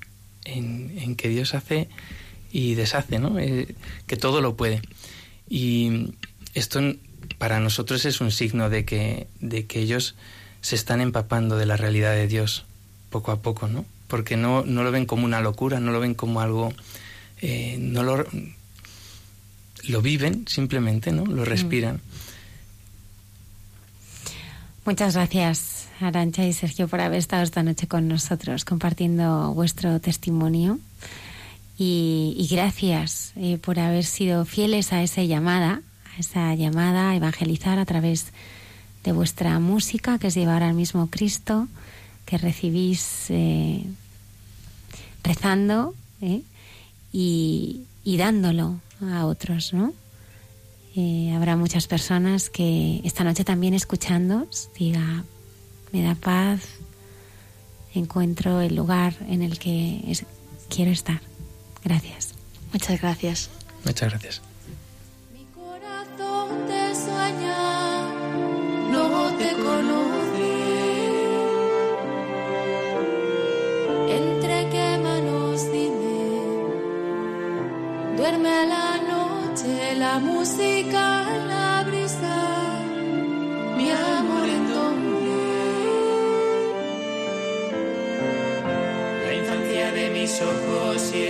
[0.46, 1.90] en, que Dios hace
[2.52, 3.40] y deshace, ¿no?
[3.40, 3.76] Eh,
[4.08, 4.82] que todo lo puede.
[5.50, 6.14] Y
[6.54, 6.80] esto
[7.38, 10.16] para nosotros es un signo de que, de que ellos
[10.62, 12.66] se están empapando de la realidad de Dios
[13.10, 13.86] poco a poco, ¿no?
[14.08, 16.74] Porque no, no lo ven como una locura, no lo ven como algo...
[17.42, 18.26] Eh, no lo,
[19.84, 21.26] lo viven simplemente, ¿no?
[21.26, 21.46] Lo mm.
[24.86, 30.78] Muchas gracias, Arancha y Sergio, por haber estado esta noche con nosotros compartiendo vuestro testimonio.
[31.78, 35.82] Y, gracias eh, por haber sido fieles a esa llamada,
[36.14, 38.28] a esa llamada a evangelizar a través
[39.06, 41.70] de vuestra música, que es llevar al mismo Cristo,
[42.26, 43.86] que recibís eh,
[45.24, 46.42] rezando eh,
[47.14, 49.94] y, y dándolo a otros, ¿no?
[50.96, 54.48] Eh, habrá muchas personas que esta noche también escuchando
[54.78, 55.24] diga,
[55.92, 56.62] me da paz,
[57.96, 60.02] encuentro el lugar en el que
[60.70, 61.20] quiero estar.
[61.84, 62.36] Gracias.
[62.72, 63.50] Muchas gracias.
[63.86, 64.42] Muchas gracias.
[65.32, 68.10] Mi corazón te sueña,
[68.92, 70.54] no te conoce.
[74.16, 76.56] Entre qué manos dime,
[78.16, 79.23] duerme la noche
[79.96, 82.82] la música, la brisa,
[83.78, 84.64] mi amor en.
[89.26, 91.23] La infancia de mis ojos y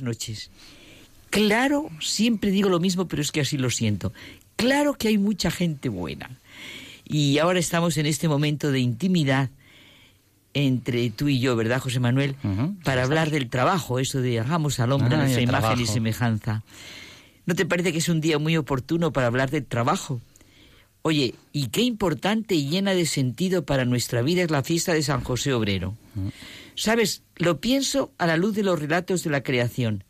[0.00, 0.50] Buenas noches.
[1.30, 4.12] Claro, siempre digo lo mismo, pero es que así lo siento.
[4.56, 6.30] Claro que hay mucha gente buena.
[7.04, 9.50] Y ahora estamos en este momento de intimidad
[10.54, 12.34] entre tú y yo, ¿verdad, José Manuel?
[12.84, 15.92] Para hablar del trabajo, eso de hagamos al hombre Ah, nuestra imagen y trabajo.
[15.92, 16.62] semejanza.
[17.46, 20.20] ¿No te parece que es un día muy oportuno para hablar del trabajo?
[21.02, 25.02] Oye, y qué importante y llena de sentido para nuestra vida es la fiesta de
[25.02, 25.94] San José Obrero.
[26.78, 30.04] Sabes, lo pienso a la luz de los relatos de la creación.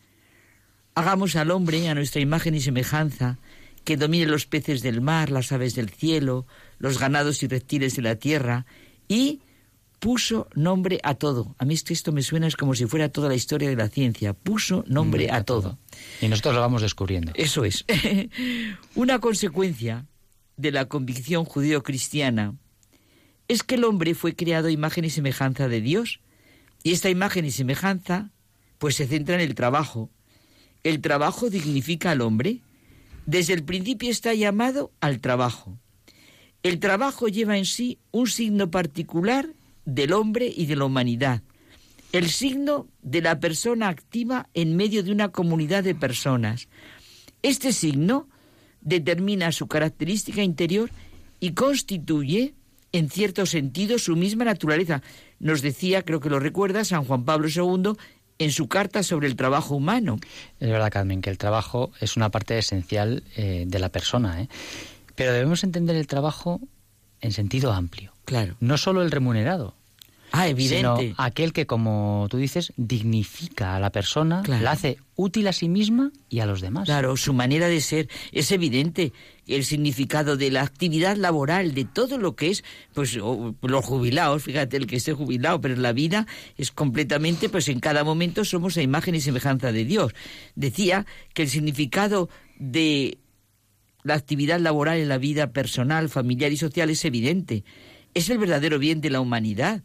[0.95, 3.39] Hagamos al hombre a nuestra imagen y semejanza,
[3.85, 6.47] que domine los peces del mar, las aves del cielo,
[6.79, 8.67] los ganados y reptiles de la tierra,
[9.09, 9.41] y
[9.99, 11.57] puso nombre a todo.
[11.59, 13.77] A mí es que esto me suena es como si fuera toda la historia de
[13.77, 14.35] la ciencia.
[14.35, 15.79] Puso nombre a todo.
[16.21, 17.33] Y nosotros lo vamos descubriendo.
[17.35, 17.87] Eso es.
[18.95, 20.05] Una consecuencia
[20.59, 22.57] de la convicción judío-cristiana
[23.49, 26.21] es que el hombre fue creado a imagen y semejanza de Dios.
[26.83, 28.31] Y esta imagen y semejanza
[28.79, 30.11] pues se centra en el trabajo.
[30.85, 32.61] El trabajo dignifica al hombre.
[33.27, 35.79] Desde el principio está llamado al trabajo.
[36.63, 41.43] El trabajo lleva en sí un signo particular del hombre y de la humanidad.
[42.13, 46.69] El signo de la persona activa en medio de una comunidad de personas.
[47.43, 48.29] Este signo
[48.81, 50.91] determina su característica interior
[51.41, 52.55] y constituye,
[52.93, 55.03] en cierto sentido, su misma naturaleza.
[55.41, 57.93] Nos decía, creo que lo recuerda, San Juan Pablo II
[58.39, 60.19] en su carta sobre el trabajo humano.
[60.61, 64.49] Es verdad, Carmen, que el trabajo es una parte esencial eh, de la persona, ¿eh?
[65.15, 66.61] pero debemos entender el trabajo
[67.21, 68.13] en sentido amplio.
[68.25, 68.57] Claro.
[68.61, 69.75] No solo el remunerado.
[70.33, 71.01] Ah, evidente.
[71.03, 74.63] Sino aquel que, como tú dices, dignifica a la persona, Claro.
[74.63, 76.85] la hace útil a sí misma y a los demás.
[76.85, 79.13] Claro, su manera de ser es evidente.
[79.47, 84.43] El significado de la actividad laboral, de todo lo que es, pues o- los jubilados,
[84.43, 86.27] fíjate, el que esté jubilado, pero la vida
[86.57, 90.13] es completamente, pues en cada momento somos a imagen y semejanza de Dios.
[90.55, 92.29] Decía que el significado
[92.59, 93.19] de
[94.05, 97.65] la actividad laboral en la vida personal, familiar y social es evidente.
[98.15, 99.83] Es el verdadero bien de la humanidad.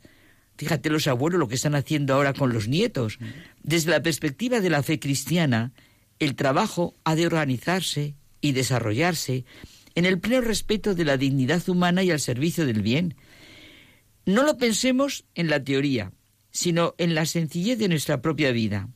[0.57, 3.17] Fíjate los abuelos lo que están haciendo ahora con los nietos.
[3.63, 5.71] Desde la perspectiva de la fe cristiana,
[6.19, 9.45] el trabajo ha de organizarse y desarrollarse
[9.95, 13.15] en el pleno respeto de la dignidad humana y al servicio del bien.
[14.25, 16.11] No lo pensemos en la teoría,
[16.51, 18.89] sino en la sencillez de nuestra propia vida.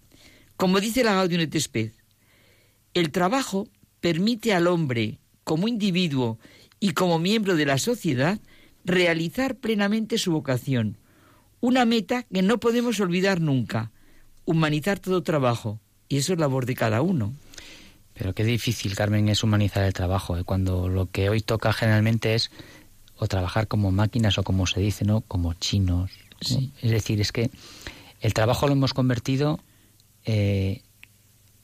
[0.55, 1.93] Como dice la Gaudium et
[2.93, 3.67] el trabajo
[3.99, 6.39] permite al hombre, como individuo
[6.79, 8.39] y como miembro de la sociedad,
[8.85, 10.97] realizar plenamente su vocación,
[11.59, 13.91] una meta que no podemos olvidar nunca,
[14.45, 15.79] humanizar todo trabajo,
[16.09, 17.33] y eso es labor de cada uno.
[18.13, 20.43] Pero qué difícil, Carmen, es humanizar el trabajo, ¿eh?
[20.43, 22.51] cuando lo que hoy toca generalmente es
[23.17, 25.21] o trabajar como máquinas o como se dice, ¿no?
[25.21, 26.11] Como chinos.
[26.51, 26.59] ¿no?
[26.81, 27.49] Es decir, es que
[28.21, 29.59] el trabajo lo hemos convertido
[30.25, 30.81] eh,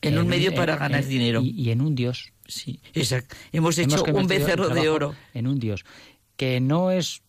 [0.01, 1.41] En un medio para ganar dinero.
[1.41, 2.33] Y, y en un Dios.
[2.47, 3.35] Sí, exacto.
[3.51, 5.15] Hemos hecho un becerro de oro.
[5.33, 5.85] En un Dios.
[6.35, 7.21] Que no es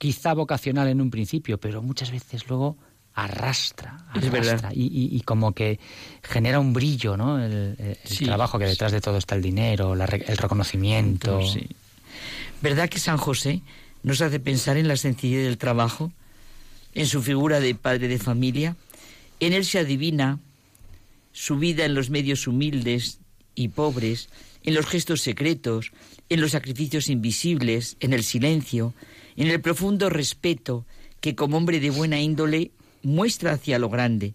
[0.00, 2.78] quizá vocacional en un principio, pero muchas veces luego
[3.12, 5.78] arrastra, arrastra y, y- y como que
[6.22, 7.38] genera un brillo, ¿no?
[7.44, 8.24] El, el Sí.
[8.24, 11.42] trabajo que detrás de todo está el dinero, la el reconocimiento.
[11.46, 11.68] Sí.
[12.62, 13.60] ¿Verdad que San José
[14.02, 16.12] nos hace pensar en la sencillez del trabajo,
[16.94, 18.76] en su figura de padre de familia?
[19.38, 20.38] En él se adivina
[21.32, 23.18] su vida en los medios humildes
[23.54, 24.30] y pobres,
[24.64, 25.92] en los gestos secretos,
[26.30, 28.94] en los sacrificios invisibles, en el silencio,
[29.40, 30.84] en el profundo respeto
[31.22, 32.72] que como hombre de buena índole
[33.02, 34.34] muestra hacia lo grande.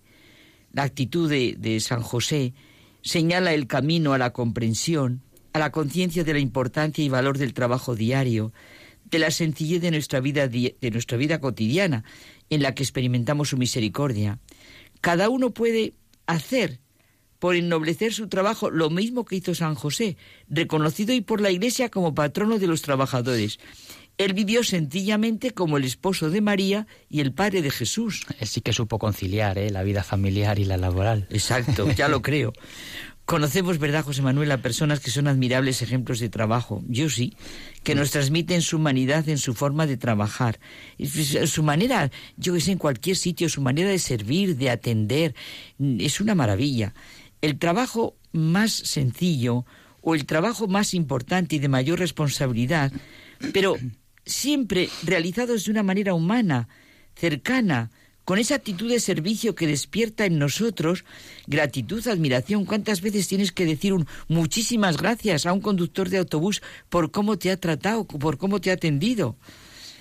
[0.74, 2.56] La actitud de, San José
[3.04, 5.22] señala el camino a la comprensión,
[5.54, 8.52] a la conciencia de la importancia y valor del trabajo diario,
[9.04, 12.04] de la sencillez de nuestra vida de nuestra vida cotidiana,
[12.50, 14.40] en la que experimentamos su misericordia.
[15.02, 15.94] Cada uno puede
[16.26, 16.80] hacer
[17.38, 20.18] por ennoblecer su trabajo lo mismo que hizo San José,
[20.50, 23.60] reconocido y por la Iglesia como patrono de los trabajadores.
[24.18, 28.26] Él vivió sencillamente como el esposo de María y el padre de Jesús.
[28.40, 29.70] Él sí que supo conciliar ¿eh?
[29.70, 31.28] la vida familiar y la laboral.
[31.30, 32.54] Exacto, ya lo creo.
[33.26, 36.84] Conocemos, ¿verdad, José Manuel, a personas que son admirables ejemplos de trabajo?
[36.88, 37.36] Yo sí,
[37.84, 40.60] que nos transmiten su humanidad en su forma de trabajar,
[41.48, 45.34] su manera, yo que sé, en cualquier sitio, su manera de servir, de atender,
[45.80, 46.94] es una maravilla.
[47.42, 49.66] El trabajo más sencillo
[50.02, 52.92] o el trabajo más importante y de mayor responsabilidad,
[53.54, 53.76] pero
[54.26, 56.68] siempre realizados de una manera humana,
[57.16, 57.92] cercana,
[58.26, 61.06] con esa actitud de servicio que despierta en nosotros
[61.46, 62.66] gratitud, admiración.
[62.66, 67.38] ¿Cuántas veces tienes que decir un muchísimas gracias a un conductor de autobús por cómo
[67.38, 69.38] te ha tratado, por cómo te ha atendido?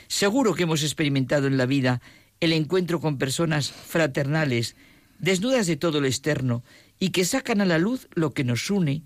[0.09, 2.01] Seguro que hemos experimentado en la vida
[2.41, 4.75] el encuentro con personas fraternales,
[5.19, 6.65] desnudas de todo lo externo,
[6.99, 9.03] y que sacan a la luz lo que nos une,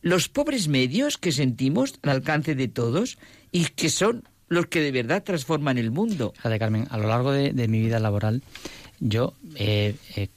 [0.00, 3.18] los pobres medios que sentimos al alcance de todos
[3.50, 6.32] y que son los que de verdad transforman el mundo.
[6.36, 8.42] Fíjate, Carmen, a lo largo de, de mi vida laboral,
[9.00, 10.28] yo eh, eh,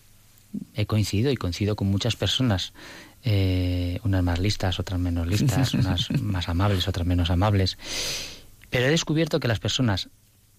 [0.74, 2.74] he coincidido y coincido con muchas personas,
[3.24, 7.78] eh, unas más listas, otras menos listas, unas más amables, otras menos amables.
[8.70, 10.10] Pero he descubierto que las personas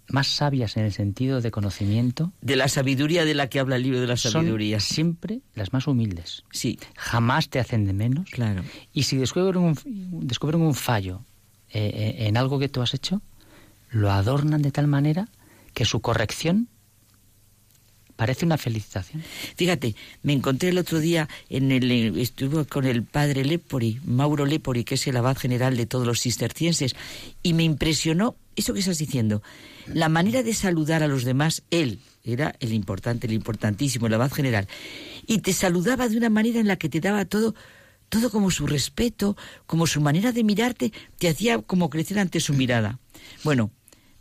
[0.08, 3.82] más sabias en el sentido de conocimiento De la sabiduría de la que habla el
[3.82, 4.78] libro de la son sabiduría.
[4.78, 6.44] siempre las más humildes.
[6.52, 6.78] Sí.
[6.96, 8.30] Jamás te hacen de menos.
[8.30, 8.62] Claro.
[8.92, 9.76] Y si descubren un,
[10.22, 11.22] descubren un fallo
[11.72, 13.20] eh, eh, en algo que tú has hecho,
[13.90, 15.28] lo adornan de tal manera
[15.74, 16.68] que su corrección
[18.16, 19.22] parece una felicitación.
[19.56, 24.84] Fíjate, me encontré el otro día en el estuve con el padre Lepori, Mauro Lepori,
[24.84, 26.96] que es el abad general de todos los cistercienses,
[27.42, 29.42] y me impresionó eso que estás diciendo,
[29.86, 34.32] la manera de saludar a los demás, él era el importante, el importantísimo, el abad
[34.32, 34.66] general,
[35.26, 37.54] y te saludaba de una manera en la que te daba todo
[38.08, 39.36] todo como su respeto,
[39.66, 43.00] como su manera de mirarte, te hacía como crecer ante su mirada.
[43.46, 43.70] Bueno,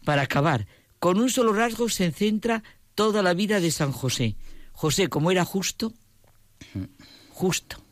[0.04, 0.68] para acabar,
[1.00, 2.62] con un solo rasgo se centra
[2.94, 4.36] toda la vida de San José.
[4.72, 5.94] José, como era justo,
[7.32, 7.84] justo.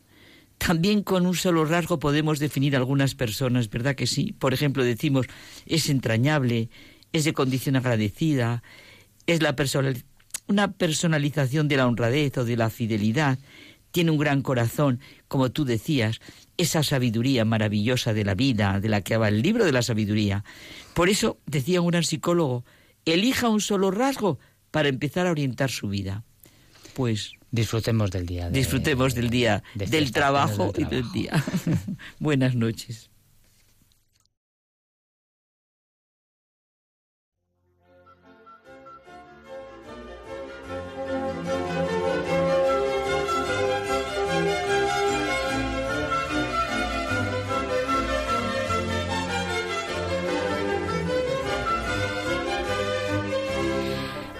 [0.58, 4.32] También con un solo rasgo podemos definir algunas personas, ¿verdad que sí?
[4.38, 5.26] Por ejemplo, decimos,
[5.66, 6.70] es entrañable,
[7.12, 8.62] es de condición agradecida,
[9.26, 9.92] es la persona,
[10.46, 13.40] una personalización de la honradez o de la fidelidad,
[13.90, 16.20] tiene un gran corazón, como tú decías,
[16.56, 20.44] esa sabiduría maravillosa de la vida, de la que habla el libro de la sabiduría.
[20.94, 22.64] Por eso, decía un gran psicólogo,
[23.04, 24.38] elija un solo rasgo
[24.70, 26.24] para empezar a orientar su vida.
[26.94, 28.50] Pues Disfrutemos del día.
[28.50, 31.44] de- disfrutemos del día, de del trabajo del y del día.
[32.18, 33.10] Buenas noches.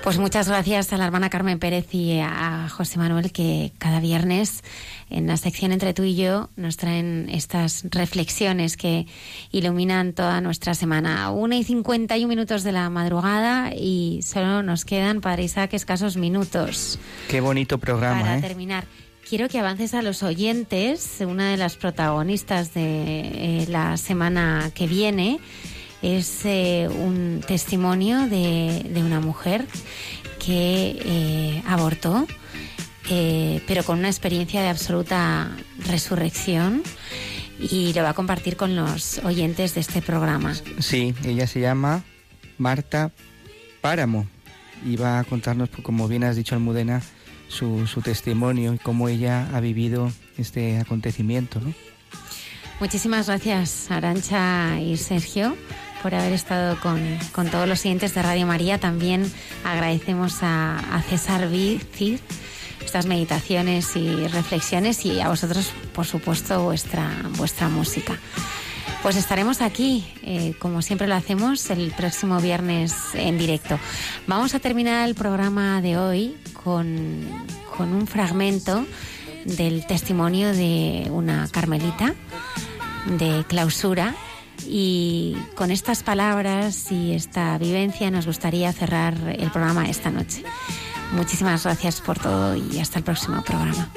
[0.05, 4.63] Pues muchas gracias a la hermana Carmen Pérez y a José Manuel que cada viernes
[5.09, 9.07] en la sección entre tú y yo nos traen estas reflexiones que
[9.51, 11.31] iluminan toda nuestra semana.
[11.31, 16.99] Una y 51 minutos de la madrugada y solo nos quedan, Padre Isaac, escasos minutos
[17.31, 18.41] Qué bonito programa, para ¿eh?
[18.43, 18.85] terminar.
[19.27, 21.17] Quiero que avances a los oyentes.
[21.27, 25.41] Una de las protagonistas de eh, la semana que viene
[26.05, 29.67] es eh, un testimonio de, de una mujer
[30.39, 32.27] que eh, abortó,
[33.09, 35.57] eh, pero con una experiencia de absoluta
[35.87, 36.83] resurrección
[37.59, 40.55] y lo va a compartir con los oyentes de este programa.
[40.79, 42.05] Sí, ella se llama
[42.59, 43.11] Marta
[43.81, 44.27] Páramo
[44.85, 47.01] y va a contarnos, pues, como bien has dicho Almudena,
[47.49, 51.61] su, su testimonio y cómo ella ha vivido este acontecimiento.
[51.61, 51.73] ¿no?
[52.81, 55.57] Muchísimas gracias, Arancha y Sergio,
[56.05, 57.01] por haber estado con,
[57.33, 58.79] con todos los siguientes de Radio María.
[58.79, 59.25] También
[59.65, 62.19] agradecemos a, a César Vicid
[62.85, 68.19] estas meditaciones y reflexiones y a vosotros, por supuesto, vuestra, vuestra música.
[69.03, 73.79] Pues estaremos aquí, eh, como siempre lo hacemos, el próximo viernes en directo.
[74.27, 77.25] Vamos a terminar el programa de hoy con,
[77.79, 78.85] con un fragmento
[79.47, 82.15] del testimonio de una carmelita
[83.07, 84.15] de clausura
[84.67, 90.45] y con estas palabras y esta vivencia nos gustaría cerrar el programa esta noche.
[91.13, 93.89] Muchísimas gracias por todo y hasta el próximo programa.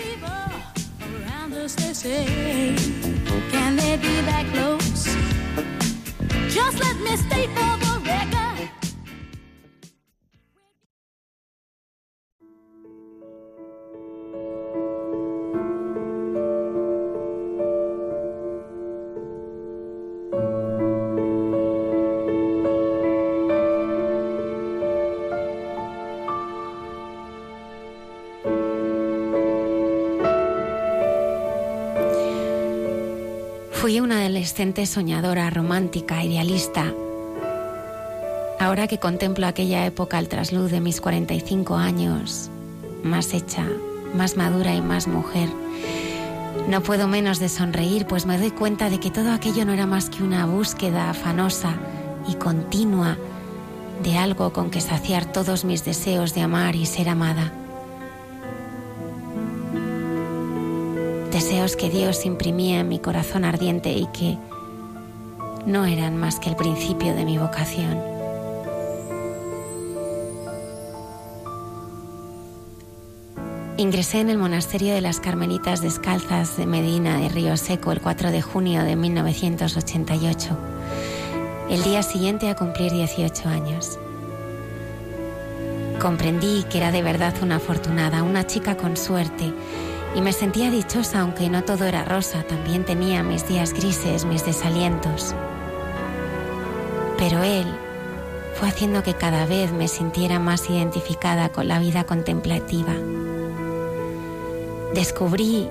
[6.50, 7.77] Just let me stay for
[34.58, 36.92] soñadora, romántica, idealista.
[38.60, 42.50] Ahora que contemplo aquella época al trasluz de mis 45 años,
[43.04, 43.68] más hecha,
[44.16, 45.48] más madura y más mujer,
[46.68, 49.86] no puedo menos de sonreír, pues me doy cuenta de que todo aquello no era
[49.86, 51.76] más que una búsqueda afanosa
[52.28, 53.16] y continua
[54.02, 57.54] de algo con que saciar todos mis deseos de amar y ser amada.
[61.38, 64.40] Deseos que Dios imprimía en mi corazón ardiente y que
[65.68, 68.02] no eran más que el principio de mi vocación.
[73.78, 78.32] Ingresé en el monasterio de las Carmelitas Descalzas de Medina de Río Seco el 4
[78.32, 80.58] de junio de 1988,
[81.70, 84.00] el día siguiente a cumplir 18 años.
[86.02, 89.54] Comprendí que era de verdad una afortunada, una chica con suerte,
[90.18, 94.44] y me sentía dichosa aunque no todo era rosa, también tenía mis días grises, mis
[94.44, 95.36] desalientos.
[97.20, 97.68] Pero él
[98.56, 102.96] fue haciendo que cada vez me sintiera más identificada con la vida contemplativa.
[104.96, 105.70] Descubrí,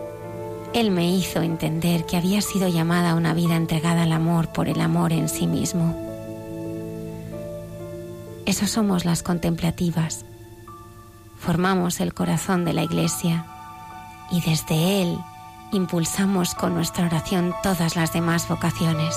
[0.73, 4.69] él me hizo entender que había sido llamada a una vida entregada al amor por
[4.69, 6.01] el amor en sí mismo.
[8.47, 10.25] Eso somos las contemplativas.
[11.37, 13.47] Formamos el corazón de la iglesia
[14.31, 15.25] y desde él
[15.73, 19.17] impulsamos con nuestra oración todas las demás vocaciones.